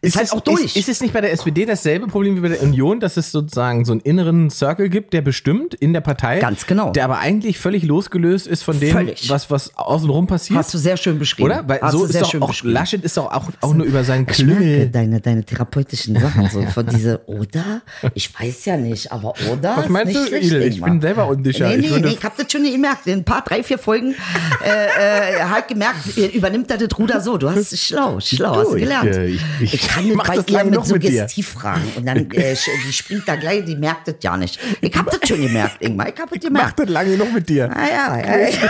ist, 0.07 0.17
halt 0.17 0.27
es, 0.27 0.33
auch 0.33 0.41
durch. 0.41 0.65
Ist, 0.65 0.77
ist 0.77 0.89
es 0.89 1.01
nicht 1.01 1.13
bei 1.15 1.21
der 1.21 1.33
SPD 1.33 1.65
dasselbe 1.67 2.07
Problem 2.07 2.37
wie 2.37 2.41
bei 2.41 2.49
der 2.49 2.63
Union, 2.63 3.01
dass 3.01 3.17
es 3.17 3.31
sozusagen 3.33 3.85
so 3.85 3.93
einen 3.93 4.01
inneren 4.03 4.51
Circle 4.51 4.89
gibt, 4.89 5.13
der 5.13 5.23
bestimmt 5.23 5.75
in 5.75 5.93
der 5.93 6.01
Partei, 6.01 6.39
Ganz 6.39 6.67
genau. 6.67 6.91
der 6.93 7.05
aber 7.05 7.19
eigentlich 7.19 7.59
völlig 7.59 7.83
losgelöst 7.85 8.47
ist 8.47 8.63
von 8.63 8.79
dem, 8.81 8.91
Völlig. 8.93 9.29
was 9.31 9.51
was 9.51 9.77
außenrum 9.77 10.27
passiert? 10.27 10.59
Hast 10.59 10.73
du 10.75 10.79
sehr 10.79 10.97
schön 10.97 11.19
beschrieben. 11.19 11.51
oder? 11.51 11.69
Weil 11.69 11.81
Hast 11.81 11.93
so 11.93 12.05
ist 12.05 12.21
doch 12.21 12.31
schön 12.31 12.43
auch 12.43 12.49
beschrieben. 12.49 12.75
Laschet 12.75 13.03
ist 13.05 13.17
doch 13.17 13.31
auch, 13.33 13.49
auch 13.61 13.75
nur 13.75 13.87
über 13.87 14.05
seinen 14.05 14.27
Ich 14.29 14.37
Klüngel. 14.37 14.89
deine, 14.89 15.21
deine 15.21 15.45
therapeutischen 15.45 16.19
Sachen 16.19 16.49
so 16.51 16.63
von 16.63 16.87
diese 16.87 17.21
oder 17.27 17.83
ich 18.15 18.31
weiß 18.39 18.65
ja 18.67 18.77
nicht, 18.77 19.11
aber 19.13 19.35
oder 19.53 19.77
Was 19.77 19.85
ist 19.85 19.91
meinst 19.91 20.15
nicht 20.15 20.33
du, 20.33 20.39
Idel? 20.39 20.63
Ich 20.63 20.81
bin 20.83 21.01
selber 21.01 21.27
unsicher. 21.29 21.69
Nee, 21.69 21.75
Ich 21.77 21.81
nee, 21.83 21.91
würde- 21.91 22.09
nee, 22.09 22.15
ich 22.19 22.25
hab 22.25 22.37
das 22.37 22.51
schon 22.51 22.65
gemerkt. 22.65 23.07
In 23.07 23.21
ein 23.21 23.25
paar, 23.25 23.43
drei, 23.43 23.63
vier 23.63 23.79
Folgen 23.79 24.15
äh, 24.65 25.39
äh, 25.39 25.45
halt 25.45 25.69
gemerkt, 25.69 26.17
ihr 26.17 26.33
übernimmt 26.33 26.71
er 26.71 26.79
das 26.79 26.99
Ruder 26.99 27.21
so. 27.21 27.37
Du 27.37 27.49
hast 27.51 27.77
schlau, 27.79 28.19
schlau, 28.21 28.57
hast 28.57 28.71
Du, 28.73 28.77
ich, 28.77 28.83
gelernt. 28.83 29.15
äh, 29.15 29.27
ich- 29.27 29.43
ich 29.61 29.94
kann 29.95 30.13
mach 30.17 30.27
bei 30.29 30.37
das 30.37 30.47
ihr 30.49 30.53
lange 30.55 30.71
mit 30.71 30.79
noch 30.81 30.87
mit 30.89 31.03
dir. 31.03 31.11
Suggestivfragen 31.11 31.83
und 31.97 32.07
dann 32.07 32.31
äh, 32.31 32.57
die 32.87 32.93
springt 32.93 33.27
da 33.27 33.37
gleich, 33.37 33.65
die 33.65 33.77
merkt 33.77 34.09
das 34.09 34.17
ja 34.23 34.37
nicht. 34.37 34.59
Ich 34.81 34.95
hab 34.97 35.11
das 35.11 35.29
schon 35.29 35.41
gemerkt, 35.41 35.83
Ingmar, 35.83 36.09
ich 36.09 36.21
hab 36.21 36.31
das 36.31 36.39
Mach 36.43 36.49
gemerkt. 36.49 36.79
das 36.81 36.89
lange 36.89 37.17
noch 37.17 37.33
mit 37.33 37.49
dir. 37.49 37.71
Ah, 37.75 37.87
ja, 37.89 38.19
ja, 38.19 38.49
ja. 38.49 38.69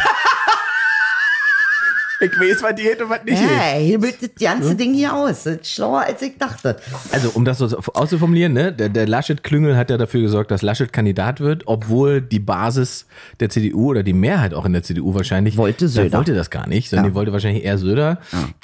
Ich 2.20 2.30
weiß, 2.40 2.62
was 2.62 2.76
geht 2.76 3.02
und 3.02 3.10
was 3.10 3.24
nicht 3.24 3.42
ja, 3.42 3.72
hier 3.76 3.98
bildet 3.98 4.22
das 4.22 4.30
ganze 4.48 4.76
Ding 4.76 4.94
hier 4.94 5.12
aus. 5.12 5.42
Das 5.42 5.56
ist 5.56 5.66
schlauer, 5.74 6.02
als 6.02 6.22
ich 6.22 6.38
dachte. 6.38 6.76
Also, 7.10 7.30
um 7.34 7.44
das 7.44 7.58
so 7.58 7.66
auszuformulieren, 7.92 8.52
ne, 8.52 8.72
der, 8.72 8.88
der 8.88 9.06
Laschet-Klüngel 9.08 9.76
hat 9.76 9.90
ja 9.90 9.98
dafür 9.98 10.20
gesorgt, 10.22 10.50
dass 10.52 10.62
Laschet 10.62 10.90
Kandidat 10.92 11.40
wird, 11.40 11.64
obwohl 11.66 12.22
die 12.22 12.38
Basis 12.38 13.06
der 13.40 13.50
CDU 13.50 13.90
oder 13.90 14.04
die 14.04 14.12
Mehrheit 14.14 14.54
auch 14.54 14.64
in 14.64 14.72
der 14.72 14.84
CDU 14.84 15.12
wahrscheinlich 15.12 15.56
Wollte 15.56 15.88
Söder. 15.88 16.16
wollte 16.16 16.34
das 16.34 16.50
gar 16.50 16.68
nicht, 16.68 16.88
sondern 16.88 17.06
Ja. 17.06 17.10
die 17.10 17.14
wollte 17.16 17.32
wahrscheinlich 17.32 17.64
eher 17.64 17.78
Söder. 17.78 18.18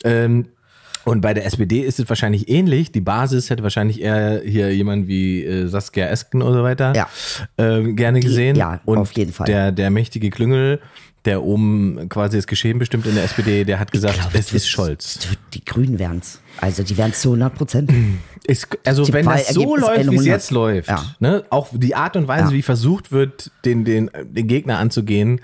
Ähm, 0.05 0.47
und 1.05 1.21
bei 1.21 1.35
der 1.35 1.47
SPD 1.47 1.81
ist 1.81 1.99
es 2.01 2.09
wahrscheinlich 2.09 2.49
ähnlich. 2.49 2.93
Die 2.93 3.01
Basis 3.01 3.51
hätte 3.51 3.63
wahrscheinlich 3.63 4.01
eher 4.03 4.43
hier 4.45 4.75
jemand 4.75 5.09
wie 5.09 5.45
äh, 5.45 5.67
Saskia 5.69 6.07
Esken 6.09 6.43
und 6.43 6.53
so 6.53 6.63
weiter 6.63 6.93
Ja. 6.95 7.09
ähm, 7.59 7.97
gerne 7.97 8.21
gesehen. 8.21 8.57
ja, 8.57 8.81
und 8.85 8.99
auf 8.99 9.13
jeden 9.13 9.33
Fall. 9.33 9.47
Der, 9.47 9.73
der 9.73 9.91
mächtige 9.91 10.31
Klüngel, 10.31 10.81
der 11.25 11.43
oben 11.43 12.09
quasi 12.09 12.37
das 12.39 12.47
Geschehen 12.47 12.79
bestimmt 12.79 13.07
in 13.07 13.15
der 13.15 13.25
SPD, 13.25 13.65
der 13.65 13.79
hat 13.79 13.93
gesagt, 13.93 14.15
glaub, 14.21 14.29
es 14.35 14.53
wird- 14.53 14.55
ist 14.63 14.69
Scholz. 14.69 15.19
Die 15.55 15.65
Grünen 15.65 15.99
wären's. 15.99 16.41
Also 16.61 16.83
die 16.83 16.97
wären's 16.97 17.21
zu 17.21 17.29
100 17.31 17.55
Prozent. 17.55 17.93
Also 18.85 19.05
Die 19.05 19.13
wenn 19.13 19.27
das 19.27 19.49
so 19.51 19.77
läuft, 19.77 19.97
wie 19.99 20.01
es 20.01 20.09
100. 20.09 20.27
jetzt 20.27 20.51
läuft, 20.51 20.89
Ja. 20.89 21.05
ne, 21.21 21.45
auch 21.51 21.69
die 21.73 21.95
Art 21.95 22.17
und 22.17 22.27
Weise, 22.27 22.47
Ja. 22.47 22.53
wie 22.53 22.63
versucht 22.63 23.13
wird, 23.13 23.53
den, 23.65 23.85
den, 23.85 24.11
den 24.25 24.49
Gegner 24.49 24.79
anzugehen, 24.79 25.41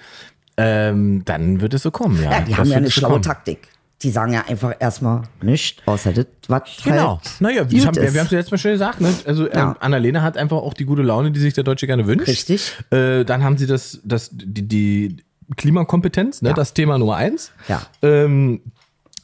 ähm, 0.56 1.22
dann 1.24 1.60
wird 1.60 1.74
es 1.74 1.82
so 1.82 1.90
kommen. 1.92 2.20
Ja, 2.22 2.30
Ja, 2.32 2.40
die 2.40 2.50
Das 2.50 2.58
haben 2.60 2.70
ja 2.70 2.76
eine 2.78 2.90
schlaue 2.90 3.12
kommen. 3.12 3.22
Taktik. 3.22 3.68
Die 4.02 4.10
sagen 4.10 4.32
ja 4.34 4.44
einfach 4.46 4.74
erstmal 4.78 5.22
nichts, 5.40 5.82
außer 5.86 6.12
das, 6.12 6.26
was 6.48 6.62
Genau. 6.84 7.18
halt 7.24 7.40
Naja, 7.40 7.70
wir 7.70 7.86
haben 7.86 7.96
wir 7.96 8.06
haben 8.08 8.26
es 8.26 8.30
ja 8.30 8.38
jetzt 8.38 8.50
mal 8.50 8.58
schon 8.58 8.72
gesagt. 8.72 9.00
Ne? 9.00 9.12
Also 9.26 9.46
Ja. 9.48 9.70
ähm, 9.70 9.76
Annalena 9.80 10.20
hat 10.22 10.36
einfach 10.36 10.58
auch 10.58 10.74
die 10.74 10.84
gute 10.84 11.00
Laune, 11.02 11.30
die 11.30 11.40
sich 11.40 11.54
der 11.54 11.64
Deutsche 11.64 11.86
gerne 11.86 12.06
wünscht. 12.06 12.28
Richtig. 12.28 12.72
Äh, 12.90 13.24
dann 13.24 13.42
haben 13.42 13.56
sie 13.56 13.66
das, 13.66 14.00
das 14.04 14.28
die, 14.32 14.68
die 14.68 15.16
Klimakompetenz, 15.56 16.42
ne? 16.42 16.50
Ja. 16.50 16.54
das 16.54 16.74
Thema 16.74 16.98
Nummer 16.98 17.16
eins. 17.16 17.52
Ja. 17.68 17.82
Ähm, 18.02 18.60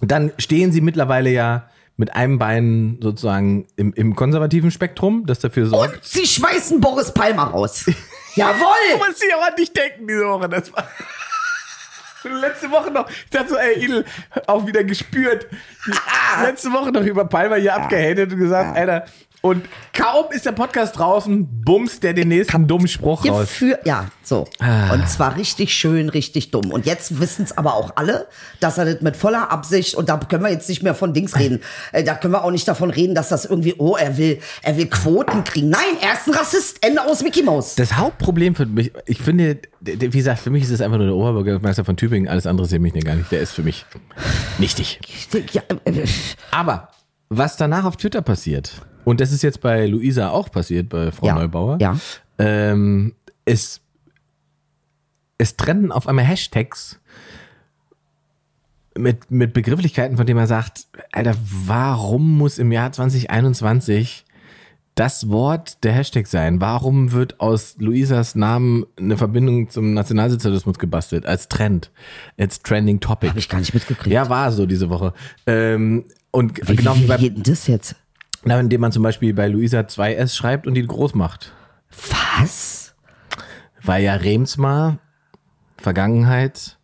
dann 0.01 0.33
stehen 0.39 0.73
sie 0.73 0.81
mittlerweile 0.81 1.31
ja 1.31 1.69
mit 1.99 2.15
einem 2.17 2.39
Bein 2.39 2.99
sozusagen 3.03 3.67
im, 3.77 3.93
im 3.93 4.17
konservativen 4.17 4.71
Spektrum, 4.71 5.27
das 5.27 5.41
dafür 5.41 5.67
sorgt. 5.67 5.95
Und 5.97 6.05
sie 6.05 6.27
schmeißen 6.27 6.81
Boris 6.81 7.13
Palmer 7.13 7.45
raus. 7.45 7.85
Jawohl! 8.35 8.97
muss 8.99 9.23
ich 9.23 9.35
auch 9.35 9.47
an 9.47 9.55
dich 9.59 9.73
denken 9.73 10.09
diese 10.09 10.25
Woche. 10.27 10.49
Das 10.49 10.73
war 10.73 10.89
letzte 12.25 12.71
Woche 12.71 12.91
noch. 12.91 13.09
Ich 13.09 13.31
dachte 13.31 13.51
so, 13.51 13.57
ey, 13.57 13.85
Idel, 13.85 14.05
auch 14.47 14.67
wieder 14.67 14.85
gespürt. 14.85 15.47
Die, 15.87 16.45
letzte 16.45 16.73
Woche 16.73 16.93
noch 16.93 17.03
über 17.03 17.25
Palmer 17.25 17.57
hier 17.57 17.75
abgehatet 17.75 18.33
und 18.33 18.39
gesagt, 18.39 18.77
Alter. 18.77 19.07
Und 19.42 19.64
kaum 19.92 20.26
ist 20.31 20.46
der 20.46 20.52
Podcast 20.52 20.96
draußen, 20.96 21.48
bumst 21.64 22.05
der 22.05 22.14
den 22.14 22.28
nächsten 22.28 22.68
dummen 22.68 22.87
Spruch 22.87 23.26
raus. 23.26 23.50
für, 23.50 23.76
ja, 23.85 24.07
so. 24.22 24.46
Ah. 24.61 24.92
Und 24.92 25.09
zwar 25.09 25.37
richtig 25.37 25.74
schön, 25.74 26.09
richtig 26.09 26.52
dumm. 26.52 26.70
Und 26.70 26.87
jetzt 26.87 27.18
wissen 27.18 27.44
es 27.44 27.59
aber 27.59 27.74
auch 27.74 27.96
alle, 27.96 28.28
dass 28.61 28.78
er 28.78 28.85
das 28.85 29.02
mit 29.02 29.16
voller 29.16 29.50
Absicht, 29.50 29.96
und 29.96 30.09
da 30.09 30.16
können 30.16 30.44
wir 30.44 30.50
jetzt 30.52 30.68
nicht 30.68 30.85
mehr 30.85 30.94
von 30.94 31.12
Dings 31.12 31.37
reden, 31.37 31.61
äh, 31.90 32.05
da 32.05 32.14
können 32.14 32.33
wir 32.33 32.44
auch 32.44 32.52
nicht 32.52 32.68
davon 32.68 32.90
reden, 32.90 33.16
dass 33.16 33.31
das 33.31 33.44
irgendwie, 33.44 33.74
oh, 33.78 33.96
er 33.96 34.16
will, 34.16 34.38
er 34.62 34.76
will 34.76 34.87
Quoten 34.87 35.42
kriegen. 35.42 35.70
Nein, 35.70 35.96
er 36.00 36.12
ist 36.12 36.28
ein 36.28 36.35
Rassist, 36.35 36.78
Ende 36.81 37.05
aus 37.05 37.24
Mickey 37.24 37.42
Mouse. 37.42 37.74
Das 37.74 37.96
Hauptproblem 37.96 38.55
für 38.55 38.66
mich, 38.66 38.92
ich 39.07 39.20
finde, 39.20 39.59
wie 39.81 40.09
gesagt, 40.09 40.38
für 40.38 40.50
mich 40.50 40.62
ist 40.62 40.70
es 40.70 40.81
einfach 40.81 40.98
nur 40.98 41.07
der 41.09 41.16
Oberbürgermeister 41.16 41.85
von 41.85 41.96
Tübingen. 41.96 42.28
Alles 42.28 42.46
andere 42.46 42.68
sehe 42.68 42.78
mich 42.78 42.92
gar 43.05 43.16
nicht. 43.16 43.33
Der 43.33 43.40
ist 43.40 43.50
für 43.55 43.62
mich 43.64 43.87
nichtig. 44.59 45.00
Ja, 45.52 45.62
äh, 45.85 46.07
Aber 46.52 46.90
was 47.28 47.57
danach 47.57 47.85
auf 47.85 47.96
Twitter 47.96 48.22
passiert, 48.22 48.83
und 49.05 49.21
das 49.21 49.33
ist 49.33 49.43
jetzt 49.43 49.61
bei 49.61 49.87
Luisa 49.87 50.31
auch 50.31 50.51
passiert, 50.51 50.88
bei 50.88 51.11
Frau 51.12 51.27
Ja, 51.27 51.35
Neubauer, 51.35 51.79
ja. 51.81 51.97
ähm, 52.38 53.15
es, 53.45 53.81
es 55.38 55.57
trenden 55.57 55.93
auf 55.93 56.07
einmal 56.09 56.25
Hashtags 56.25 57.01
mit, 58.97 59.31
mit 59.31 59.53
Begrifflichkeiten, 59.55 60.17
von 60.17 60.27
denen 60.27 60.38
man 60.38 60.47
sagt, 60.47 60.87
Alter, 61.12 61.35
warum 61.67 62.37
muss 62.38 62.59
im 62.59 62.73
Jahr 62.73 62.93
2021 62.93 64.25
das 64.95 65.31
Wort 65.31 65.83
der 65.85 65.93
Hashtag 65.93 66.27
sein? 66.27 66.61
Warum 66.61 67.12
wird 67.12 67.41
aus 67.41 67.77
Luisas 67.79 68.35
Namen 68.35 68.85
eine 68.99 69.17
Verbindung 69.17 69.71
zum 69.71 69.95
Nationalsozialismus 69.95 70.79
gebastelt 70.79 71.25
als 71.25 71.49
Trend, 71.49 71.91
als 72.38 72.61
Trending 72.62 73.01
Topic? 73.01 73.31
Hab 73.31 73.38
ich 73.38 73.49
gar 73.49 73.61
nicht 73.61 73.73
mitgekriegt. 73.73 74.12
Ja, 74.12 74.29
war 74.29 74.53
so 74.53 74.67
diese 74.67 74.91
Woche. 74.91 75.15
Ähm, 75.47 76.05
und 76.31 76.69
wie, 76.69 76.77
genau 76.77 76.95
wie, 76.97 77.09
wie 77.09 77.09
wie 77.09 77.17
geht 77.17 77.37
denn 77.37 77.43
das 77.45 77.67
jetzt? 77.67 77.97
Na, 78.44 78.59
indem 78.59 78.81
man 78.81 78.92
zum 78.92 79.02
Beispiel 79.02 79.35
bei 79.35 79.48
Luisa 79.48 79.81
2S 79.81 80.35
schreibt 80.35 80.66
und 80.66 80.74
die 80.74 80.87
groß 80.87 81.14
macht. 81.14 81.52
Was? 82.38 82.94
Weil 83.83 84.05
ja 84.05 84.14
Remsmar, 84.14 84.98
Vergangenheit, 85.76 86.78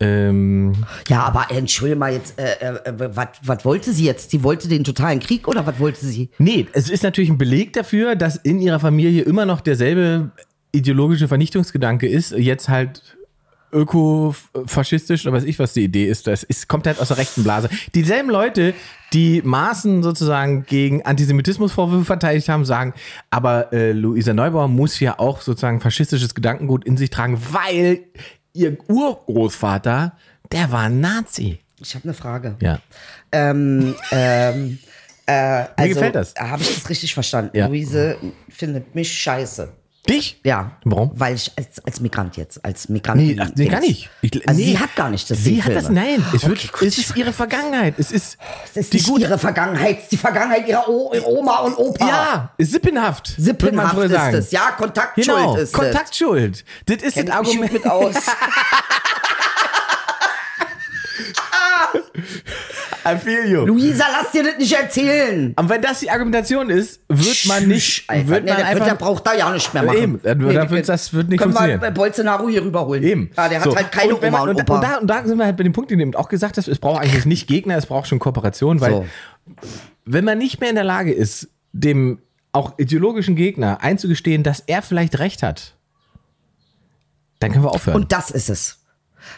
ähm, 0.00 0.72
Ja, 1.08 1.24
aber 1.24 1.46
äh, 1.50 1.58
entschuldige 1.58 1.98
mal 1.98 2.12
jetzt, 2.12 2.38
äh, 2.38 2.54
äh, 2.54 3.10
was 3.14 3.64
wollte 3.64 3.92
sie 3.92 4.04
jetzt? 4.04 4.30
Sie 4.30 4.42
wollte 4.42 4.66
den 4.66 4.82
totalen 4.82 5.20
Krieg 5.20 5.46
oder 5.46 5.66
was 5.66 5.78
wollte 5.78 6.06
sie? 6.06 6.30
Nee, 6.38 6.66
es 6.72 6.88
ist 6.88 7.02
natürlich 7.02 7.28
ein 7.28 7.36
Beleg 7.38 7.74
dafür, 7.74 8.16
dass 8.16 8.36
in 8.36 8.60
ihrer 8.60 8.80
Familie 8.80 9.22
immer 9.22 9.44
noch 9.44 9.60
derselbe 9.60 10.30
ideologische 10.72 11.28
Vernichtungsgedanke 11.28 12.08
ist, 12.08 12.32
jetzt 12.32 12.68
halt 12.68 13.18
ökofaschistisch 13.72 15.26
oder 15.26 15.36
weiß 15.36 15.44
ich, 15.44 15.58
was 15.58 15.72
die 15.72 15.84
Idee 15.84 16.06
ist. 16.06 16.26
Das 16.26 16.42
ist, 16.42 16.68
kommt 16.68 16.86
halt 16.86 17.00
aus 17.00 17.08
der 17.08 17.18
rechten 17.18 17.42
Blase. 17.42 17.68
Dieselben 17.94 18.30
Leute, 18.30 18.74
die 19.12 19.42
Maaßen 19.42 20.02
sozusagen 20.02 20.64
gegen 20.66 21.02
Antisemitismusvorwürfe 21.04 22.04
verteidigt 22.04 22.48
haben, 22.48 22.64
sagen, 22.64 22.94
aber 23.30 23.72
äh, 23.72 23.92
Luisa 23.92 24.32
Neubauer 24.32 24.68
muss 24.68 25.00
ja 25.00 25.18
auch 25.18 25.40
sozusagen 25.40 25.80
faschistisches 25.80 26.34
Gedankengut 26.34 26.84
in 26.84 26.96
sich 26.96 27.10
tragen, 27.10 27.40
weil 27.50 28.00
ihr 28.52 28.76
Urgroßvater, 28.88 30.12
der 30.52 30.72
war 30.72 30.82
ein 30.82 31.00
Nazi. 31.00 31.60
Ich 31.80 31.94
habe 31.94 32.04
eine 32.04 32.14
Frage. 32.14 32.56
Ja. 32.60 32.80
Ähm, 33.32 33.94
ähm, 34.10 34.78
äh, 35.26 35.66
also, 35.76 35.94
gefällt 35.94 36.14
das. 36.14 36.34
Habe 36.36 36.62
ich 36.62 36.74
das 36.74 36.88
richtig 36.88 37.14
verstanden? 37.14 37.56
Ja. 37.56 37.66
Luise 37.66 38.16
findet 38.48 38.94
mich 38.94 39.12
scheiße. 39.12 39.72
Dich? 40.08 40.40
Ja. 40.44 40.72
Warum? 40.84 41.10
Weil 41.14 41.34
ich 41.34 41.52
als, 41.56 41.84
als 41.84 42.00
Migrant 42.00 42.36
jetzt, 42.36 42.64
als 42.64 42.88
Migrant. 42.88 43.20
Nee, 43.20 43.36
ach, 43.38 43.50
nee 43.54 43.66
gar 43.68 43.80
nicht. 43.80 44.08
Ich, 44.22 44.48
also 44.48 44.58
nee. 44.58 44.66
sie 44.68 44.78
hat 44.78 44.96
gar 44.96 45.10
nicht 45.10 45.30
das 45.30 45.38
Sie 45.44 45.62
hat 45.62 45.74
das, 45.74 45.90
nein. 45.90 46.24
Es, 46.34 46.42
wird, 46.46 46.58
Okay, 46.58 46.68
gut. 46.72 46.82
es 46.88 46.98
ist 46.98 47.16
ihre 47.16 47.32
Vergangenheit. 47.34 47.94
Es 47.98 48.10
ist, 48.10 48.38
Das 48.74 48.84
ist 48.84 48.92
die 48.92 48.96
nicht 48.96 49.08
gute. 49.08 49.22
ihre 49.24 49.38
Vergangenheit, 49.38 49.98
es 49.98 50.02
ist 50.04 50.12
die 50.12 50.16
Vergangenheit 50.16 50.66
ihrer 50.66 50.88
o 50.88 51.12
Oma 51.26 51.58
und 51.58 51.74
Opa. 51.76 52.08
Ja, 52.08 52.50
ist 52.56 52.72
sippenhaft. 52.72 53.34
Sippenhaft 53.36 53.94
früher 53.94 54.04
ist 54.06 54.12
sagen. 54.12 54.36
es. 54.36 54.50
Ja, 54.50 54.70
Kontaktschuld 54.72 55.26
Genau, 55.26 55.56
ist 55.56 55.72
Kontaktschuld. 55.74 56.64
Das 56.86 56.96
ist 56.96 57.04
es. 57.04 57.14
Kenn 57.14 57.26
das 57.26 57.36
Argument. 57.36 57.70
gut 57.70 57.72
mit 57.72 57.86
aus. 57.86 58.14
I 63.14 63.18
feel 63.18 63.46
you. 63.50 63.64
Luisa, 63.66 64.04
lass 64.12 64.32
dir 64.32 64.44
das 64.44 64.58
nicht 64.58 64.72
erzählen. 64.72 65.52
Und 65.56 65.68
wenn 65.68 65.80
das 65.82 66.00
die 66.00 66.10
Argumentation 66.10 66.70
ist, 66.70 67.00
wird 67.08 67.46
man 67.46 67.66
nicht, 67.68 68.04
Alter, 68.08 68.28
wird 68.28 68.44
nee, 68.44 68.50
man 68.50 68.58
der, 68.58 68.66
einfach, 68.66 68.84
der 68.86 68.94
braucht 68.94 69.26
da 69.26 69.34
ja 69.34 69.50
nicht 69.52 69.72
mehr 69.74 69.82
machen. 69.82 69.98
Eben, 69.98 70.20
dann- 70.22 70.38
Nee, 70.38 70.52
dann 70.54 70.70
wird's- 70.70 70.86
das 70.86 71.12
wird 71.12 71.28
nicht 71.28 71.38
können 71.40 71.52
funktionieren. 71.52 71.80
wir 71.80 71.88
äh, 71.88 71.92
Bolsonaro 71.92 72.48
hier 72.48 72.64
rüberholen. 72.64 73.02
Eben. 73.02 73.30
Ja, 73.36 73.48
der 73.48 73.60
So. 73.62 73.70
hat 73.70 73.76
halt 73.76 73.92
keine 73.92 74.14
und 74.16 74.24
Oma 74.24 74.30
man, 74.38 74.48
und, 74.50 74.56
und, 74.56 74.62
Opa. 74.70 74.74
und, 74.76 74.84
da, 74.84 74.96
und 74.98 75.06
da 75.08 75.24
sind 75.26 75.38
wir 75.38 75.44
halt 75.46 75.56
bei 75.56 75.62
dem 75.64 75.72
Punkt, 75.72 75.90
den 75.90 75.98
du 75.98 76.02
eben 76.04 76.14
auch 76.14 76.28
gesagt 76.28 76.56
hast, 76.58 76.68
es 76.68 76.78
braucht 76.78 77.02
eigentlich 77.02 77.26
nicht 77.26 77.46
Gegner, 77.46 77.76
es 77.76 77.86
braucht 77.86 78.08
schon 78.08 78.18
Kooperation, 78.18 78.80
weil 78.80 78.90
So. 78.92 79.06
wenn 80.04 80.24
man 80.24 80.38
nicht 80.38 80.60
mehr 80.60 80.68
in 80.70 80.76
der 80.76 80.84
Lage 80.84 81.12
ist, 81.12 81.48
dem 81.72 82.18
auch 82.52 82.78
ideologischen 82.78 83.36
Gegner 83.36 83.80
einzugestehen, 83.80 84.42
dass 84.42 84.60
er 84.66 84.82
vielleicht 84.82 85.18
recht 85.20 85.42
hat, 85.42 85.74
dann 87.38 87.52
können 87.52 87.64
wir 87.64 87.70
aufhören. 87.70 87.96
Und 87.96 88.12
das 88.12 88.30
ist 88.30 88.50
es. 88.50 88.79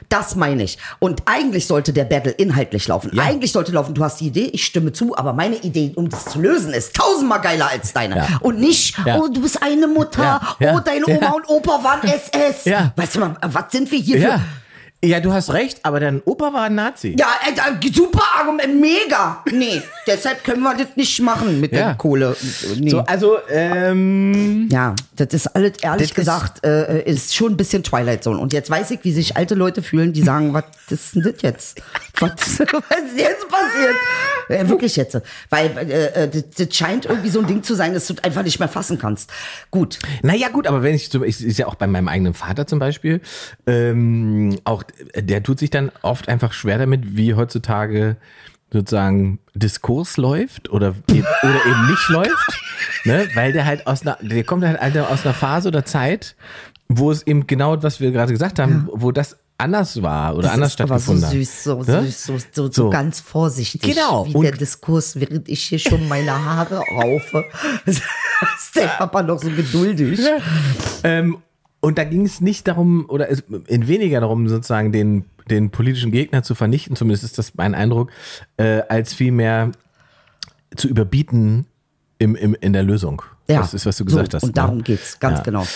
Das 0.09 0.37
meine 0.37 0.63
ich. 0.63 0.79
Und 0.99 1.23
eigentlich 1.27 1.67
sollte 1.67 1.93
der 1.93 2.05
Battle 2.05 2.33
inhaltlich 2.33 2.87
laufen. 2.89 3.11
Ja. 3.15 3.23
Eigentlich 3.25 3.53
sollte 3.53 3.73
laufen, 3.73 3.95
du 3.95 4.03
hast 4.05 4.21
die 4.21 4.27
Idee, 4.27 4.47
ich 4.53 4.65
stimme 4.65 4.93
zu, 4.93 5.17
aber 5.17 5.33
meine 5.33 5.57
Idee, 5.57 5.93
um 5.97 6.09
das 6.09 6.25
zu 6.27 6.41
lösen, 6.41 6.73
ist 6.73 6.95
tausendmal 6.95 7.41
geiler 7.41 7.69
als 7.71 7.93
deine. 7.93 8.17
Ja. 8.17 8.29
Und 8.41 8.59
nicht, 8.61 8.97
Ja. 9.05 9.19
oh, 9.19 9.29
du 9.29 9.41
bist 9.43 9.63
eine 9.63 9.87
Mutter, 9.87 10.41
oh, 10.61 10.81
deine 10.81 11.07
Oma 11.07 11.31
und 11.31 11.49
Opa 11.49 11.83
waren 11.83 12.01
SS. 12.09 12.67
Weißt 12.97 13.15
du 13.17 13.21
mal, 13.21 13.37
was 13.43 13.65
sind 13.73 13.91
wir 13.91 13.99
hier 13.99 14.21
für... 14.21 14.41
Ja, 15.05 15.19
du 15.19 15.33
hast 15.33 15.53
recht, 15.53 15.81
aber 15.83 15.99
dein 15.99 16.23
Opa 16.25 16.53
war 16.53 16.63
ein 16.63 16.77
Nazi. 16.77 17.17
Ja, 17.19 17.27
äh, 17.45 17.91
super 17.93 18.23
Argument, 18.39 18.81
mega. 18.81 19.43
Nee, 19.51 19.83
deshalb 20.07 20.45
können 20.45 20.63
wir 20.63 20.77
das 20.77 20.95
nicht 20.95 21.21
machen 21.21 21.61
mit 21.61 21.73
Ja. 21.73 21.87
der 21.87 21.95
Kohle. 21.97 22.37
Nee. 22.79 22.91
So, 22.91 23.01
also, 23.01 23.39
ähm, 23.51 24.69
Ja, 24.71 24.95
das 25.17 25.29
ist 25.35 25.49
alles, 25.57 25.73
ehrlich 25.83 26.11
Das 26.11 26.15
gesagt, 26.15 26.65
äh, 26.65 27.03
ist 27.03 27.35
schon 27.35 27.53
ein 27.55 27.57
bisschen 27.57 27.83
Twilight 27.83 28.23
Zone. 28.23 28.39
Und 28.39 28.53
jetzt 28.53 28.71
weiß 28.71 28.93
ich, 28.93 29.01
wie 29.03 29.11
sich 29.11 29.37
alte 29.37 29.57
Leute 29.57 29.83
fühlen, 29.83 30.13
die 30.13 30.23
sagen, 30.23 30.55
was 30.55 30.65
ist 30.89 31.17
denn 31.17 31.23
das 31.25 31.43
jetzt? 31.43 31.83
Was, 32.21 32.31
was 32.61 32.61
ist 32.61 33.17
jetzt 33.19 33.49
passiert? 33.49 33.97
Äh, 34.49 34.69
wirklich 34.69 34.95
jetzt. 34.95 35.19
Weil 35.51 35.77
äh, 35.77 36.07
äh, 36.25 36.29
das, 36.29 36.45
das 36.69 36.77
scheint 36.77 37.07
irgendwie 37.07 37.31
so 37.31 37.41
ein 37.41 37.49
Ding 37.49 37.65
zu 37.65 37.75
sein, 37.75 37.95
dass 37.95 38.07
du 38.07 38.15
einfach 38.23 38.45
nicht 38.45 38.61
mehr 38.61 38.69
fassen 38.69 38.97
kannst. 38.99 39.31
Gut. 39.73 39.99
Naja, 40.23 40.49
gut, 40.51 40.69
aber 40.69 40.83
wenn 40.85 40.95
ich, 40.95 41.11
zum- 41.11 41.25
ich 41.25 41.43
ist 41.45 41.59
ja 41.59 41.67
auch 41.67 41.75
bei 41.75 41.89
meinem 41.89 42.07
eigenen 42.07 42.35
Vater 42.35 42.67
zum 42.69 42.79
Beispiel, 42.79 43.23
ähm, 43.67 44.57
auch 44.65 44.85
der 45.17 45.43
tut 45.43 45.59
sich 45.59 45.71
dann 45.71 45.91
oft 46.03 46.29
einfach 46.29 46.53
schwer 46.53 46.79
damit, 46.79 47.17
wie 47.17 47.35
heutzutage 47.35 48.17
sozusagen 48.73 49.39
Diskurs 49.55 50.17
läuft 50.17 50.71
oder, 50.71 50.95
eben, 51.11 51.27
oder 51.43 51.67
eben 51.67 51.87
nicht 51.91 52.09
läuft, 52.09 52.61
ne? 53.05 53.29
weil 53.35 53.53
der 53.53 53.67
halt 53.67 53.87
aus 53.87 54.03
einer, 54.03 54.17
der 54.23 54.45
kommt 54.45 54.65
halt 54.65 54.79
aus 54.99 55.25
einer 55.27 55.35
Phase 55.35 55.69
oder 55.69 55.85
Zeit, 55.85 56.37
wo 56.89 57.11
es 57.11 57.27
eben 57.27 57.47
genau, 57.47 57.83
was 57.83 58.01
wir 58.01 58.13
gerade 58.13 58.33
gesagt 58.33 58.59
haben, 58.59 58.89
wo 58.93 59.13
das 59.13 59.37
anders 59.59 60.03
war 60.03 60.33
oder 60.35 60.45
Das 60.45 60.53
anders 60.53 60.73
ist 60.73 60.81
aber 60.81 60.99
so 60.99 61.13
stattgefunden 61.17 61.25
hat. 61.27 61.33
süß, 61.33 61.65
so 61.65 61.83
Ne? 61.83 62.03
süß, 62.05 62.25
so, 62.25 62.39
so, 62.39 62.47
so, 62.67 62.73
So. 62.73 62.91
ganz 62.91 63.21
vorsichtig. 63.21 63.83
Genau. 63.83 64.27
Wie 64.27 64.35
Und- 64.35 64.43
der 64.45 64.53
Diskurs, 64.53 65.21
während 65.21 65.49
ich 65.51 65.63
hier 65.65 65.79
schon 65.79 66.09
meine 66.09 66.33
Haare 66.33 66.79
raufe. 66.79 67.45
ist 67.87 68.03
der 68.75 68.87
Papa 68.89 69.23
noch 69.23 69.39
so 69.41 69.51
geduldig. 69.51 70.19
Ähm, 71.05 71.39
und 71.83 71.99
da 71.99 72.05
ging 72.05 72.25
es 72.25 72.41
nicht 72.41 72.69
darum, 72.69 73.05
oder 73.09 73.29
es, 73.29 73.43
in 73.67 73.89
weniger 73.89 74.21
darum, 74.21 74.49
sozusagen 74.49 74.93
den, 74.93 75.25
den 75.51 75.71
politischen 75.71 76.13
Gegner 76.13 76.43
zu 76.43 76.55
vernichten, 76.55 76.97
zumindest 76.97 77.25
ist 77.25 77.39
das 77.39 77.55
mein 77.57 77.75
Eindruck, 77.75 78.11
äh, 78.57 78.83
als 78.89 79.13
vielmehr 79.13 79.73
zu 80.77 80.89
überbieten 80.89 81.67
im, 82.19 82.37
im, 82.37 82.55
in 82.55 82.73
der 82.73 82.85
Lösung. 82.85 83.23
Ja, 83.49 83.61
Das 83.61 83.75
ist, 83.75 83.85
was 83.85 83.97
du 83.97 84.05
gesagt 84.05 84.31
so, 84.31 84.37
hast. 84.37 84.45
und 84.45 84.57
darum 84.57 84.79
ne? 84.79 84.83
geht's, 84.85 85.19
ganz 85.19 85.43
genau. 85.43 85.67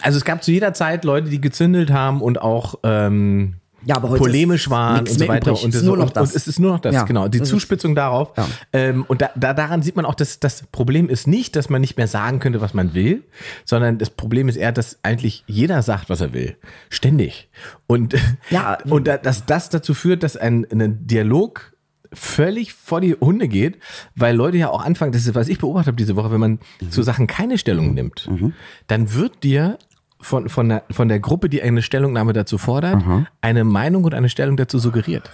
Also 0.00 0.16
es 0.16 0.24
gab 0.24 0.42
zu 0.42 0.50
jeder 0.50 0.72
Zeit 0.72 1.04
Leute, 1.04 1.28
die 1.28 1.40
gezündelt 1.40 1.90
haben 1.90 2.22
und 2.22 2.40
auch 2.40 2.76
ähm, 2.82 3.56
Ja, 3.84 3.96
aber 3.96 4.10
heute 4.10 4.20
polemisch 4.22 4.64
ist 4.66 4.70
waren 4.70 5.00
und 5.00 5.08
so 5.10 5.26
weiter. 5.28 5.50
übrig. 5.52 5.64
Und, 5.64 5.70
Ist 5.70 5.76
das- 5.76 5.82
nur 5.84 5.96
noch 5.96 6.10
das. 6.10 6.30
und 6.30 6.36
es 6.36 6.46
ist 6.46 6.58
nur 6.58 6.72
noch 6.72 6.80
das, 6.80 6.94
Ja, 6.94 7.04
genau. 7.04 7.28
Die 7.28 7.38
ist- 7.38 7.48
Zuspitzung 7.48 7.94
darauf. 7.94 8.30
Ja. 8.36 8.46
Ähm, 8.72 9.04
und 9.08 9.22
da, 9.22 9.30
da, 9.36 9.54
daran 9.54 9.82
sieht 9.82 9.96
man 9.96 10.04
auch, 10.04 10.14
dass 10.14 10.38
das 10.38 10.64
Problem 10.70 11.08
ist 11.08 11.26
nicht, 11.26 11.56
dass 11.56 11.70
man 11.70 11.80
nicht 11.80 11.96
mehr 11.96 12.06
sagen 12.08 12.40
könnte, 12.40 12.60
was 12.60 12.74
man 12.74 12.94
will, 12.94 13.24
sondern 13.64 13.98
das 13.98 14.10
Problem 14.10 14.48
ist 14.48 14.56
eher, 14.56 14.72
dass 14.72 14.98
eigentlich 15.02 15.44
jeder 15.46 15.82
sagt, 15.82 16.10
was 16.10 16.20
er 16.20 16.32
will. 16.34 16.56
Ständig. 16.90 17.48
Und, 17.86 18.14
Ja. 18.50 18.78
und 18.88 19.06
da, 19.06 19.16
dass 19.16 19.46
das 19.46 19.70
dazu 19.70 19.94
führt, 19.94 20.22
dass 20.22 20.36
ein, 20.36 20.66
ein 20.70 21.06
Dialog 21.06 21.72
völlig 22.12 22.72
vor 22.74 23.00
die 23.00 23.14
Hunde 23.14 23.46
geht, 23.46 23.78
weil 24.16 24.34
Leute 24.34 24.56
ja 24.58 24.68
auch 24.68 24.84
anfangen, 24.84 25.12
das 25.12 25.24
ist, 25.26 25.34
was 25.36 25.48
ich 25.48 25.58
beobachtet 25.58 25.86
habe 25.88 25.96
diese 25.96 26.16
Woche, 26.16 26.32
wenn 26.32 26.40
man 26.40 26.58
zu 26.90 27.02
Sachen 27.02 27.28
keine 27.28 27.56
Stellung 27.56 27.94
nimmt, 27.94 28.28
dann 28.88 29.14
wird 29.14 29.44
dir 29.44 29.78
von, 30.20 30.48
von, 30.48 30.68
der, 30.68 30.82
von 30.90 31.08
der 31.08 31.20
Gruppe, 31.20 31.48
die 31.48 31.62
eine 31.62 31.82
Stellungnahme 31.82 32.32
dazu 32.32 32.58
fordert, 32.58 33.02
eine 33.40 33.64
Meinung 33.64 34.04
und 34.04 34.14
eine 34.14 34.28
Stellung 34.28 34.56
dazu 34.56 34.78
suggeriert. 34.78 35.30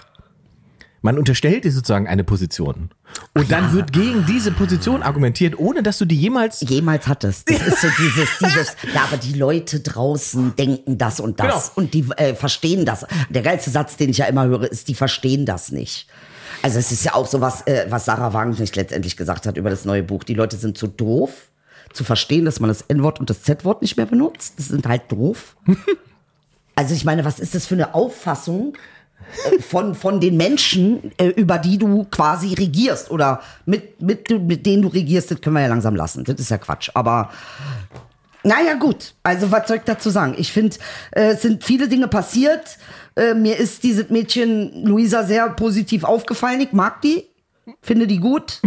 Man 1.01 1.17
unterstellt 1.19 1.63
dir 1.63 1.71
sozusagen 1.71 2.07
eine 2.07 2.23
Position. 2.23 2.89
Und 3.33 3.51
dann 3.51 3.71
wird 3.71 3.93
gegen 3.93 4.25
diese 4.25 4.51
Position 4.51 5.03
argumentiert, 5.03 5.57
ohne 5.57 5.83
dass 5.83 5.99
du 5.99 6.05
die 6.05 6.17
jemals. 6.17 6.61
jemals 6.67 7.07
hattest. 7.07 7.49
Das 7.49 7.61
ist 7.65 7.81
so 7.81 7.87
dieses, 7.99 8.29
dieses, 8.39 8.75
ja, 8.95 9.03
aber 9.03 9.17
die 9.17 9.33
Leute 9.33 9.79
draußen 9.79 10.55
denken 10.55 10.97
das 10.97 11.19
und 11.19 11.39
das 11.39 11.47
Genau. 11.47 11.71
und 11.75 11.93
die 11.93 12.05
äh, 12.17 12.33
verstehen 12.33 12.83
das. 12.85 13.05
Der 13.29 13.43
geilste 13.43 13.69
Satz, 13.69 13.95
den 13.95 14.09
ich 14.09 14.17
ja 14.17 14.25
immer 14.25 14.47
höre, 14.47 14.63
ist, 14.69 14.87
die 14.87 14.95
verstehen 14.95 15.45
das 15.45 15.71
nicht. 15.71 16.07
Also 16.63 16.79
es 16.79 16.91
ist 16.91 17.05
ja 17.05 17.13
auch 17.13 17.27
so 17.27 17.41
was, 17.41 17.61
äh, 17.67 17.85
was 17.89 18.05
Sarah 18.05 18.33
Wagenknecht 18.33 18.75
letztendlich 18.75 19.15
gesagt 19.15 19.45
hat 19.45 19.55
über 19.55 19.69
das 19.69 19.85
neue 19.85 20.01
Buch. 20.03 20.23
Die 20.23 20.33
Leute 20.33 20.57
sind 20.57 20.77
zu 20.77 20.87
doof, 20.87 21.29
zu 21.93 22.03
verstehen, 22.03 22.45
dass 22.45 22.59
man 22.59 22.67
das 22.67 22.81
N-Wort 22.81 23.19
und 23.19 23.29
das 23.29 23.43
Z-Wort 23.43 23.81
nicht 23.81 23.97
mehr 23.97 24.05
benutzt. 24.05 24.55
Das 24.57 24.67
sind 24.67 24.87
halt 24.87 25.11
doof. 25.11 25.55
Also 26.79 26.93
ich 26.93 27.05
meine, 27.05 27.25
was 27.25 27.39
ist 27.39 27.55
das 27.55 27.65
für 27.65 27.73
eine 27.73 27.95
Auffassung 27.95 28.77
äh, 29.51 29.59
von, 29.59 29.95
von 29.95 30.19
den 30.19 30.37
Menschen, 30.37 31.11
äh, 31.17 31.29
über 31.29 31.57
die 31.57 31.79
du 31.79 32.03
quasi 32.03 32.53
regierst 32.53 33.09
oder 33.09 33.41
mit, 33.65 33.99
mit, 33.99 34.29
mit 34.29 34.63
denen 34.63 34.83
du 34.83 34.89
regierst, 34.89 35.31
das 35.31 35.41
können 35.41 35.55
wir 35.55 35.63
ja 35.63 35.69
langsam 35.69 35.95
lassen. 35.95 36.23
Das 36.23 36.39
ist 36.39 36.51
ja 36.51 36.59
Quatsch. 36.59 36.91
Aber 36.93 37.31
naja, 38.43 38.75
gut. 38.75 39.15
Also, 39.23 39.51
was 39.51 39.67
soll 39.67 39.77
ich 39.77 39.83
dazu 39.83 40.11
sagen? 40.11 40.35
Ich 40.37 40.51
finde, 40.51 40.77
äh, 41.11 41.31
es 41.31 41.41
sind 41.41 41.63
viele 41.63 41.89
Dinge 41.89 42.07
passiert. 42.07 42.77
Äh, 43.15 43.33
mir 43.33 43.57
ist 43.57 43.81
dieses 43.81 44.11
Mädchen 44.11 44.85
Luisa 44.85 45.23
sehr 45.23 45.49
positiv 45.49 46.03
aufgefallen. 46.03 46.61
Ich 46.61 46.73
mag 46.73 47.01
die. 47.01 47.25
Finde 47.81 48.07
die 48.07 48.19
gut. 48.19 48.61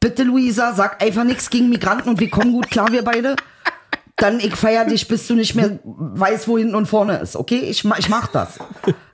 Bitte, 0.00 0.22
Luisa, 0.24 0.74
sag 0.74 1.02
einfach 1.02 1.24
nichts 1.24 1.50
gegen 1.50 1.68
Migranten 1.68 2.08
und 2.08 2.20
wir 2.20 2.30
kommen 2.30 2.52
gut 2.52 2.70
klar, 2.70 2.92
wir 2.92 3.02
beide. 3.02 3.36
Dann 4.16 4.40
ich 4.40 4.54
feier 4.56 4.86
dich, 4.86 5.08
bis 5.08 5.26
du 5.26 5.34
nicht 5.34 5.54
mehr 5.54 5.78
weißt, 5.84 6.48
wo 6.48 6.56
hinten 6.56 6.74
und 6.74 6.86
vorne 6.86 7.18
ist. 7.18 7.36
Okay, 7.36 7.58
ich, 7.58 7.84
ich 7.84 8.08
mach 8.08 8.28
das. 8.28 8.58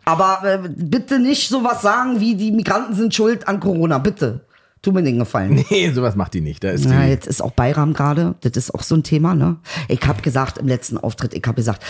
Aber 0.05 0.41
äh, 0.45 0.69
bitte 0.69 1.19
nicht 1.19 1.49
sowas 1.49 1.83
sagen 1.83 2.21
wie 2.21 2.37
die 2.37 2.53
Migranten 2.53 2.95
sind 2.95 3.15
schuld 3.15 3.49
an 3.49 3.59
Corona. 3.59 3.99
Bitte. 3.99 4.47
Tu 4.81 4.91
mir 4.93 5.03
den 5.03 5.19
Gefallen. 5.19 5.65
Nee, 5.71 5.91
sowas 5.93 6.15
macht 6.17 6.35
die 6.35 6.41
nicht. 6.41 6.63
Da 6.63 6.71
ist 6.71 6.85
Ja, 6.85 7.03
die. 7.03 7.09
jetzt 7.09 7.27
ist 7.27 7.41
auch 7.43 7.53
Bayram 7.53 7.95
gerade. 7.95 8.35
Das 8.43 8.53
ist 8.57 8.73
auch 8.75 8.83
so 8.83 8.95
ein 8.97 9.03
Thema, 9.05 9.35
ne? 9.35 9.57
Ich 9.89 10.01
habe 10.07 10.23
gesagt 10.23 10.59
im 10.59 10.67
letzten 10.69 10.99
Auftritt, 10.99 11.35
ich 11.35 11.43
habe 11.47 11.55
gesagt, 11.57 11.83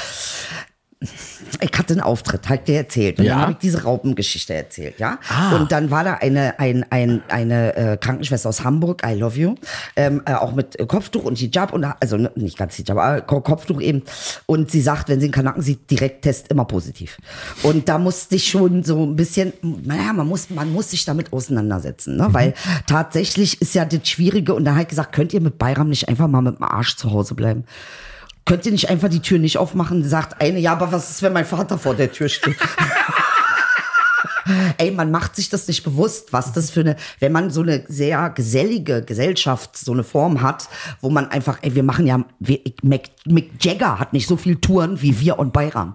ich 1.60 1.78
hatte 1.78 1.94
einen 1.94 2.00
Auftritt, 2.00 2.48
hat 2.48 2.68
dir 2.68 2.76
erzählt. 2.78 3.18
Und 3.18 3.24
Ja. 3.24 3.32
dann 3.32 3.42
habe 3.42 3.52
ich 3.52 3.58
diese 3.58 3.82
Raupengeschichte 3.82 4.54
erzählt, 4.54 4.98
ja. 4.98 5.18
Ah. 5.28 5.56
Und 5.56 5.72
dann 5.72 5.90
war 5.90 6.04
da 6.04 6.14
eine, 6.14 6.58
ein, 6.58 6.84
ein, 6.90 7.22
eine 7.28 7.76
äh, 7.76 7.96
Krankenschwester 7.96 8.48
aus 8.48 8.64
Hamburg, 8.64 9.02
I 9.06 9.14
love 9.14 9.38
you, 9.38 9.54
ähm, 9.96 10.22
äh, 10.26 10.34
auch 10.34 10.54
mit 10.54 10.76
Kopftuch 10.88 11.24
und 11.24 11.36
Hijab 11.38 11.72
und 11.72 11.84
also 11.84 12.16
ne, 12.16 12.30
nicht 12.36 12.56
ganz 12.58 12.74
Hijab, 12.76 12.98
aber 12.98 13.20
Ko- 13.22 13.40
Kopftuch 13.40 13.80
eben. 13.80 14.02
Und 14.46 14.70
sie 14.70 14.80
sagt, 14.80 15.08
wenn 15.08 15.20
sie 15.20 15.26
einen 15.26 15.32
Kanaken 15.32 15.62
sieht, 15.62 15.90
direkt 15.90 16.22
Test 16.22 16.48
immer 16.48 16.64
positiv. 16.64 17.18
Und 17.62 17.88
da 17.88 17.98
musste 17.98 18.36
ich 18.36 18.48
schon 18.48 18.82
so 18.84 19.04
ein 19.04 19.16
bisschen, 19.16 19.52
naja, 19.62 20.12
man 20.12 20.26
muss, 20.26 20.50
man 20.50 20.72
muss 20.72 20.90
sich 20.90 21.04
damit 21.04 21.32
auseinandersetzen, 21.32 22.16
ne? 22.16 22.28
Weil 22.30 22.54
tatsächlich 22.86 23.60
ist 23.60 23.74
ja 23.74 23.84
das 23.84 24.08
Schwierige 24.08 24.54
und 24.54 24.64
da 24.64 24.74
hat 24.74 24.88
gesagt, 24.88 25.12
könnt 25.12 25.32
ihr 25.34 25.40
mit 25.40 25.58
Bayram 25.58 25.88
nicht 25.88 26.08
einfach 26.08 26.28
mal 26.28 26.42
mit 26.42 26.56
dem 26.58 26.62
Arsch 26.64 26.96
zu 26.96 27.10
Hause 27.12 27.34
bleiben? 27.34 27.64
Könnt 28.44 28.66
ihr 28.66 28.72
nicht 28.72 28.90
einfach 28.90 29.08
die 29.08 29.20
Tür 29.20 29.38
nicht 29.38 29.58
aufmachen? 29.58 30.06
Sagt 30.08 30.40
eine, 30.40 30.58
ja, 30.58 30.72
aber 30.72 30.90
was 30.92 31.10
ist, 31.10 31.22
wenn 31.22 31.32
mein 31.32 31.44
Vater 31.44 31.78
vor 31.78 31.94
der 31.94 32.10
Tür 32.10 32.28
steht? 32.28 32.56
Ey, 34.78 34.90
man 34.90 35.12
macht 35.12 35.36
sich 35.36 35.48
das 35.48 35.68
nicht 35.68 35.84
bewusst, 35.84 36.32
was 36.32 36.52
das 36.52 36.70
für 36.70 36.80
eine, 36.80 36.96
wenn 37.20 37.30
man 37.30 37.50
so 37.50 37.62
eine 37.62 37.84
sehr 37.86 38.30
gesellige 38.30 39.02
Gesellschaft, 39.02 39.76
so 39.76 39.92
eine 39.92 40.02
Form 40.02 40.42
hat, 40.42 40.68
wo 41.00 41.10
man 41.10 41.28
einfach, 41.28 41.58
ey, 41.62 41.74
wir 41.76 41.84
machen 41.84 42.06
ja, 42.06 42.24
wir, 42.40 42.58
Mick, 42.82 43.10
Mick 43.24 43.52
Jagger 43.60 44.00
hat 44.00 44.12
nicht 44.12 44.26
so 44.26 44.36
viel 44.36 44.56
Touren 44.56 45.00
wie 45.00 45.20
wir 45.20 45.38
und 45.38 45.52
Bayram. 45.52 45.94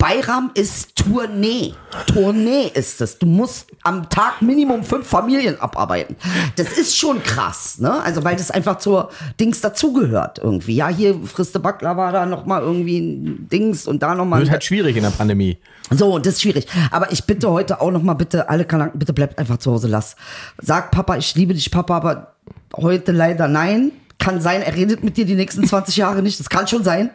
Bayram 0.00 0.50
ist 0.54 0.96
Tournee. 0.96 1.74
Tournee 2.06 2.70
ist 2.72 3.02
es. 3.02 3.18
Du 3.18 3.26
musst 3.26 3.70
am 3.82 4.08
Tag 4.08 4.40
Minimum 4.40 4.82
fünf 4.82 5.06
Familien 5.06 5.60
abarbeiten. 5.60 6.16
Das 6.56 6.78
ist 6.78 6.96
schon 6.96 7.22
krass, 7.22 7.78
ne? 7.78 8.02
Also, 8.02 8.24
weil 8.24 8.34
das 8.34 8.50
einfach 8.50 8.78
zur 8.78 9.10
Dings 9.38 9.60
dazugehört 9.60 10.38
irgendwie. 10.38 10.74
Ja, 10.74 10.88
hier 10.88 11.14
frisste 11.26 11.60
Baklava, 11.60 12.12
da 12.12 12.24
nochmal 12.24 12.62
irgendwie 12.62 12.98
ein 12.98 13.48
Dings 13.52 13.86
und 13.86 14.02
da 14.02 14.14
nochmal. 14.14 14.40
Wird 14.40 14.50
halt 14.50 14.64
schwierig 14.64 14.96
in 14.96 15.02
der 15.02 15.10
Pandemie. 15.10 15.58
So, 15.90 16.18
das 16.18 16.34
ist 16.34 16.42
schwierig. 16.42 16.66
Aber 16.90 17.12
ich 17.12 17.24
bitte 17.24 17.50
heute 17.50 17.82
auch 17.82 17.90
noch 17.90 18.02
mal 18.02 18.14
bitte, 18.14 18.48
alle 18.48 18.64
Kanaken, 18.64 18.98
bitte 18.98 19.12
bleibt 19.12 19.38
einfach 19.38 19.58
zu 19.58 19.70
Hause, 19.70 19.86
lass. 19.86 20.16
Sag 20.62 20.92
Papa, 20.92 21.18
ich 21.18 21.34
liebe 21.34 21.52
dich, 21.52 21.70
Papa, 21.70 21.96
aber 21.96 22.34
heute 22.74 23.12
leider 23.12 23.48
nein. 23.48 23.92
Kann 24.20 24.40
sein, 24.40 24.62
er 24.62 24.76
redet 24.76 25.02
mit 25.02 25.16
dir 25.16 25.24
die 25.24 25.34
nächsten 25.34 25.66
20 25.66 25.96
Jahre 25.96 26.22
nicht. 26.22 26.38
Das 26.38 26.48
kann 26.48 26.68
schon 26.68 26.84
sein. 26.84 27.10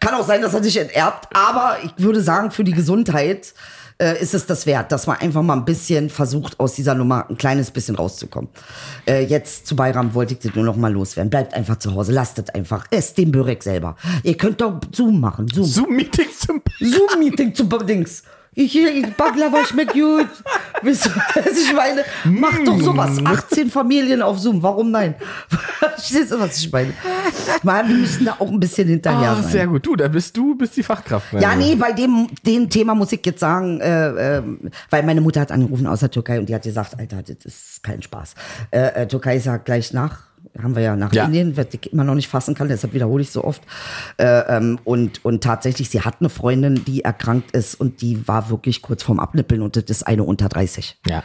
Kann 0.00 0.14
auch 0.14 0.26
sein, 0.26 0.42
dass 0.42 0.54
er 0.54 0.60
dich 0.60 0.76
enterbt. 0.76 1.28
Aber 1.36 1.76
ich 1.84 1.92
würde 2.02 2.22
sagen, 2.22 2.50
für 2.50 2.64
die 2.64 2.72
Gesundheit 2.72 3.54
äh, 4.00 4.20
ist 4.20 4.34
es 4.34 4.46
das 4.46 4.64
wert, 4.64 4.90
dass 4.92 5.06
man 5.06 5.18
einfach 5.18 5.42
mal 5.42 5.54
ein 5.54 5.64
bisschen 5.64 6.08
versucht, 6.08 6.58
aus 6.58 6.74
dieser 6.74 6.94
Nummer 6.94 7.28
ein 7.28 7.36
kleines 7.36 7.70
bisschen 7.70 7.96
rauszukommen. 7.96 8.48
Äh, 9.06 9.24
jetzt 9.24 9.66
zu 9.66 9.76
Bayram 9.76 10.14
wollte 10.14 10.34
ich 10.34 10.40
das 10.40 10.54
nur 10.54 10.64
noch 10.64 10.76
mal 10.76 10.92
loswerden. 10.92 11.30
Bleibt 11.30 11.52
einfach 11.54 11.78
zu 11.78 11.94
Hause, 11.94 12.12
lasst 12.12 12.38
es 12.38 12.48
einfach. 12.50 12.86
Esst 12.90 13.18
den 13.18 13.30
Börek 13.32 13.62
selber. 13.62 13.96
Ihr 14.22 14.36
könnt 14.36 14.60
doch 14.60 14.80
Zoom 14.92 15.20
machen, 15.20 15.48
Zoom. 15.48 15.66
Zoom-Meetings 15.66 16.38
zum 16.40 16.62
Zoom-Meeting 16.80 17.54
zu 17.54 17.64
Dings. 17.64 18.22
Ich, 18.60 18.76
ich 18.76 19.14
Baklava 19.14 19.64
schmeckt 19.64 19.92
gut. 19.92 20.26
Wisst 20.82 21.06
ihr, 21.06 21.12
was 21.36 21.56
ich 21.56 21.72
meine? 21.72 22.04
Mach 22.24 22.58
doch 22.64 22.80
sowas. 22.80 23.16
18 23.24 23.70
Familien 23.70 24.20
auf 24.20 24.40
Zoom. 24.40 24.60
Warum 24.60 24.90
nein? 24.90 25.14
Verstehst 25.78 26.32
du, 26.32 26.40
was 26.40 26.58
ich 26.58 26.72
meine? 26.72 26.92
Mal, 27.62 27.86
wir 27.88 27.94
müssen 27.94 28.24
da 28.24 28.34
auch 28.40 28.50
ein 28.50 28.58
bisschen 28.58 28.88
hinterher 28.88 29.30
Ah, 29.30 29.42
sein. 29.42 29.52
sehr 29.52 29.66
gut. 29.68 29.86
Du, 29.86 29.94
da 29.94 30.08
bist 30.08 30.36
du 30.36 30.56
bist 30.56 30.76
die 30.76 30.82
Fachkraft. 30.82 31.34
Ja, 31.34 31.54
nee, 31.54 31.76
bei 31.76 31.92
dem, 31.92 32.26
dem 32.44 32.68
Thema 32.68 32.96
muss 32.96 33.12
ich 33.12 33.24
jetzt 33.24 33.38
sagen, 33.38 33.80
äh, 33.80 34.38
äh, 34.38 34.42
weil 34.90 35.04
meine 35.04 35.20
Mutter 35.20 35.40
hat 35.40 35.52
angerufen 35.52 35.86
aus 35.86 36.00
der 36.00 36.10
Türkei 36.10 36.40
und 36.40 36.48
die 36.48 36.54
hat 36.56 36.62
gesagt, 36.62 36.98
Alter, 36.98 37.22
das 37.22 37.36
ist 37.44 37.82
kein 37.84 38.02
Spaß. 38.02 38.34
Äh, 38.72 39.02
äh, 39.02 39.06
Türkei 39.06 39.36
ja 39.36 39.56
gleich 39.58 39.92
nach, 39.92 40.22
haben 40.62 40.74
wir 40.74 40.82
ja 40.82 40.96
nach 40.96 41.12
Ja. 41.12 41.24
Indien, 41.24 41.56
was 41.56 41.66
ich 41.72 41.92
immer 41.92 42.04
noch 42.04 42.14
nicht 42.14 42.28
fassen 42.28 42.54
kann, 42.54 42.68
deshalb 42.68 42.92
wiederhole 42.94 43.22
ich 43.22 43.30
so 43.30 43.44
oft. 43.44 43.62
Äh, 44.16 44.24
ähm, 44.56 44.78
und, 44.84 45.24
und 45.24 45.42
tatsächlich, 45.42 45.90
sie 45.90 46.00
hat 46.02 46.16
eine 46.20 46.28
Freundin, 46.28 46.84
die 46.84 47.02
erkrankt 47.02 47.52
ist 47.52 47.74
und 47.80 48.00
die 48.00 48.26
war 48.26 48.50
wirklich 48.50 48.82
kurz 48.82 49.02
vorm 49.02 49.20
Abnippeln 49.20 49.62
und 49.62 49.76
das 49.76 49.84
ist 49.88 50.02
eine 50.06 50.24
unter 50.24 50.48
30. 50.48 50.98
Ja. 51.06 51.22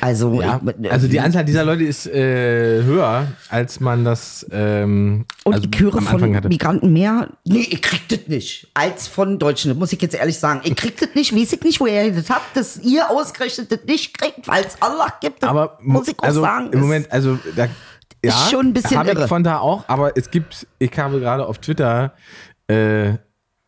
Also, 0.00 0.40
Ja, 0.40 0.60
ich, 0.80 0.92
also 0.92 1.08
die 1.08 1.20
Anzahl 1.20 1.44
dieser 1.44 1.64
Leute 1.64 1.84
ist 1.84 2.06
äh, 2.06 2.82
höher, 2.84 3.26
als 3.48 3.80
man 3.80 4.04
das 4.04 4.46
ähm, 4.52 5.24
Und 5.44 5.54
also 5.54 5.68
ich 5.72 5.80
höre 5.80 6.00
von 6.00 6.36
hatte. 6.36 6.48
Migranten 6.48 6.92
mehr, 6.92 7.28
nee, 7.44 7.66
ich 7.68 7.82
krieg 7.82 8.08
das 8.08 8.20
nicht, 8.28 8.68
als 8.74 9.08
von 9.08 9.38
Deutschen. 9.38 9.70
Das 9.70 9.78
muss 9.78 9.92
ich 9.92 10.00
jetzt 10.00 10.14
ehrlich 10.14 10.38
sagen. 10.38 10.60
Ich 10.64 10.76
krieg 10.76 10.96
das 10.98 11.08
nicht, 11.14 11.34
weiß 11.34 11.52
ich 11.54 11.62
nicht, 11.62 11.80
woher 11.80 12.06
ihr 12.06 12.12
das 12.14 12.30
habt, 12.30 12.56
dass 12.56 12.78
ihr 12.78 13.10
ausgerechnet 13.10 13.72
das 13.72 13.80
nicht 13.86 14.16
kriegt, 14.16 14.46
weil 14.46 14.64
es 14.64 14.80
Allah 14.80 15.12
gibt. 15.20 15.42
Das 15.42 15.50
Aber 15.50 15.78
muss 15.82 16.08
ich 16.08 16.18
auch 16.18 16.24
also 16.24 16.42
sagen. 16.42 16.72
im 16.72 16.80
Moment, 16.80 17.10
also 17.10 17.38
da 17.56 17.66
ja, 18.24 18.32
schon 18.50 18.66
ein 18.66 18.72
bisschen 18.72 19.02
ich 19.02 19.08
irre. 19.08 19.28
von 19.28 19.42
da 19.42 19.58
auch, 19.58 19.88
aber 19.88 20.16
es 20.16 20.30
gibt, 20.30 20.66
ich 20.78 20.96
habe 20.98 21.20
gerade 21.20 21.46
auf 21.46 21.58
Twitter 21.58 22.14
äh, 22.68 23.14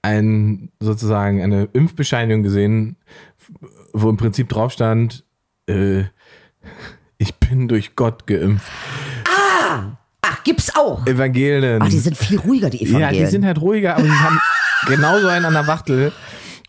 ein 0.02 0.70
sozusagen 0.80 1.42
eine 1.42 1.68
Impfbescheinigung 1.72 2.42
gesehen, 2.42 2.96
wo 3.92 4.10
im 4.10 4.16
Prinzip 4.16 4.48
drauf 4.48 4.72
stand, 4.72 5.24
äh, 5.68 6.04
ich 7.18 7.34
bin 7.36 7.68
durch 7.68 7.96
Gott 7.96 8.26
geimpft. 8.26 8.70
Ach, 10.26 10.42
gibt's 10.42 10.74
auch. 10.74 11.06
Evangelien. 11.06 11.82
Ach, 11.82 11.88
die 11.88 11.98
sind 11.98 12.16
viel 12.16 12.38
ruhiger, 12.38 12.70
die 12.70 12.82
Evangelien. 12.82 13.14
Ja, 13.14 13.24
die 13.24 13.30
sind 13.30 13.44
halt 13.44 13.60
ruhiger, 13.60 13.96
aber 13.96 14.04
die 14.04 14.10
haben 14.10 14.40
genauso 14.86 15.28
einen 15.28 15.44
an 15.44 15.52
der 15.52 15.66
Wachtel. 15.66 16.12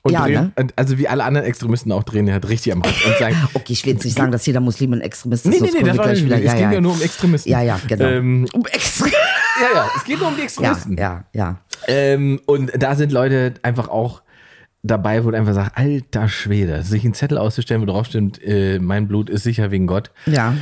Und 0.06 0.12
Ja, 0.14 0.22
drehen, 0.26 0.34
ne? 0.36 0.51
und 0.56 0.72
also 0.76 0.99
wie 0.99 1.08
alle 1.08 1.24
anderen 1.24 1.47
Extremisten 1.47 1.91
auch 1.91 2.03
drehen, 2.03 2.32
halt 2.32 2.47
richtig 2.47 2.72
am 2.72 2.84
Rad 2.84 2.93
und 3.08 3.18
sagen, 3.18 3.36
Okay, 3.56 3.74
ich 3.74 3.84
will 3.88 3.93
jetzt 3.93 4.06
nicht 4.06 4.16
sagen, 4.16 4.32
dass 4.32 4.45
jeder 4.45 4.60
Muslim 4.60 4.93
ein 4.93 5.01
Extremist 5.01 5.47
ist. 5.47 5.51
nee, 5.51 5.60
nee, 5.60 5.80
nee, 5.80 5.84
das 5.84 5.97
war 5.97 6.08
nicht, 6.10 6.24
wieder. 6.24 6.36
es 6.43 6.53
ging 6.53 6.72
ja 6.72 6.80
nur 6.80 6.91
um 6.93 7.01
Extremisten. 7.01 7.51
Ja, 7.51 7.62
ja, 7.64 7.80
genau. 7.88 8.06
Ähm, 8.06 8.47
um 8.53 8.64
Extrem. 8.68 9.12
ja, 9.12 9.68
ja, 9.80 9.89
es 9.97 10.03
geht 10.03 10.20
nur 10.20 10.28
um 10.28 10.36
die 10.36 10.41
Ja, 10.41 10.45
Extremisten. 10.45 10.97
ja, 10.99 11.24
ja. 11.34 11.58
Ähm, 11.88 12.39
und 12.45 12.72
da 12.78 12.93
sind 12.95 13.12
Leute 13.12 13.56
einfach 13.64 13.88
auch 13.88 14.22
dabei, 14.84 15.26
wo 15.26 15.32
du 15.32 15.38
einfach 15.38 15.56
sagst, 15.56 15.72
alter 15.76 16.30
Schwede, 16.30 16.84
sich 16.84 17.03
einen 17.03 17.16
Zettel 17.16 17.39
auszustellen, 17.39 17.82
wo 17.82 17.86
drauf 17.88 18.06
steht, 18.06 18.39
äh, 18.43 18.78
mein 18.78 19.08
Blut 19.08 19.32
ist 19.32 19.41
sicher 19.41 19.72
wegen 19.72 19.88
Gott. 19.88 20.12
Ja. 20.28 20.53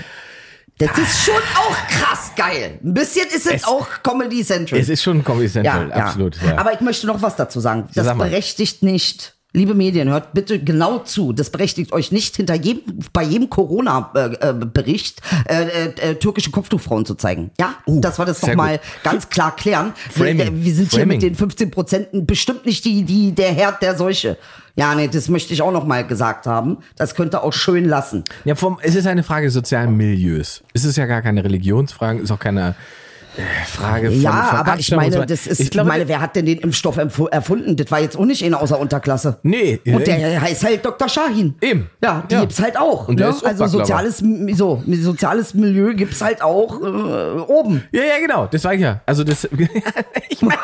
Das 0.78 0.98
ist 0.98 1.20
schon 1.24 1.36
auch 1.36 1.76
krass 1.88 2.32
geil. 2.36 2.80
Ein 2.84 2.94
bisschen 2.94 3.28
ist 3.28 3.46
es, 3.46 3.54
Es- 3.54 3.64
auch 3.66 3.88
Comedy 4.02 4.44
Central. 4.44 4.80
Es 4.80 4.90
ist 4.90 5.04
schon 5.04 5.24
Comedy 5.24 5.50
Central, 5.50 5.92
absolut. 5.94 6.38
Ja. 6.42 6.58
Aber 6.58 6.74
ich 6.74 6.82
möchte 6.82 7.06
noch 7.08 7.22
was 7.22 7.36
dazu 7.36 7.60
sagen. 7.60 7.88
Das 7.94 8.06
Sag 8.08 8.18
berechtigt 8.18 8.82
nicht. 8.84 9.36
Liebe 9.56 9.76
Medien, 9.76 10.10
hört 10.10 10.34
bitte 10.34 10.58
genau 10.58 10.98
zu. 11.00 11.32
Das 11.32 11.52
berechtigt 11.52 11.94
euch 11.94 12.12
nicht, 12.12 12.36
hinter 12.36 12.56
jedem, 12.56 12.82
bei 13.14 13.22
jedem 13.22 13.52
Corona-Bericht 13.52 15.22
äh, 15.48 15.64
äh, 15.64 16.12
äh, 16.12 16.16
türkische 16.16 16.50
Kopftuchfrauen 16.50 17.06
zu 17.06 17.14
zeigen. 17.14 17.52
Ja, 17.60 17.76
das 17.86 18.18
war 18.18 18.26
das 18.26 18.42
sehr 18.42 18.56
doch 18.56 18.58
mal 18.58 18.80
gut. 18.80 18.88
ganz 19.04 19.30
klar 19.30 19.56
klären. 19.56 19.94
Wir, 20.16 20.26
Framing. 20.26 20.64
wir 20.64 20.74
sind 20.74 20.90
hier 20.90 21.02
Framing. 21.02 21.18
mit 21.18 21.22
den 21.22 21.36
15 21.36 21.70
Prozenten 21.70 22.26
bestimmt 22.26 22.66
nicht 22.66 22.84
die, 22.84 23.04
die, 23.04 23.32
der 23.34 23.52
Herd 23.54 23.84
der 23.84 23.96
Seuche. 23.96 24.40
Ja, 24.76 24.96
nee, 24.96 25.08
das 25.08 25.30
möchte 25.30 25.54
ich 25.54 25.62
auch 25.62 25.72
noch 25.72 25.86
mal 25.86 26.06
gesagt 26.08 26.48
haben. 26.48 26.80
Das 26.96 27.14
könnt 27.14 27.36
ihr 27.36 27.44
auch 27.44 27.54
schön 27.54 27.86
lassen. 27.86 28.24
Ja, 28.46 28.56
vom, 28.56 28.80
es 28.82 28.96
ist 28.96 29.06
eine 29.06 29.22
Frage 29.22 29.52
sozialen 29.52 29.96
Milieus. 29.96 30.64
Es 30.74 30.84
ist 30.84 30.98
ja 30.98 31.06
gar 31.06 31.22
keine 31.22 31.44
Religionsfrage, 31.44 32.22
ist 32.22 32.32
auch 32.32 32.40
keine 32.40 32.74
Frage 33.68 34.12
von, 34.12 34.22
Ja, 34.22 34.44
von 34.44 34.60
aber 34.60 34.80
ich 34.80 34.92
meine, 34.92 35.26
das 35.26 35.48
ist, 35.48 35.60
ich 35.60 35.72
glaube, 35.72 35.88
meine, 35.90 36.08
wer 36.08 36.22
hat 36.22 36.36
denn 36.36 36.46
den 36.46 36.60
Impfstoff 36.60 36.98
erfunden? 36.98 37.76
Das 37.76 37.90
war 37.90 38.00
jetzt 38.00 38.16
auch 38.18 38.26
nicht 38.26 38.44
einer 38.46 38.62
außer 38.62 38.80
Unterklasse. 38.80 39.40
Nee, 39.44 39.80
Und 39.86 40.08
ja, 40.08 40.18
der 40.18 40.42
heißt 40.42 40.64
halt 40.64 40.86
Dr. 40.86 41.10
Shahin. 41.10 41.56
Eben. 41.62 41.90
Ja, 42.04 42.24
die 42.30 42.36
Ja. 42.36 42.42
gibt's 42.42 42.62
halt 42.62 42.78
auch. 42.78 43.08
Und 43.08 43.20
der 43.20 43.30
ne? 43.30 43.34
ist 43.36 43.44
Also 43.46 43.66
soziales, 43.66 44.24
so, 44.54 44.84
soziales 44.88 45.54
Milieu 45.54 45.94
gibt's 45.96 46.22
halt 46.22 46.42
auch 46.42 46.80
äh, 46.82 46.86
oben. 47.42 47.84
Ja, 47.92 48.04
ja, 48.04 48.20
genau. 48.20 48.48
Das 48.48 48.64
war 48.64 48.74
ich 48.76 48.82
ja. 48.82 49.02
Also 49.06 49.24
das, 49.24 49.44
ich 49.46 49.52
meine, 49.52 49.74
ich 50.30 50.42
meine, 50.42 50.56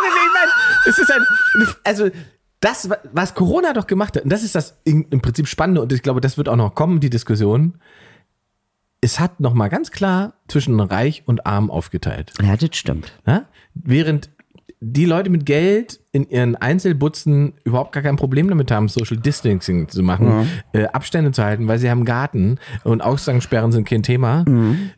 es 0.88 1.00
ist 1.00 1.12
ein, 1.12 1.22
also 1.84 2.10
das, 2.60 2.90
was 3.14 3.34
Corona 3.34 3.74
doch 3.74 3.88
gemacht 3.88 4.16
hat, 4.16 4.24
und 4.24 4.30
das 4.32 4.44
ist 4.44 4.54
das 4.54 4.76
im 4.84 5.06
Prinzip 5.22 5.48
Spannende, 5.48 5.82
und 5.82 5.92
ich 5.94 6.04
glaube, 6.04 6.22
das 6.22 6.38
wird 6.38 6.50
auch 6.50 6.56
noch 6.56 6.76
kommen, 6.76 7.00
die 7.00 7.10
Diskussion. 7.10 7.76
Es 9.02 9.20
hat 9.20 9.40
noch 9.40 9.54
mal 9.54 9.70
ganz 9.70 9.92
klar 9.92 10.34
zwischen 10.48 10.80
Reich 10.80 11.24
und 11.26 11.46
Arm 11.46 11.72
aufgeteilt. 11.72 12.34
Ja, 12.42 12.58
das 12.58 12.76
stimmt. 12.76 13.14
Ne? 13.26 13.46
Während 13.74 14.30
die 14.82 15.06
Leute 15.06 15.30
mit 15.30 15.46
Geld 15.46 15.99
in 16.12 16.28
ihren 16.28 16.56
Einzelbutzen 16.56 17.54
überhaupt 17.64 17.92
gar 17.92 18.02
kein 18.02 18.16
Problem 18.16 18.50
damit 18.50 18.72
haben, 18.72 18.88
Social 18.88 19.18
Distancing 19.18 19.90
zu 19.90 20.02
machen, 20.02 20.48
äh, 20.74 20.86
Abstände 20.86 21.32
zu 21.32 21.44
halten, 21.44 21.68
weil 21.68 21.78
sie 21.78 21.90
haben 21.90 22.04
Garten 22.04 22.58
und 22.84 23.02
Ausgangssperren 23.02 23.72
sind 23.72 23.88
kein 23.88 24.02
Thema, 24.02 24.44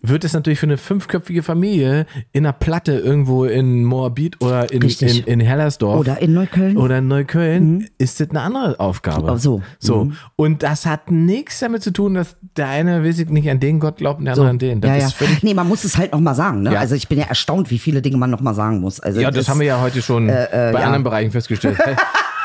wird 0.02 0.24
es 0.24 0.32
natürlich 0.34 0.60
für 0.60 0.68
eine 0.68 0.78
fünfköpfige 0.78 1.44
Familie 1.44 2.06
in 2.32 2.46
einer 2.46 2.54
Platte 2.54 2.94
irgendwo 2.94 3.44
in 3.44 3.84
Moabit 3.84 4.42
oder 4.42 4.72
in, 4.72 4.82
in, 4.82 5.24
in 5.26 5.40
Hellersdorf 5.42 6.00
Oder 6.00 6.22
in 6.22 6.34
Neukölln. 6.34 6.78
oder 6.78 7.00
in 7.00 7.08
Neukölln 7.10 7.88
ist 7.98 8.22
das 8.22 8.30
eine 8.30 8.42
andere 8.42 8.80
Aufgabe. 8.80 9.34
Ach 9.34 9.38
so. 9.40 9.62
So. 9.80 10.12
Und 10.38 10.64
das 10.64 10.86
hat 10.86 11.12
nichts 11.12 11.60
damit 11.60 11.84
zu 11.84 11.92
tun, 11.92 12.14
dass 12.14 12.38
der 12.56 12.68
eine, 12.68 13.04
weiß 13.04 13.20
ich 13.20 13.30
nicht, 13.30 13.50
an 13.50 13.60
den 13.60 13.80
Gott 13.80 13.98
glaubt 13.98 14.20
und 14.20 14.26
der 14.26 14.34
andere 14.34 14.50
an 14.50 14.60
den. 14.60 14.82
Das 14.82 14.90
ja, 14.90 14.98
ja. 14.98 15.08
ist 15.08 15.14
völlig 15.14 15.44
Nee, 15.44 15.54
man 15.54 15.68
muss 15.68 15.84
es 15.84 15.98
halt 15.98 16.14
noch 16.14 16.20
mal 16.20 16.36
sagen. 16.36 16.62
Ne? 16.62 16.74
Ja. 16.74 16.80
Also 16.80 16.96
ich 16.96 17.08
bin 17.08 17.20
ja 17.20 17.26
erstaunt, 17.26 17.70
wie 17.70 17.80
viele 17.80 18.02
Dinge 18.02 18.18
man 18.18 18.30
noch 18.30 18.42
mal 18.42 18.54
sagen 18.54 18.80
muss. 18.80 19.00
Also 19.00 19.20
Ja, 19.20 19.32
das 19.32 19.50
haben 19.50 19.60
wir 19.60 19.68
ja 19.68 19.82
heute 19.82 20.02
schon 20.02 20.28
bei 20.28 20.34
äh, 20.34 20.74
ja. 20.74 20.80
anderen 20.80 21.01
Bereichen 21.04 21.32
festgestellt. 21.32 21.78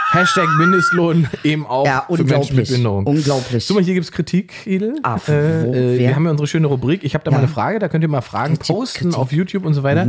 Hashtag 0.09 0.47
Mindestlohn 0.57 1.29
eben 1.43 1.67
auch 1.67 1.85
Ja, 1.85 2.07
für 2.09 2.23
Menschen 2.23 2.55
mit. 2.55 2.69
Behinderung. 2.69 3.05
Unglaublich. 3.07 3.67
Guck 3.67 3.77
mal, 3.77 3.83
hier 3.85 3.95
gibt's 3.95 4.13
Kritik, 4.13 4.65
Idel. 4.65 4.95
Ah, 5.03 5.19
äh, 5.27 5.97
äh, 5.97 5.99
wir 5.99 6.15
haben 6.15 6.25
ja 6.25 6.31
unsere 6.31 6.47
schöne 6.47 6.69
Rubrik. 6.69 7.03
Ich 7.03 7.15
habe 7.15 7.25
da 7.25 7.33
mal 7.33 7.39
Ja. 7.39 7.43
eine 7.43 7.49
Frage, 7.53 7.81
da 7.81 7.89
könnt 7.89 8.05
ihr 8.05 8.09
mal 8.09 8.21
Fragen 8.21 8.55
Kritik, 8.57 8.75
posten 8.77 8.99
Kritik. 8.99 9.17
Mhm. 9.17 9.21
auf 9.21 9.33
YouTube 9.33 9.65
und 9.67 9.75
so 9.75 9.83
weiter. 9.83 10.07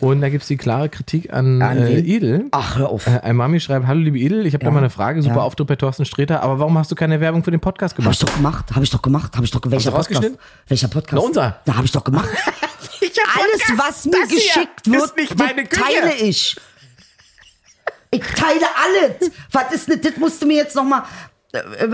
Und 0.00 0.20
da 0.20 0.28
gibt's 0.30 0.48
die 0.48 0.56
klare 0.56 0.88
Kritik 0.88 1.32
an, 1.32 1.62
An 1.62 1.78
äh, 1.78 1.88
wen? 1.88 2.04
Idel. 2.04 2.44
Ach, 2.50 2.76
hör 2.76 2.88
auf. 2.90 3.06
Äh, 3.06 3.20
ein 3.22 3.36
Mami 3.36 3.60
schreibt, 3.60 3.86
hallo 3.86 4.00
liebe 4.00 4.18
Idel, 4.18 4.46
ich 4.46 4.52
habe 4.52 4.64
da 4.64 4.68
Ja. 4.70 4.72
mal 4.72 4.80
eine 4.80 4.90
Frage, 4.90 5.22
super. 5.22 5.44
Auftritt 5.44 5.68
bei 5.68 5.76
Thorsten 5.76 6.04
Sträter, 6.04 6.42
aber 6.42 6.58
warum 6.58 6.76
hast 6.76 6.90
du 6.90 6.96
keine 6.96 7.20
Werbung 7.20 7.44
für 7.44 7.52
den 7.52 7.60
Podcast 7.60 7.96
Habe 7.96 8.10
ich 8.10 8.18
gemacht? 8.18 8.28
doch 8.28 8.36
gemacht, 8.36 8.74
habe 8.74 8.84
ich 8.84 8.90
doch 8.90 9.00
gemacht, 9.02 9.36
habe 9.36 9.44
ich 9.44 9.52
doch 9.52 9.60
welcher 9.64 9.90
du 9.92 9.96
Podcast? 9.96 10.30
Welcher 10.66 10.88
Podcast? 10.88 11.22
Na, 11.22 11.26
unser. 11.28 11.60
Da 11.64 11.76
habe 11.76 11.86
ich 11.86 11.92
doch 11.92 12.02
gemacht. 12.04 12.28
Alles, 13.38 13.78
was 13.78 14.04
mir 14.06 14.12
Das 14.12 14.28
geschickt 14.28 14.86
wird, 14.90 15.70
teile 15.70 16.14
ich. 16.20 16.56
Ich 18.10 18.20
teile 18.22 18.66
alles. 18.84 19.30
Was 19.52 19.72
ist 19.72 19.88
denn, 19.88 20.00
das 20.00 20.16
musst 20.16 20.40
du 20.42 20.46
mir 20.46 20.56
jetzt 20.56 20.74
noch 20.76 20.84
mal. 20.84 21.02
Äh, 21.52 21.58
äh, 21.58 21.88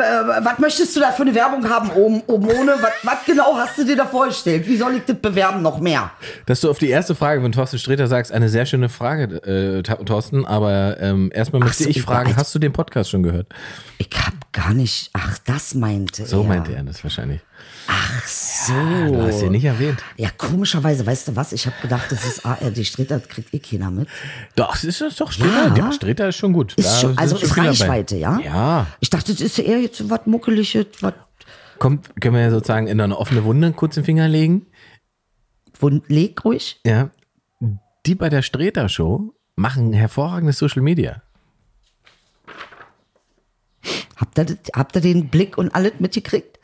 was 0.44 0.58
möchtest 0.58 0.96
du 0.96 1.00
da 1.00 1.12
für 1.12 1.22
eine 1.22 1.34
Werbung 1.34 1.68
haben, 1.68 1.90
oben, 1.90 2.22
oben 2.26 2.46
ohne? 2.48 2.72
Was, 2.80 2.92
was 3.02 3.18
genau 3.26 3.54
hast 3.56 3.78
du 3.78 3.84
dir 3.84 3.96
da 3.96 4.06
vorgestellt? 4.06 4.66
Wie 4.66 4.76
soll 4.76 4.96
ich 4.96 5.02
das 5.04 5.16
bewerben 5.16 5.62
noch 5.62 5.78
mehr? 5.78 6.10
Dass 6.46 6.60
du 6.62 6.70
auf 6.70 6.78
die 6.78 6.88
erste 6.88 7.14
Frage 7.14 7.40
von 7.42 7.52
Thorsten 7.52 7.78
Sträter 7.78 8.08
sagst, 8.08 8.32
eine 8.32 8.48
sehr 8.48 8.66
schöne 8.66 8.88
Frage, 8.88 9.24
äh, 9.46 9.82
Thorsten, 9.82 10.44
aber 10.46 10.96
ähm, 11.00 11.30
erstmal 11.34 11.60
möchte 11.60 11.84
so, 11.84 11.88
ich 11.90 12.02
fragen, 12.02 12.34
hast 12.36 12.54
du 12.54 12.58
den 12.58 12.72
Podcast 12.72 13.10
schon 13.10 13.22
gehört? 13.22 13.46
Ich 13.98 14.08
hab 14.14 14.34
gar 14.52 14.72
nicht. 14.74 15.10
Ach, 15.12 15.38
das 15.44 15.74
meinte 15.74 16.24
So 16.26 16.40
er. 16.42 16.48
meinte 16.48 16.74
er 16.74 16.82
das 16.82 17.04
wahrscheinlich. 17.04 17.40
Ach 17.86 18.26
so. 18.26 18.72
Du 18.72 19.22
hast 19.22 19.42
ihn 19.42 19.52
nicht 19.52 19.64
erwähnt. 19.64 20.02
Ja, 20.16 20.30
komischerweise, 20.36 21.04
weißt 21.04 21.28
du 21.28 21.36
was? 21.36 21.52
Ich 21.52 21.66
habe 21.66 21.76
gedacht, 21.82 22.10
das 22.12 22.24
ist 22.24 22.46
ARD 22.46 22.86
Streter, 22.86 23.18
das 23.18 23.28
kriegt 23.28 23.52
eh 23.52 23.58
keiner 23.58 23.90
mit. 23.90 24.08
Doch, 24.56 24.74
es 24.76 24.84
ist 24.84 25.00
es 25.00 25.16
doch 25.16 25.32
Streter. 25.32 25.68
Ja. 25.68 25.74
Ja, 25.76 25.92
Streter 25.92 26.28
ist 26.28 26.36
schon 26.36 26.52
gut. 26.52 26.74
Ist 26.74 27.00
schon, 27.00 27.18
also 27.18 27.36
ist 27.36 27.50
dabei. 27.56 27.68
Reichweite, 27.68 28.16
ja? 28.16 28.38
Ja. 28.40 28.86
Ich 29.00 29.10
dachte, 29.10 29.32
das 29.32 29.40
ist 29.40 29.58
eher 29.58 29.80
jetzt 29.80 29.98
so 29.98 30.08
was 30.10 30.20
Muckeliges, 30.26 30.86
was 31.00 31.14
Kommt, 31.78 32.20
können 32.20 32.36
wir 32.36 32.42
ja 32.42 32.50
sozusagen 32.50 32.86
in 32.86 33.00
eine 33.00 33.18
offene 33.18 33.42
Wunde 33.44 33.72
kurz 33.72 33.96
den 33.96 34.04
Finger 34.04 34.28
legen. 34.28 34.66
Wund- 35.80 36.04
leg 36.06 36.44
ruhig. 36.44 36.80
Ja. 36.86 37.10
Die 38.06 38.14
bei 38.14 38.28
der 38.28 38.42
Streter 38.42 38.88
Show 38.88 39.34
machen 39.56 39.92
hervorragendes 39.92 40.58
Social 40.58 40.82
Media. 40.82 41.22
Habt 44.16 44.38
ihr, 44.38 44.44
das- 44.44 44.56
habt 44.74 44.94
ihr 44.96 45.00
den 45.02 45.28
Blick 45.28 45.58
und 45.58 45.74
alles 45.74 45.94
mitgekriegt? 45.98 46.60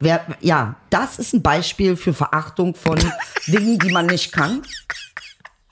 Wer, 0.00 0.24
ja, 0.40 0.76
das 0.90 1.18
ist 1.18 1.34
ein 1.34 1.42
Beispiel 1.42 1.96
für 1.96 2.14
Verachtung 2.14 2.74
von 2.74 2.98
Dingen, 3.46 3.78
die 3.78 3.90
man 3.90 4.06
nicht 4.06 4.32
kann. 4.32 4.62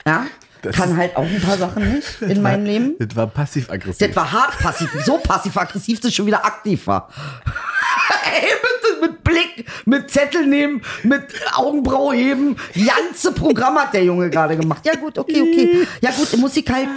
Ja, 0.05 0.27
kann 0.73 0.97
halt 0.97 1.15
auch 1.15 1.25
ein 1.25 1.41
paar 1.41 1.57
Sachen 1.57 1.95
nicht 1.95 2.21
in 2.21 2.41
meinem 2.41 2.65
Leben. 2.65 2.95
Das 2.99 3.15
war 3.15 3.27
passiv-aggressiv. 3.27 4.05
Das 4.07 4.15
war 4.15 4.31
hart 4.31 4.57
passiv, 4.59 4.89
so 5.05 5.17
passiv-aggressiv, 5.17 5.99
dass 5.99 6.09
es 6.09 6.15
schon 6.15 6.25
wieder 6.25 6.45
aktiv 6.45 6.87
war. 6.87 7.09
Ey, 8.33 8.47
bitte 8.61 9.11
mit 9.11 9.23
Blick, 9.23 9.65
mit 9.85 10.09
Zettel 10.09 10.45
nehmen, 10.45 10.81
mit 11.03 11.23
Augenbraue 11.53 12.15
heben. 12.15 12.57
Ganze 12.73 13.31
Programm 13.31 13.77
hat 13.77 13.93
der 13.93 14.03
Junge 14.03 14.29
gerade 14.29 14.57
gemacht. 14.57 14.85
Ja 14.85 14.95
gut, 14.95 15.17
okay, 15.17 15.41
okay. 15.41 15.87
Ja 16.01 16.11
gut, 16.11 16.35
Musik 16.37 16.71
halt, 16.71 16.89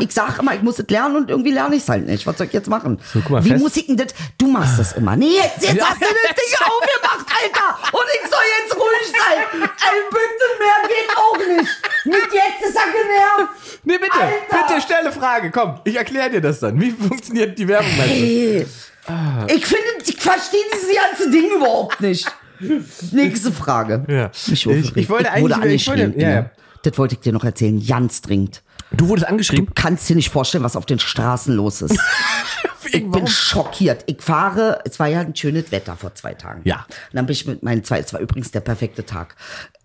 ich 0.00 0.12
sag 0.12 0.38
immer, 0.38 0.54
ich 0.54 0.62
muss 0.62 0.78
es 0.78 0.88
lernen 0.88 1.16
und 1.16 1.30
irgendwie 1.30 1.50
lerne 1.50 1.76
ich 1.76 1.82
es 1.82 1.88
halt 1.88 2.06
nicht. 2.06 2.26
Was 2.26 2.38
soll 2.38 2.46
ich 2.46 2.52
jetzt 2.52 2.68
machen? 2.68 2.98
So, 3.12 3.20
mal, 3.28 3.44
Wie 3.44 3.50
fest. 3.50 3.62
muss 3.62 3.76
ich 3.76 3.86
denn 3.86 3.96
das? 3.96 4.14
Du 4.38 4.46
machst 4.46 4.78
das 4.78 4.92
immer. 4.94 5.16
Nee, 5.16 5.34
jetzt, 5.36 5.62
jetzt 5.62 5.82
hast 5.82 6.00
du 6.00 6.06
das 6.06 6.34
Ding 6.34 6.66
aufgemacht, 6.66 7.26
Alter. 7.42 7.92
Und 7.92 8.04
ich 8.14 8.30
soll 8.30 8.40
jetzt 8.60 8.74
ruhig 8.74 9.12
sein. 9.12 9.62
Ein 9.62 10.02
bisschen 10.10 10.52
mehr 10.58 10.88
geht 10.88 11.16
auch 11.16 11.38
nicht. 11.38 11.70
Mit 12.04 12.32
jetzt 12.32 12.68
ist 12.68 12.76
er 12.76 12.90
genervt. 12.90 13.80
Nee, 13.84 13.98
bitte. 13.98 14.12
Alter. 14.12 14.66
Bitte 14.66 14.80
stelle 14.80 15.12
Frage. 15.12 15.50
Komm, 15.50 15.80
ich 15.84 15.96
erkläre 15.96 16.30
dir 16.30 16.40
das 16.40 16.60
dann. 16.60 16.80
Wie 16.80 16.90
funktioniert 16.90 17.58
die 17.58 17.68
Werbung, 17.68 17.90
hey. 17.90 18.66
Ah. 19.06 19.46
Ich 19.48 19.66
finde, 19.66 19.84
ich 20.06 20.16
verstehe 20.16 20.60
dieses 20.72 20.88
ganze 20.94 21.30
Ding 21.30 21.50
überhaupt 21.56 22.00
nicht. 22.00 22.26
Nächste 23.10 23.52
Frage. 23.52 24.04
Ja. 24.08 24.30
Ich, 24.46 24.66
ich, 24.96 25.08
wollte 25.10 25.30
eigentlich. 25.32 25.82
Ich 25.82 25.88
wollte, 25.88 26.14
ja. 26.16 26.50
Das 26.82 26.98
wollte 26.98 27.14
ich 27.14 27.20
dir 27.20 27.32
noch 27.32 27.44
erzählen, 27.44 27.84
ganz 27.84 28.22
dringend. 28.22 28.61
Du 28.96 29.08
wurdest 29.08 29.26
angeschrieben? 29.28 29.68
Kannst 29.74 30.08
dir 30.08 30.16
nicht 30.16 30.30
vorstellen, 30.30 30.64
was 30.64 30.76
auf 30.76 30.86
den 30.86 30.98
Straßen 30.98 31.54
los 31.54 31.82
ist. 31.82 31.98
Ich 32.94 33.10
bin 33.10 33.26
schockiert. 33.26 34.02
Ich 34.06 34.20
fahre, 34.20 34.80
es 34.84 34.98
war 34.98 35.06
ja 35.06 35.20
ein 35.20 35.34
schönes 35.34 35.72
Wetter 35.72 35.96
vor 35.96 36.14
zwei 36.14 36.34
Tagen. 36.34 36.60
Ja. 36.64 36.84
Und 37.10 37.14
dann 37.16 37.24
bin 37.24 37.32
ich 37.32 37.46
mit 37.46 37.62
meinen 37.62 37.82
zwei, 37.84 38.00
es 38.00 38.12
war 38.12 38.20
übrigens 38.20 38.50
der 38.50 38.60
perfekte 38.60 39.06
Tag. 39.06 39.34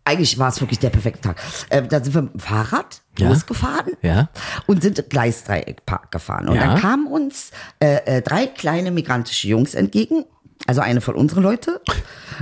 Eigentlich 0.03 0.37
war 0.39 0.49
es 0.49 0.59
wirklich 0.59 0.79
der 0.79 0.89
perfekte 0.89 1.21
Tag. 1.21 1.37
Äh, 1.69 1.83
da 1.83 2.03
sind 2.03 2.15
wir 2.15 2.23
mit 2.23 2.33
dem 2.33 2.39
Fahrrad 2.41 3.01
Ja. 3.17 3.29
losgefahren 3.29 3.93
Ja. 4.01 4.27
und 4.65 4.81
sind 4.81 4.99
im 4.99 5.07
Gleisdreieckpark 5.07 6.11
gefahren. 6.11 6.49
Und 6.49 6.55
Ja. 6.57 6.65
dann 6.73 6.81
kamen 6.81 7.07
uns 7.07 7.51
äh, 7.79 8.17
äh, 8.17 8.21
drei 8.21 8.45
kleine 8.47 8.91
migrantische 8.91 9.47
Jungs 9.47 9.73
entgegen, 9.73 10.25
also 10.65 10.81
eine 10.81 10.99
von 10.99 11.15
unseren 11.15 11.43
Leute. 11.43 11.79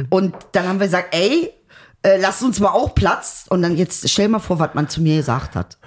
Und 0.09 0.33
dann 0.53 0.67
haben 0.67 0.79
wir 0.79 0.87
gesagt, 0.87 1.13
ey, 1.13 1.53
äh, 2.01 2.17
lasst 2.19 2.41
uns 2.41 2.59
mal 2.59 2.69
auch 2.71 2.95
Platz. 2.95 3.45
Und 3.49 3.61
dann 3.61 3.77
jetzt 3.77 4.09
stell 4.09 4.29
mal 4.29 4.39
vor, 4.39 4.57
was 4.57 4.73
man 4.73 4.89
zu 4.89 4.99
mir 5.01 5.17
gesagt 5.17 5.53
hat. 5.55 5.77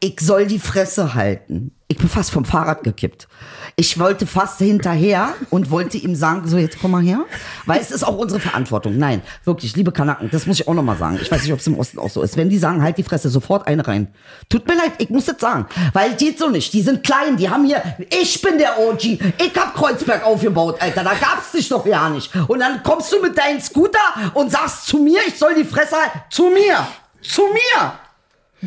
Ich 0.00 0.20
soll 0.20 0.46
die 0.46 0.58
Fresse 0.58 1.14
halten. 1.14 1.72
Ich 1.86 1.98
bin 1.98 2.08
fast 2.08 2.30
vom 2.30 2.44
Fahrrad 2.44 2.82
gekippt. 2.82 3.28
Ich 3.76 3.98
wollte 3.98 4.26
fast 4.26 4.58
hinterher 4.58 5.34
und 5.50 5.70
wollte 5.70 5.98
ihm 5.98 6.14
sagen, 6.14 6.48
so 6.48 6.56
jetzt 6.56 6.78
komm 6.80 6.92
mal 6.92 7.02
her, 7.02 7.24
weil 7.66 7.80
es 7.80 7.90
ist 7.90 8.02
auch 8.02 8.16
unsere 8.16 8.40
Verantwortung. 8.40 8.96
Nein, 8.98 9.20
wirklich, 9.44 9.76
liebe 9.76 9.92
Kanaken, 9.92 10.30
das 10.30 10.46
muss 10.46 10.60
ich 10.60 10.68
auch 10.68 10.74
noch 10.74 10.82
mal 10.82 10.96
sagen. 10.96 11.18
Ich 11.20 11.30
weiß 11.30 11.42
nicht, 11.42 11.52
ob 11.52 11.58
es 11.58 11.66
im 11.66 11.78
Osten 11.78 11.98
auch 11.98 12.08
so 12.08 12.22
ist. 12.22 12.36
Wenn 12.36 12.48
die 12.48 12.58
sagen, 12.58 12.82
halt 12.82 12.98
die 12.98 13.02
Fresse, 13.02 13.28
sofort 13.28 13.66
eine 13.66 13.86
rein. 13.86 14.08
Tut 14.48 14.66
mir 14.66 14.76
leid, 14.76 14.92
ich 14.98 15.10
muss 15.10 15.26
das 15.26 15.38
sagen, 15.38 15.66
weil 15.92 16.12
es 16.12 16.16
geht 16.16 16.38
so 16.38 16.48
nicht. 16.48 16.72
Die 16.72 16.82
sind 16.82 17.04
klein, 17.04 17.36
die 17.36 17.50
haben 17.50 17.64
hier, 17.64 17.82
ich 18.10 18.40
bin 18.40 18.58
der 18.58 18.78
OG, 18.78 19.04
ich 19.04 19.52
hab 19.56 19.74
Kreuzberg 19.74 20.24
aufgebaut, 20.24 20.80
Alter, 20.80 21.04
da 21.04 21.14
gab's 21.14 21.52
dich 21.52 21.68
doch 21.68 21.84
ja 21.84 22.08
nicht. 22.08 22.34
Und 22.48 22.60
dann 22.60 22.82
kommst 22.82 23.12
du 23.12 23.20
mit 23.20 23.36
deinem 23.36 23.60
Scooter 23.60 23.98
und 24.34 24.50
sagst 24.50 24.86
zu 24.86 24.98
mir, 24.98 25.20
ich 25.26 25.38
soll 25.38 25.54
die 25.54 25.64
Fresse 25.64 25.96
halten. 25.96 26.20
Zu 26.30 26.44
mir, 26.50 26.86
zu 27.22 27.42
mir. 27.42 27.92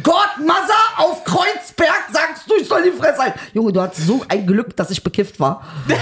Gott, 0.03 0.29
Massa, 0.45 0.73
auf 0.97 1.23
Kreuzberg 1.23 2.07
sagst 2.11 2.49
du, 2.49 2.55
ich 2.55 2.67
soll 2.67 2.83
die 2.83 2.91
Fresse 2.91 3.19
halten. 3.19 3.39
Junge, 3.53 3.71
du 3.73 3.81
hattest 3.81 4.05
so 4.07 4.23
ein 4.27 4.45
Glück, 4.45 4.75
dass 4.75 4.91
ich 4.91 5.03
bekifft 5.03 5.39
war. 5.39 5.63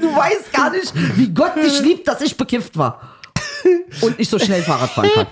Du 0.00 0.14
weißt 0.14 0.52
gar 0.52 0.70
nicht, 0.70 0.92
wie 1.16 1.28
Gott 1.28 1.56
dich 1.56 1.80
liebt, 1.80 2.06
dass 2.08 2.20
ich 2.20 2.36
bekifft 2.36 2.76
war. 2.76 3.00
Und 4.00 4.18
nicht 4.18 4.30
so 4.30 4.38
schnell 4.38 4.62
Fahrrad 4.62 4.90
fahren 4.90 5.10
kann. 5.14 5.26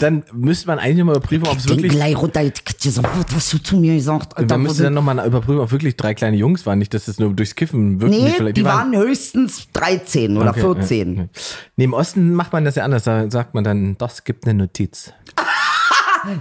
Dann 0.00 0.24
müsste 0.32 0.66
man 0.66 0.78
eigentlich 0.78 1.04
mal 1.04 1.14
überprüfen, 1.16 1.46
ob 1.46 1.58
es 1.58 1.68
wirklich. 1.68 1.92
gleich 1.92 2.16
runter, 2.16 2.42
so, 2.80 3.02
was 3.02 3.50
du 3.50 3.58
zu 3.58 3.76
mir 3.76 3.94
gesagt 3.94 4.36
Alter, 4.36 4.54
Man 4.56 4.64
wo 4.64 4.68
müsste 4.68 4.84
dann 4.84 4.94
nochmal 4.94 5.24
überprüfen, 5.24 5.60
ob 5.60 5.70
wirklich 5.70 5.96
drei 5.96 6.14
kleine 6.14 6.36
Jungs 6.36 6.66
waren. 6.66 6.78
Nicht, 6.78 6.94
dass 6.94 7.06
es 7.08 7.20
nur 7.20 7.32
durchs 7.34 7.54
Kiffen 7.54 8.00
wirklich 8.00 8.22
Nee, 8.22 8.32
vielleicht. 8.36 8.56
die 8.56 8.64
waren 8.64 8.96
höchstens 8.96 9.68
13 9.72 10.36
oder 10.36 10.50
Okay, 10.50 10.60
14. 10.60 11.14
ja, 11.16 11.22
ja. 11.22 11.28
Nee, 11.76 11.84
im 11.84 11.92
Osten 11.92 12.34
macht 12.34 12.52
man 12.52 12.64
das 12.64 12.74
ja 12.74 12.84
anders. 12.84 13.04
Da 13.04 13.30
sagt 13.30 13.54
man 13.54 13.62
dann, 13.64 13.96
das 13.98 14.24
gibt 14.24 14.46
eine 14.46 14.54
Notiz. 14.54 15.12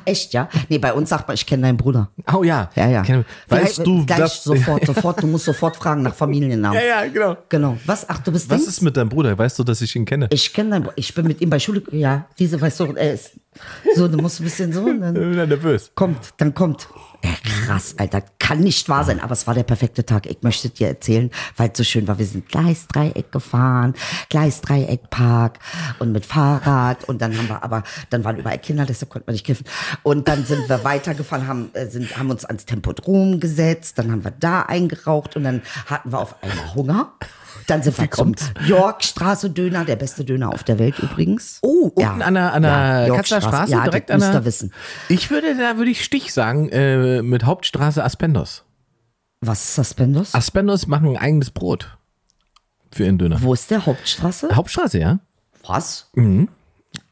Echt, 0.06 0.34
ja? 0.34 0.50
Nee, 0.70 0.78
bei 0.78 0.94
uns 0.94 1.10
sagt 1.10 1.28
man, 1.28 1.36
ich 1.36 1.46
kenne 1.46 1.64
deinen 1.64 1.78
Bruder. 1.78 2.10
Oh 2.34 2.44
ja. 2.44 2.70
Ja, 2.76 2.88
ja. 2.90 3.02
Kenn- 3.04 3.26
Weißt 3.48 3.80
du, 3.86 4.06
gleich 4.06 4.20
dass, 4.20 4.44
sofort, 4.44 4.86
sofort, 4.86 5.22
du 5.24 5.28
musst 5.28 5.46
sofort 5.46 5.76
fragen 5.76 6.02
nach 6.04 6.14
Familiennamen. 6.16 6.80
Ja, 6.80 7.04
ja, 7.04 7.08
genau. 7.12 7.38
Genau. 7.50 7.78
Was? 7.86 8.08
Ach, 8.10 8.20
du 8.20 8.32
bist 8.32 8.50
Was 8.50 8.58
Dings? 8.58 8.68
ist 8.70 8.82
mit 8.82 8.98
deinem 8.98 9.10
Bruder? 9.10 9.38
Weißt 9.38 9.58
du, 9.60 9.64
dass 9.64 9.82
ich 9.82 9.96
ihn 9.96 10.06
kenne? 10.06 10.28
Ich 10.32 10.54
kenne 10.54 10.70
deinen 10.72 10.84
Bruder. 10.84 10.94
Ich 10.98 11.14
bin 11.14 11.28
mit 11.28 11.42
ihm 11.42 11.50
bei 11.50 11.60
Schule. 11.60 11.84
Ja, 11.92 12.28
diese, 12.40 12.60
weißt 12.60 12.80
du, 12.82 12.86
er 12.96 13.14
ist. 13.14 13.32
So, 13.96 14.08
du 14.08 14.18
musst 14.18 14.40
ein 14.42 14.44
bisschen 14.44 14.74
so. 14.74 14.82
und 14.86 14.96
Ich 14.96 15.00
Dann 15.02 15.14
bin 15.14 15.38
dann 15.38 15.50
nervös. 15.50 15.92
kommt, 15.96 16.34
dann 16.38 16.54
kommt. 16.54 16.88
Ja, 17.26 17.32
krass, 17.44 17.96
Alter. 17.98 18.22
Kann 18.38 18.60
nicht 18.60 18.88
wahr 18.88 19.04
sein, 19.04 19.20
aber 19.20 19.32
es 19.34 19.48
war 19.48 19.56
der 19.56 19.64
perfekte 19.64 20.06
Tag. 20.06 20.28
Ich 20.28 20.44
möchte 20.44 20.70
dir 20.70 20.90
erzählen, 20.90 21.32
weil 21.58 21.72
es 21.72 21.78
so 21.80 21.84
schön 21.84 22.08
war. 22.08 22.20
Wir 22.20 22.26
sind 22.28 22.48
Gleisdreieck 22.50 23.32
gefahren, 23.32 23.96
Gleisdreieckpark 24.30 25.58
und 25.98 26.12
mit 26.12 26.24
Fahrrad. 26.24 27.06
Und 27.06 27.24
dann 27.24 27.36
haben 27.36 27.50
wir 27.50 27.64
aber, 27.64 27.82
dann 28.12 28.24
waren 28.24 28.38
überall 28.38 28.60
Kinder, 28.60 28.86
deshalb 28.86 29.10
konnte 29.10 29.26
man 29.26 29.34
nicht 29.34 29.46
kiffen. 29.46 29.66
Und 30.04 30.28
dann 30.28 30.46
sind 30.46 30.70
wir 30.70 30.84
weitergefahren, 30.84 31.48
haben, 31.48 31.70
äh, 31.74 31.88
sind, 31.88 32.16
haben 32.16 32.30
uns 32.30 32.46
ans 32.46 32.66
Tempodrom 32.66 33.40
gesetzt, 33.40 33.98
dann 33.98 34.12
haben 34.12 34.24
wir 34.24 34.32
da 34.32 34.62
eingeraucht 34.62 35.36
und 35.36 35.46
dann 35.46 35.64
hatten 35.88 36.12
wir 36.12 36.20
auf 36.20 36.44
einmal 36.44 36.76
Hunger. 36.76 37.14
Dann 37.68 37.82
sind 37.82 37.98
wir 38.00 38.12
zum 38.12 38.36
Yorkstraße 38.66 39.50
Döner, 39.50 39.86
der 39.86 39.96
beste 39.96 40.24
Döner 40.24 40.54
auf 40.54 40.64
der 40.64 40.78
Welt 40.80 41.00
übrigens. 41.00 41.60
Oh, 41.62 41.92
unten 41.96 42.22
an 42.22 42.34
der, 42.36 42.54
an 42.54 42.62
der 42.62 43.08
Yorkstraße. 43.08 43.16
Katzlerstraße, 43.46 43.72
Ja, 43.72 43.84
direkt 43.84 44.12
an 44.12 44.20
der. 44.20 44.46
wissen. 44.46 44.72
Ich 45.10 45.30
würde, 45.32 45.58
da 45.58 45.78
würde 45.78 45.90
ich 45.92 46.04
Stich 46.04 46.34
sagen, 46.34 46.70
äh, 46.70 47.22
mit 47.22 47.46
Hauptstraße 47.46 48.04
Aspendos. 48.04 48.64
Was 49.42 49.64
ist 49.64 49.76
Suspendos? 49.76 50.34
Aspendos 50.36 50.88
machen 50.88 51.10
ein 51.10 51.18
eigenes 51.18 51.52
Brot. 51.52 51.98
Für 52.92 53.04
ihren 53.06 53.18
Döner. 53.18 53.42
Wo 53.42 53.54
ist 53.54 53.70
der 53.72 53.86
Hauptstraße? 53.86 54.50
Hauptstraße, 54.56 55.00
ja. 55.00 55.20
Was? 55.68 56.10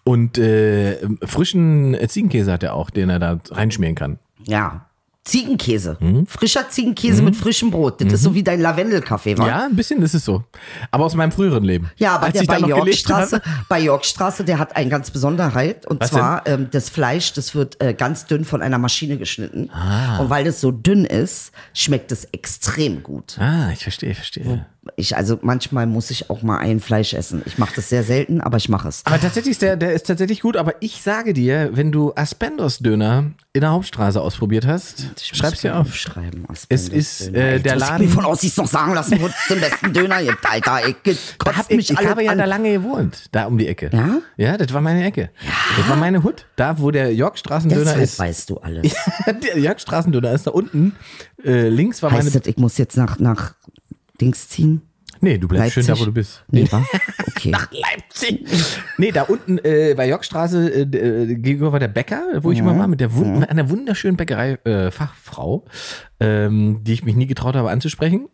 Und 0.03 0.37
äh, 0.37 0.97
frischen 1.25 1.97
Ziegenkäse 2.07 2.51
hat 2.51 2.63
er 2.63 2.73
auch, 2.75 2.89
den 2.89 3.09
er 3.09 3.19
da 3.19 3.39
reinschmieren 3.49 3.95
kann. 3.95 4.19
Ja. 4.45 4.85
Ziegenkäse. 5.23 5.97
Mhm. 6.01 6.25
Frischer 6.25 6.69
Ziegenkäse 6.69 7.21
mit 7.21 7.35
frischem 7.35 7.71
Brot. 7.71 8.01
Das 8.01 8.11
ist 8.11 8.23
so 8.23 8.33
wie 8.33 8.43
dein 8.43 8.59
Lavendelkaffee, 8.59 9.37
wa? 9.37 9.47
Ja, 9.47 9.65
ein 9.65 9.75
bisschen 9.75 10.01
ist 10.01 10.13
es 10.13 10.25
so. 10.25 10.43
Aber 10.91 11.05
aus 11.05 11.15
meinem 11.15 11.31
früheren 11.31 11.63
Leben. 11.63 11.89
Ja, 11.95 12.15
aber 12.15 12.25
Als 12.25 12.39
der 12.39 12.45
bei 12.45 12.59
Yorkstraße, 12.59 13.41
bei 13.69 13.79
Yorkstraße, 13.79 14.43
der 14.43 14.59
hat 14.59 14.75
eine 14.75 14.89
ganz 14.89 15.11
Besonderheit. 15.11 15.85
Und 15.85 16.01
Was 16.01 16.09
zwar, 16.09 16.45
ähm, 16.45 16.67
das 16.71 16.89
Fleisch, 16.89 17.31
das 17.31 17.55
wird 17.55 17.81
äh, 17.81 17.93
ganz 17.93 18.25
dünn 18.25 18.43
von 18.43 18.61
einer 18.61 18.77
Maschine 18.77 19.17
geschnitten. 19.17 19.69
Ah. 19.71 20.19
Und 20.19 20.29
weil 20.29 20.43
das 20.43 20.59
so 20.59 20.71
dünn 20.71 21.05
ist, 21.05 21.53
schmeckt 21.73 22.11
es 22.11 22.25
extrem 22.25 23.01
gut. 23.01 23.37
Ah, 23.39 23.69
ich 23.71 23.83
verstehe, 23.83 24.11
ich 24.11 24.17
verstehe. 24.17 24.65
Ich, 24.97 25.15
also 25.15 25.39
manchmal 25.41 25.85
muss 25.87 26.11
ich 26.11 26.29
auch 26.29 26.41
mal 26.41 26.57
ein 26.57 26.79
Fleisch 26.81 27.13
essen. 27.13 27.41
Ich 27.45 27.57
mache 27.57 27.73
das 27.75 27.87
sehr 27.87 28.03
selten, 28.03 28.41
aber 28.41 28.57
ich 28.57 28.67
mache 28.67 28.89
es. 28.89 29.01
Aber 29.05 29.17
tatsächlich 29.19 29.51
ist 29.53 29.61
der, 29.61 29.77
der 29.77 29.93
ist 29.93 30.07
tatsächlich 30.07 30.41
gut. 30.41 30.57
Aber 30.57 30.75
ich 30.81 31.01
sage 31.01 31.33
dir, 31.33 31.69
wenn 31.73 31.91
du 31.93 32.13
Aspendos-Döner 32.15 33.31
in 33.53 33.61
der 33.61 33.71
Hauptstraße 33.71 34.19
ausprobiert 34.19 34.65
hast, 34.67 35.05
Ich 35.21 35.37
schreib's 35.37 35.61
dir 35.61 35.75
auf. 35.77 35.87
Aufschreiben. 35.87 36.45
Es 36.69 36.89
ist, 36.89 37.29
äh, 37.29 37.59
der 37.59 37.75
muss 37.75 37.83
ich 37.83 37.89
Laden- 37.89 38.05
mir 38.07 38.11
von 38.11 38.25
aussichts 38.25 38.57
noch 38.57 38.67
sagen 38.67 38.93
lassen, 38.93 39.21
wo 39.21 39.27
es 39.27 39.33
den 39.49 39.59
besten 39.61 39.93
Döner 39.93 40.23
gibt, 40.23 40.45
Alter. 40.49 40.79
Ich 40.87 41.35
Da 41.43 41.55
hab 41.55 41.69
ich, 41.69 41.77
mich 41.77 41.89
ich 41.91 41.97
habe 42.05 42.23
ja 42.23 42.31
an. 42.31 42.37
da 42.39 42.45
lange 42.45 42.71
gewohnt, 42.73 43.29
da 43.31 43.45
um 43.45 43.57
die 43.57 43.67
Ecke. 43.67 43.89
Ja? 43.93 44.17
Ja, 44.37 44.57
das 44.57 44.73
war 44.73 44.81
meine 44.81 45.05
Ecke. 45.05 45.29
Das 45.77 45.87
war 45.87 45.95
meine 45.95 46.23
Hut. 46.23 46.45
Da, 46.55 46.79
wo 46.79 46.91
der 46.91 47.13
Yorkstraßendöner 47.13 47.83
Deshalb 47.85 48.03
ist. 48.03 48.19
weißt 48.19 48.49
du 48.49 48.57
alles. 48.57 48.93
der 49.43 49.57
Yorkstraßendöner 49.59 50.31
ist 50.31 50.47
da 50.47 50.51
unten. 50.51 50.95
Äh, 51.43 51.67
links 51.69 52.01
war 52.01 52.09
meine. 52.11 52.23
Heißt 52.25 52.35
das, 52.35 52.47
ich 52.47 52.57
muss 52.57 52.77
jetzt 52.77 52.95
nach, 52.97 53.19
nach 53.19 53.53
Dings 54.19 54.49
ziehen? 54.49 54.81
Nee, 55.21 55.37
du 55.37 55.47
bleibst 55.47 55.73
schön 55.75 55.85
da, 55.85 55.97
wo 55.97 56.03
du 56.03 56.11
bist. 56.11 56.43
Nee, 56.51 56.67
wa? 56.69 56.85
Okay. 57.27 57.49
Nach 57.51 57.69
Leipzig. 57.71 58.45
Nee, 58.97 59.11
da 59.11 59.21
unten 59.23 59.57
äh, 59.59 59.93
bei 59.95 60.09
Yorkstraße 60.09 60.69
äh, 60.69 60.81
äh, 60.81 61.35
gegenüber 61.35 61.71
war 61.71 61.79
der 61.79 61.87
Bäcker, 61.87 62.23
wo 62.41 62.51
ich 62.51 62.59
immer 62.59 62.77
war, 62.77 62.87
mit 62.87 62.99
der 62.99 63.13
wund 63.15 63.39
mit 63.39 63.49
einer 63.49 63.69
wunderschönen 63.69 64.17
Bäckerei 64.17 64.59
äh, 64.65 64.91
ähm, 66.19 66.83
die 66.83 66.93
ich 66.93 67.05
mich 67.05 67.15
nie 67.15 67.27
getraut 67.27 67.55
habe 67.55 67.69
anzusprechen, 67.69 68.27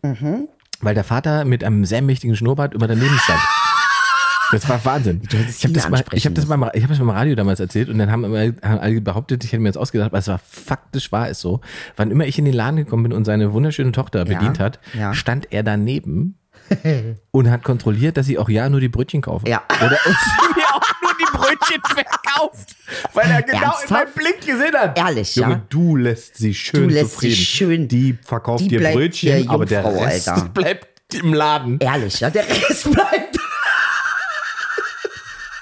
weil 0.80 0.94
der 0.94 1.04
Vater 1.04 1.44
mit 1.44 1.62
einem 1.62 1.84
sehr 1.84 2.02
mächtigen 2.02 2.34
Schnurrbart 2.34 2.74
immer 2.74 2.88
daneben 2.88 3.18
stand. 3.18 3.40
Das 4.52 4.68
war 4.68 4.84
Wahnsinn. 4.84 5.22
Ich 5.48 5.64
habe 5.64 5.72
das, 5.74 5.88
mal, 5.88 6.02
ich 6.12 6.26
hab 6.26 6.34
das, 6.34 6.46
mal, 6.46 6.70
ich 6.74 6.82
hab 6.82 6.90
das 6.90 6.98
mal 6.98 7.04
im 7.04 7.10
Radio 7.10 7.34
damals 7.34 7.60
erzählt 7.60 7.88
und 7.88 7.98
dann 7.98 8.10
haben, 8.10 8.24
immer, 8.24 8.38
haben 8.40 8.78
alle 8.80 9.00
behauptet, 9.00 9.44
ich 9.44 9.52
hätte 9.52 9.60
mir 9.62 9.68
jetzt 9.68 9.76
ausgedacht, 9.78 10.08
aber 10.10 10.18
es 10.18 10.28
war 10.28 10.40
faktisch 10.44 11.12
war 11.12 11.28
es 11.28 11.40
so. 11.40 11.60
Wann 11.96 12.10
immer 12.10 12.26
ich 12.26 12.38
in 12.38 12.44
den 12.44 12.54
Laden 12.54 12.76
gekommen 12.76 13.04
bin 13.04 13.12
und 13.12 13.24
seine 13.24 13.52
wunderschöne 13.52 13.92
Tochter 13.92 14.24
bedient 14.24 14.58
hat, 14.58 14.80
ja. 14.98 15.14
stand 15.14 15.52
er 15.52 15.62
daneben 15.62 16.36
und 17.30 17.50
hat 17.50 17.62
kontrolliert, 17.64 18.16
dass 18.16 18.28
ich 18.28 18.38
auch 18.38 18.48
ja 18.48 18.68
nur 18.68 18.80
die 18.80 18.88
Brötchen 18.88 19.20
kaufe. 19.22 19.48
Ja. 19.48 19.62
Oder 19.84 19.98
und 20.06 20.16
sie 20.16 20.54
mir 20.60 20.66
auch 20.74 20.82
nur 21.02 21.12
die 21.18 21.36
Brötchen 21.36 21.82
verkauft. 21.84 22.76
Weil 23.14 23.30
er 23.30 23.42
genau 23.42 23.56
in 23.58 23.62
Ernsthaft? 23.64 23.90
meinen 23.90 24.12
Blick 24.14 24.40
gesehen 24.40 24.74
hat. 24.74 24.98
Ehrlich, 24.98 25.34
Junge, 25.36 25.52
ja? 25.52 25.62
du 25.68 25.96
lässt 25.96 26.36
sie 26.36 26.54
schön 26.54 26.88
Du 26.88 26.94
lässt 26.94 27.12
zufrieden. 27.14 27.34
sie 27.34 27.44
schön- 27.44 27.88
Die 27.88 28.18
verkauft 28.24 28.64
die 28.64 28.68
dir 28.68 28.80
Brötchen, 28.92 29.48
aber 29.48 29.64
der 29.66 29.84
Rest 29.84 30.28
Alter. 30.28 30.48
bleibt 30.54 30.86
im 31.14 31.34
Laden. 31.34 31.78
Ehrlich, 31.80 32.20
ja? 32.20 32.30
Der 32.30 32.44
Rest 32.48 32.90
bleibt. 32.92 33.36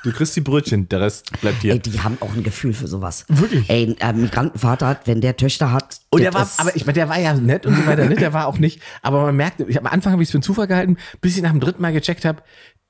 Du 0.05 0.13
kriegst 0.13 0.37
die 0.37 0.41
Brötchen, 0.41 0.89
der 0.89 1.01
Rest 1.01 1.31
bleibt 1.41 1.63
hier. 1.63 1.73
Ey, 1.73 1.79
die 1.81 2.01
haben 2.01 2.19
auch 2.21 2.33
ein 2.35 2.43
Gefühl 2.45 2.73
für 2.73 2.87
sowas. 2.87 3.25
Wirklich? 3.29 3.69
Ey, 3.69 3.97
ein 4.01 4.15
äh, 4.17 4.19
Migrantenvater 4.19 4.87
hat, 4.87 5.07
wenn 5.07 5.21
der 5.21 5.37
Töchter 5.37 5.73
hat. 5.73 5.99
Und 6.11 6.21
der 6.23 6.33
war, 6.35 6.43
ist- 6.45 6.61
aber 6.61 6.75
ich 6.77 6.87
meine, 6.87 6.95
der 6.95 7.09
war 7.09 7.19
ja 7.19 7.35
nett 7.35 7.67
und 7.67 7.75
so 7.77 7.87
weiter, 7.87 8.05
ne? 8.07 8.15
Der 8.15 8.33
war 8.33 8.47
auch 8.47 8.59
nicht, 8.59 8.81
aber 9.03 9.23
man 9.23 9.37
merkt, 9.37 9.61
ich, 9.61 9.79
am 9.79 9.87
Anfang 9.87 10.13
habe 10.13 10.23
ich 10.23 10.29
es 10.29 10.31
für 10.31 10.37
einen 10.39 10.43
Zufall 10.43 10.67
gehalten, 10.69 10.97
bis 11.21 11.37
ich 11.37 11.43
nach 11.43 11.51
dem 11.51 11.61
dritten 11.61 11.83
Mal 11.83 11.93
gecheckt 11.93 12.25
habe, 12.25 12.43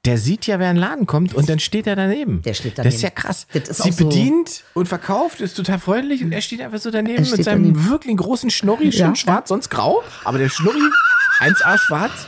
der 0.04 0.16
sieht 0.16 0.46
ja, 0.46 0.58
wer 0.60 0.70
in 0.70 0.76
den 0.76 0.80
Laden 0.82 1.06
kommt 1.06 1.34
und 1.34 1.48
dann 1.48 1.58
steht 1.58 1.86
er 1.88 1.96
daneben. 1.96 2.40
Der 2.42 2.54
steht 2.54 2.78
Das 2.78 2.86
ist 2.86 3.02
daneben. 3.02 3.02
ja 3.02 3.10
krass. 3.10 3.46
Ist 3.52 3.82
Sie 3.82 3.90
so- 3.90 4.04
bedient 4.06 4.62
und 4.74 4.86
verkauft, 4.88 5.40
ist 5.40 5.54
total 5.56 5.78
freundlich 5.80 6.22
und 6.22 6.30
er 6.32 6.40
steht 6.40 6.60
einfach 6.60 6.78
so 6.78 6.90
daneben 6.90 7.22
mit 7.28 7.44
seinem 7.44 7.64
daneben. 7.74 7.88
wirklich 7.88 8.16
großen 8.16 8.50
Schnurri, 8.50 8.92
schön 8.92 9.00
Ja. 9.00 9.14
schwarz, 9.16 9.48
sonst 9.48 9.70
grau, 9.70 10.02
aber 10.24 10.38
der 10.38 10.50
Schnurri 10.50 10.78
1A 11.40 11.78
schwarz 11.78 12.26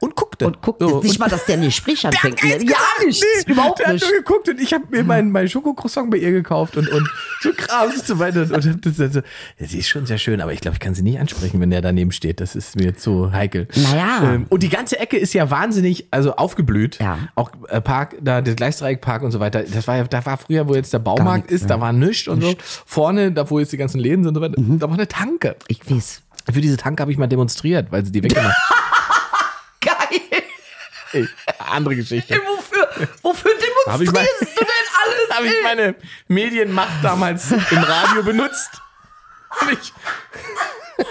und 0.00 0.16
guckte. 0.16 0.46
Und 0.46 0.60
guckt 0.62 0.80
So, 0.80 1.00
nicht 1.02 1.12
und- 1.12 1.18
mal, 1.20 1.28
dass 1.28 1.44
der 1.46 1.56
nicht 1.58 1.76
spricht 1.76 2.04
anfängt. 2.04 2.42
nichts 2.42 2.64
ja, 2.64 2.76
nichts. 3.04 3.24
nee. 3.46 3.52
Überhaupt 3.52 3.78
der 3.78 3.92
nicht. 3.92 4.04
hat 4.04 4.10
nur 4.10 4.18
geguckt 4.20 4.48
und 4.48 4.60
ich 4.60 4.72
habe 4.72 4.84
mir 4.90 5.04
mein, 5.04 5.30
mein 5.30 5.48
Schokocroissant 5.48 6.10
bei 6.10 6.16
ihr 6.16 6.32
gekauft 6.32 6.76
und, 6.76 6.88
und 6.88 7.08
so 7.40 7.50
Kram 7.56 7.88
und 7.90 8.04
so 8.06 8.18
weiter. 8.18 8.42
Und 8.42 8.52
hab 8.66 8.82
das, 8.82 8.98
ja, 8.98 9.22
sie 9.66 9.78
ist 9.78 9.88
schon 9.88 10.06
sehr 10.06 10.18
schön, 10.18 10.40
aber 10.40 10.52
ich 10.52 10.60
glaube, 10.60 10.74
ich 10.76 10.80
kann 10.80 10.94
sie 10.94 11.02
nicht 11.02 11.20
ansprechen, 11.20 11.60
wenn 11.60 11.70
der 11.70 11.82
daneben 11.82 12.12
steht. 12.12 12.40
Das 12.40 12.54
ist 12.56 12.76
mir 12.76 12.96
zu 12.96 13.32
heikel. 13.32 13.68
Naja. 13.74 14.34
Ähm, 14.34 14.46
und 14.48 14.62
die 14.62 14.68
ganze 14.70 14.98
Ecke 14.98 15.16
ist 15.18 15.32
ja 15.34 15.50
wahnsinnig, 15.50 16.06
also 16.10 16.34
aufgeblüht. 16.36 16.98
Ja. 16.98 17.18
Auch 17.34 17.50
äh, 17.68 17.80
Park, 17.80 18.16
da 18.20 18.40
der 18.40 18.54
Gleisdreieckpark 18.54 19.22
und 19.22 19.30
so 19.30 19.40
weiter. 19.40 19.62
Das 19.62 19.86
war 19.86 19.96
ja, 19.98 20.04
da 20.04 20.24
war 20.24 20.38
früher, 20.38 20.66
wo 20.68 20.74
jetzt 20.74 20.92
der 20.92 20.98
Baumarkt 21.00 21.50
ist, 21.50 21.68
da 21.68 21.80
war 21.80 21.92
nichts 21.92 22.26
und 22.28 22.40
so. 22.42 22.54
Vorne, 22.86 23.32
da 23.32 23.48
wo 23.50 23.58
jetzt 23.58 23.72
die 23.72 23.76
ganzen 23.76 24.00
Läden 24.00 24.24
sind 24.24 24.28
und 24.28 24.34
so 24.36 24.40
weiter, 24.40 24.60
Mhm. 24.60 24.78
da 24.78 24.86
war 24.88 24.94
eine 24.94 25.08
Tanke. 25.08 25.56
Ich 25.68 25.80
weiß. 25.90 26.22
Für 26.52 26.60
diese 26.60 26.76
Tanke 26.76 27.02
habe 27.02 27.12
ich 27.12 27.18
mal 27.18 27.26
demonstriert, 27.26 27.92
weil 27.92 28.04
sie 28.04 28.12
die 28.12 28.22
weggemacht 28.22 28.46
Geil. 28.56 28.78
Ey, 31.12 31.28
Andere 31.58 31.96
Geschichte. 31.96 32.40
Wofür, 32.46 32.88
wofür 33.22 33.50
ich 33.52 33.64
demonstrierst 33.64 34.12
mein- 34.14 34.26
du 34.40 34.44
denn 34.64 34.66
alles? 35.04 35.30
habe 35.36 35.46
ich 35.48 35.62
meine 35.62 35.94
Medienmacht 36.28 37.02
damals 37.02 37.50
im 37.50 37.78
Radio 37.78 38.22
benutzt. 38.22 38.70
Hab 39.50 39.72
ich, 39.72 39.92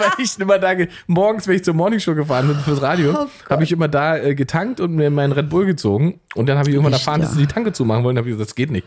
weil 0.00 0.24
ich 0.24 0.38
immer 0.38 0.58
da, 0.58 0.74
ge- 0.74 0.88
morgens, 1.06 1.46
wenn 1.46 1.56
ich 1.56 1.64
zur 1.64 1.74
Morningshow 1.74 2.14
gefahren 2.14 2.48
bin 2.48 2.56
fürs 2.58 2.82
Radio, 2.82 3.12
Oh 3.12 3.26
habe 3.48 3.64
ich 3.64 3.72
immer 3.72 3.88
da 3.88 4.16
äh, 4.16 4.34
getankt 4.34 4.80
und 4.80 4.94
mir 4.94 5.10
meinen 5.10 5.32
Red 5.32 5.48
Bull 5.48 5.66
gezogen. 5.66 6.20
Und 6.34 6.48
dann 6.48 6.58
habe 6.58 6.68
ich 6.68 6.74
irgendwann 6.74 6.92
erfahren, 6.92 7.20
dass 7.20 7.30
ja. 7.30 7.36
sie 7.36 7.46
die 7.46 7.52
Tanke 7.52 7.72
zumachen 7.72 8.04
wollen. 8.04 8.16
Da 8.16 8.20
habe 8.20 8.28
ich 8.28 8.34
gesagt, 8.34 8.50
das 8.50 8.54
geht 8.54 8.70
nicht. 8.70 8.86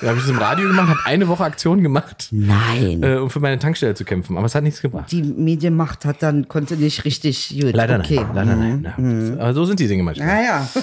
Dann 0.00 0.10
habe 0.10 0.18
ich 0.18 0.24
es 0.24 0.30
im 0.30 0.38
Radio 0.38 0.68
gemacht, 0.68 0.88
habe 0.88 1.00
eine 1.04 1.28
Woche 1.28 1.44
Aktion 1.44 1.82
gemacht, 1.82 2.28
Nein. 2.30 3.02
äh, 3.02 3.16
um 3.16 3.30
für 3.30 3.40
meine 3.40 3.58
Tankstelle 3.58 3.94
zu 3.94 4.04
kämpfen. 4.04 4.36
Aber 4.36 4.46
es 4.46 4.54
hat 4.54 4.62
nichts 4.64 4.82
gebracht. 4.82 5.10
Die 5.12 5.22
Medienmacht 5.22 6.04
hat 6.04 6.22
dann, 6.22 6.48
konnte 6.48 6.76
nicht 6.76 7.04
richtig 7.04 7.56
gut. 7.60 7.74
Leider 7.74 7.98
okay. 8.00 8.16
nein. 8.16 8.34
Leider 8.34 8.56
nein. 8.56 9.34
Ja. 9.36 9.42
Aber 9.42 9.54
so 9.54 9.64
sind 9.64 9.80
die 9.80 9.86
Dinge 9.88 10.02
manchmal. 10.02 10.26
Naja. 10.26 10.68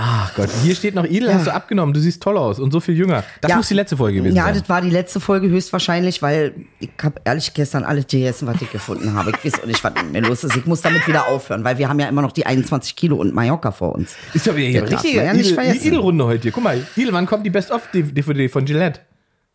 Ach 0.00 0.32
Gott, 0.36 0.48
hier 0.62 0.76
steht 0.76 0.94
noch, 0.94 1.04
Idel 1.04 1.34
hast 1.34 1.48
du 1.48 1.52
abgenommen, 1.52 1.92
du 1.92 1.98
siehst 1.98 2.22
toll 2.22 2.38
aus 2.38 2.60
und 2.60 2.70
so 2.70 2.78
viel 2.78 2.96
jünger. 2.96 3.24
Das 3.40 3.50
Ja. 3.50 3.56
muss 3.56 3.66
die 3.66 3.74
letzte 3.74 3.96
Folge 3.96 4.18
gewesen 4.18 4.36
Ja, 4.36 4.44
sein. 4.44 4.54
das 4.60 4.68
war 4.68 4.80
die 4.80 4.90
letzte 4.90 5.18
Folge 5.18 5.48
höchstwahrscheinlich, 5.48 6.22
weil 6.22 6.54
ich 6.78 6.90
habe 7.02 7.20
ehrlich 7.24 7.52
gestern 7.52 7.82
alles 7.82 8.06
gegessen, 8.06 8.46
was 8.46 8.62
ich 8.62 8.70
gefunden 8.70 9.14
habe. 9.14 9.32
Ich 9.32 9.44
weiß 9.44 9.60
auch 9.62 9.66
nicht, 9.66 9.82
was 9.82 9.92
mit 9.94 10.12
mir 10.12 10.20
los 10.22 10.44
ist. 10.44 10.54
Ich 10.56 10.66
muss 10.66 10.82
damit 10.82 11.04
wieder 11.08 11.26
aufhören, 11.26 11.64
weil 11.64 11.78
wir 11.78 11.88
haben 11.88 11.98
ja 11.98 12.06
immer 12.08 12.22
noch 12.22 12.30
die 12.30 12.46
21 12.46 12.94
Kilo 12.94 13.16
und 13.16 13.34
Mallorca 13.34 13.72
vor 13.72 13.96
uns. 13.96 14.14
Ist 14.34 14.46
doch 14.46 14.54
wieder 14.54 14.68
hier 14.68 14.82
richtige 14.88 15.18
man 15.56 15.66
ja 15.66 15.72
Idel-Runde 15.74 16.24
heute 16.26 16.42
hier. 16.42 16.52
Guck 16.52 16.62
mal, 16.62 16.86
Idel, 16.94 17.12
wann 17.12 17.26
kommt 17.26 17.44
die 17.44 17.50
Best-of-DVD 17.50 18.48
von 18.48 18.64
Gillette? 18.66 19.00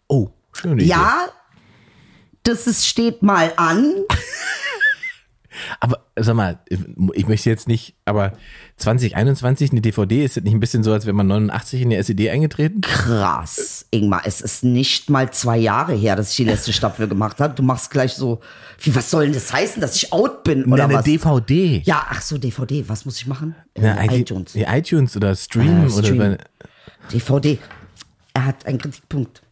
Oh, 0.09 0.27
schöne 0.51 0.75
Idee. 0.81 0.89
Ja, 0.89 1.27
das 2.43 2.67
ist, 2.67 2.85
steht 2.85 3.23
mal 3.23 3.53
an. 3.55 3.93
Aber 5.79 5.99
sag 6.15 6.35
mal, 6.35 6.59
ich 7.13 7.27
möchte 7.27 7.49
jetzt 7.49 7.67
nicht, 7.67 7.95
aber 8.05 8.33
2021 8.77 9.71
eine 9.71 9.81
DVD, 9.81 10.25
ist 10.25 10.35
das 10.37 10.43
nicht 10.43 10.53
ein 10.53 10.59
bisschen 10.59 10.83
so, 10.83 10.91
als 10.91 11.05
wäre 11.05 11.13
man 11.15 11.27
89 11.27 11.81
in 11.81 11.89
der 11.91 11.99
SED 11.99 12.29
eingetreten? 12.29 12.81
Krass, 12.81 13.85
Ingmar, 13.91 14.21
es 14.25 14.41
ist 14.41 14.63
nicht 14.63 15.09
mal 15.09 15.31
zwei 15.31 15.57
Jahre 15.57 15.93
her, 15.93 16.15
dass 16.15 16.31
ich 16.31 16.35
die 16.37 16.43
letzte 16.45 16.73
Staffel 16.73 17.07
gemacht 17.07 17.39
habe. 17.39 17.53
Du 17.53 17.63
machst 17.63 17.91
gleich 17.91 18.13
so, 18.13 18.41
wie, 18.79 18.95
was 18.95 19.09
soll 19.11 19.25
denn 19.25 19.33
das 19.33 19.53
heißen, 19.53 19.81
dass 19.81 19.95
ich 19.95 20.11
out 20.11 20.43
bin 20.43 20.65
oder 20.65 20.85
eine 20.85 20.95
was? 20.95 21.05
DVD. 21.05 21.81
Ja, 21.85 22.05
ach 22.09 22.21
so, 22.21 22.37
DVD, 22.37 22.89
was 22.89 23.05
muss 23.05 23.17
ich 23.17 23.27
machen? 23.27 23.55
Äh, 23.75 23.87
eigentlich- 23.89 24.21
iTunes. 24.21 24.53
Ja, 24.55 24.75
iTunes 24.75 25.15
oder 25.15 25.35
Stream 25.35 25.85
Äh, 25.85 25.89
Stream. 25.89 26.15
oder 26.19 26.37
DVD. 27.11 27.59
Er 28.33 28.45
hat 28.45 28.65
einen 28.65 28.79
Kritikpunkt. 28.79 29.42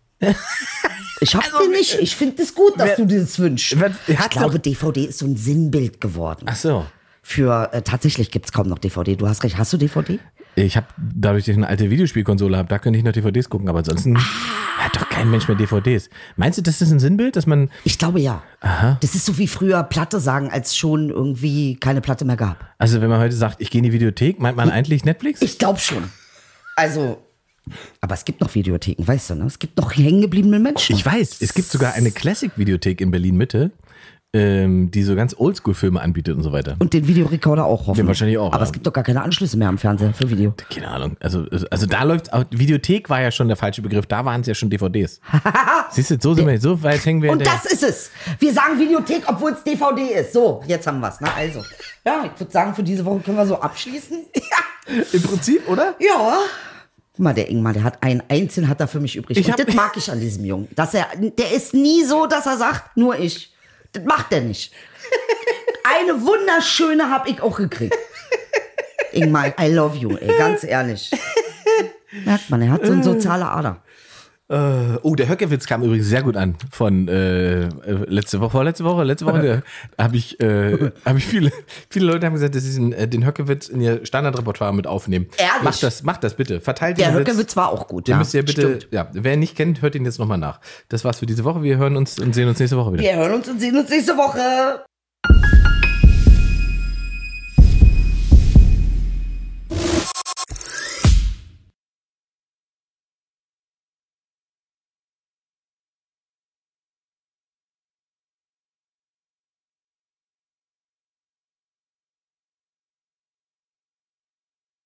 Ich 1.19 1.35
hab 1.35 1.43
den 1.59 1.71
nicht. 1.71 1.99
Ich 1.99 2.15
finde 2.15 2.41
es 2.41 2.55
gut, 2.55 2.79
dass 2.79 2.89
wer- 2.89 2.95
du 2.97 3.05
dir 3.05 3.19
das 3.21 3.37
wünschst. 3.39 3.79
wer- 3.79 3.91
Ich 4.07 4.29
glaube, 4.29 4.59
DVD 4.59 5.05
ist 5.05 5.19
so 5.19 5.25
ein 5.25 5.35
Sinnbild 5.37 6.01
geworden. 6.01 6.45
Ach 6.47 6.55
so. 6.55 6.85
Für 7.21 7.69
äh, 7.73 7.81
tatsächlich 7.83 8.31
gibt 8.31 8.47
es 8.47 8.51
kaum 8.51 8.67
noch 8.67 8.79
DVD. 8.79 9.15
Du 9.15 9.27
hast 9.27 9.43
recht. 9.43 9.57
Hast 9.57 9.71
du 9.73 9.77
DVD? 9.77 10.19
Ich 10.55 10.75
habe 10.75 10.87
dadurch, 10.97 11.43
dass 11.45 11.49
ich 11.53 11.57
eine 11.57 11.67
alte 11.67 11.89
Videospielkonsole 11.89 12.57
habe, 12.57 12.67
da 12.67 12.79
könnte 12.79 12.97
ich 12.99 13.05
noch 13.05 13.13
DVDs 13.13 13.47
gucken, 13.49 13.69
aber 13.69 13.79
ansonsten 13.79 14.17
Ah. 14.17 14.21
hat 14.79 14.95
doch 14.97 15.07
kein 15.07 15.29
Mensch 15.31 15.47
mehr 15.47 15.55
DVDs. 15.55 16.09
Meinst 16.35 16.57
du, 16.57 16.61
das 16.63 16.81
ist 16.81 16.91
ein 16.91 16.99
Sinnbild, 16.99 17.35
dass 17.35 17.45
man 17.45 17.69
Ich 17.85 17.97
glaube 17.99 18.19
ja. 18.19 18.43
Das 18.99 19.15
ist 19.15 19.25
so 19.25 19.37
wie 19.37 19.47
früher 19.47 19.83
Platte 19.83 20.19
sagen, 20.19 20.49
als 20.51 20.75
schon 20.75 21.09
irgendwie 21.09 21.75
keine 21.77 22.01
Platte 22.01 22.25
mehr 22.25 22.35
gab. 22.35 22.65
Also 22.79 22.99
wenn 22.99 23.09
man 23.09 23.19
heute 23.21 23.35
sagt, 23.35 23.61
ich 23.61 23.69
gehe 23.69 23.79
in 23.79 23.83
die 23.83 23.93
Videothek, 23.93 24.39
meint 24.41 24.57
man 24.57 24.69
eigentlich 24.71 25.05
Netflix? 25.05 25.41
Ich 25.41 25.57
glaube 25.59 25.79
schon. 25.79 26.03
Also, 26.75 27.21
aber 28.01 28.13
es 28.15 28.25
gibt 28.25 28.41
noch 28.41 28.53
Videotheken, 28.55 29.07
weißt 29.07 29.31
du, 29.31 29.35
ne? 29.35 29.45
Es 29.45 29.59
gibt 29.59 29.77
noch 29.77 29.95
hängengebliebene 29.95 30.59
Menschen. 30.59 30.95
Ich 30.95 31.05
weiß, 31.05 31.41
es 31.41 31.53
gibt 31.53 31.67
sogar 31.69 31.93
eine 31.93 32.11
Classic-Videothek 32.11 33.01
in 33.01 33.11
Berlin-Mitte, 33.11 33.71
ähm, 34.33 34.89
die 34.91 35.03
so 35.03 35.13
ganz 35.15 35.35
Oldschool-Filme 35.37 35.99
anbietet 35.99 36.37
und 36.37 36.43
so 36.43 36.53
weiter. 36.53 36.77
Und 36.79 36.93
den 36.93 37.05
Videorekorder 37.05 37.65
auch 37.65 37.87
hoffen. 37.87 37.99
Ja, 37.99 38.07
wahrscheinlich 38.07 38.37
auch, 38.37 38.47
Aber 38.47 38.59
ja. 38.59 38.63
es 38.63 38.71
gibt 38.71 38.87
doch 38.87 38.93
gar 38.93 39.03
keine 39.03 39.21
Anschlüsse 39.21 39.57
mehr 39.57 39.67
am 39.67 39.77
Fernseher 39.77 40.13
für 40.13 40.29
Video. 40.29 40.53
Keine 40.73 40.87
Ahnung. 40.87 41.17
Also, 41.19 41.45
also 41.69 41.85
da 41.85 42.03
läuft, 42.03 42.31
auch- 42.31 42.45
Videothek 42.49 43.09
war 43.09 43.21
ja 43.21 43.29
schon 43.29 43.49
der 43.49 43.57
falsche 43.57 43.81
Begriff, 43.81 44.05
da 44.05 44.23
waren 44.23 44.39
es 44.39 44.47
ja 44.47 44.53
schon 44.55 44.69
DVDs. 44.69 45.19
Siehst 45.91 46.11
du, 46.11 46.17
so 46.21 46.33
sind 46.33 46.47
wir, 46.47 46.59
so 46.61 46.81
weit 46.81 47.05
hängen 47.05 47.21
wir 47.21 47.31
Und 47.31 47.45
das 47.45 47.65
ist 47.65 47.83
es. 47.83 48.11
Wir 48.39 48.53
sagen 48.53 48.79
Videothek, 48.79 49.23
obwohl 49.27 49.51
es 49.51 49.63
DVD 49.63 50.01
ist. 50.21 50.31
So, 50.31 50.63
jetzt 50.65 50.87
haben 50.87 51.01
wir 51.01 51.09
es. 51.09 51.19
Ne? 51.19 51.27
Also, 51.35 51.61
ja, 52.05 52.23
ich 52.33 52.39
würde 52.39 52.53
sagen, 52.53 52.73
für 52.73 52.83
diese 52.83 53.03
Woche 53.03 53.19
können 53.19 53.35
wir 53.37 53.45
so 53.45 53.59
abschließen. 53.59 54.17
Ja. 54.89 55.03
Im 55.13 55.21
Prinzip, 55.21 55.69
oder? 55.69 55.93
ja. 55.99 56.39
Guck 57.21 57.25
mal, 57.25 57.33
der 57.35 57.51
Ingmar, 57.51 57.73
der 57.73 57.83
hat 57.83 58.01
einen 58.01 58.23
einzelnen 58.29 58.67
hat 58.67 58.79
er 58.79 58.87
für 58.87 58.99
mich 58.99 59.15
übrig. 59.15 59.37
Ich 59.37 59.47
Und 59.47 59.59
das 59.59 59.75
mag 59.75 59.95
ich 59.95 60.09
an 60.09 60.19
diesem 60.19 60.43
Jungen. 60.43 60.67
Dass 60.73 60.95
er, 60.95 61.05
der 61.15 61.51
ist 61.51 61.71
nie 61.71 62.03
so, 62.03 62.25
dass 62.25 62.47
er 62.47 62.57
sagt, 62.57 62.97
nur 62.97 63.19
ich. 63.19 63.53
Das 63.91 64.03
macht 64.05 64.33
er 64.33 64.41
nicht. 64.41 64.73
Eine 65.83 66.19
wunderschöne 66.19 67.11
habe 67.11 67.29
ich 67.29 67.39
auch 67.39 67.57
gekriegt. 67.57 67.95
Ingmar, 69.11 69.53
I 69.59 69.71
love 69.71 69.95
you, 69.95 70.17
ey, 70.17 70.35
ganz 70.35 70.63
ehrlich. 70.63 71.11
Merkt 72.25 72.49
man, 72.49 72.63
er 72.63 72.71
hat 72.71 72.87
so 72.87 72.91
eine 72.91 73.03
soziale 73.03 73.45
Ader. 73.45 73.83
Äh, 74.51 74.97
oh, 75.03 75.15
der 75.15 75.29
Höckewitz 75.29 75.65
kam 75.65 75.81
übrigens 75.81 76.07
sehr 76.07 76.23
gut 76.23 76.35
an 76.35 76.55
von 76.69 77.07
äh, 77.07 77.61
äh, 77.61 77.69
letzte 78.07 78.41
Woche, 78.41 78.49
vorletzte 78.49 78.83
Woche, 78.83 79.05
letzte 79.05 79.25
Woche 79.25 79.63
habe 79.97 80.17
ich, 80.17 80.41
äh, 80.41 80.91
hab 81.05 81.15
ich 81.15 81.25
viele, 81.25 81.53
viele 81.89 82.07
Leute 82.07 82.25
haben 82.25 82.33
gesagt, 82.33 82.55
dass 82.55 82.63
sie 82.63 82.75
den, 82.75 82.91
äh, 82.91 83.07
den 83.07 83.25
Höckewitz 83.25 83.69
in 83.69 83.79
ihr 83.79 84.05
Standardrepertoire 84.05 84.73
mit 84.73 84.87
aufnehmen. 84.87 85.27
Ehrlich? 85.37 85.63
Macht 85.63 85.83
das, 85.83 86.03
macht 86.03 86.25
das 86.25 86.35
bitte. 86.35 86.59
Verteilt 86.59 86.97
Der 86.97 87.11
den 87.11 87.19
Witz. 87.19 87.29
Höckewitz 87.29 87.55
war 87.55 87.69
auch 87.69 87.87
gut. 87.87 88.09
Den 88.09 88.13
ja, 88.13 88.17
müsst 88.17 88.33
ihr 88.33 88.43
bitte, 88.43 88.61
stimmt. 88.61 88.87
ja, 88.91 89.07
wer 89.13 89.35
ihn 89.35 89.39
nicht 89.39 89.55
kennt, 89.55 89.81
hört 89.81 89.95
ihn 89.95 90.03
jetzt 90.03 90.19
nochmal 90.19 90.37
nach. 90.37 90.59
Das 90.89 91.05
war's 91.05 91.19
für 91.19 91.25
diese 91.25 91.45
Woche. 91.45 91.63
Wir 91.63 91.77
hören 91.77 91.95
uns 91.95 92.19
und 92.19 92.35
sehen 92.35 92.49
uns 92.49 92.59
nächste 92.59 92.75
Woche 92.75 92.91
wieder. 92.91 93.03
Wir 93.03 93.15
hören 93.15 93.33
uns 93.35 93.47
und 93.47 93.61
sehen 93.61 93.77
uns 93.77 93.89
nächste 93.89 94.17
Woche. 94.17 94.83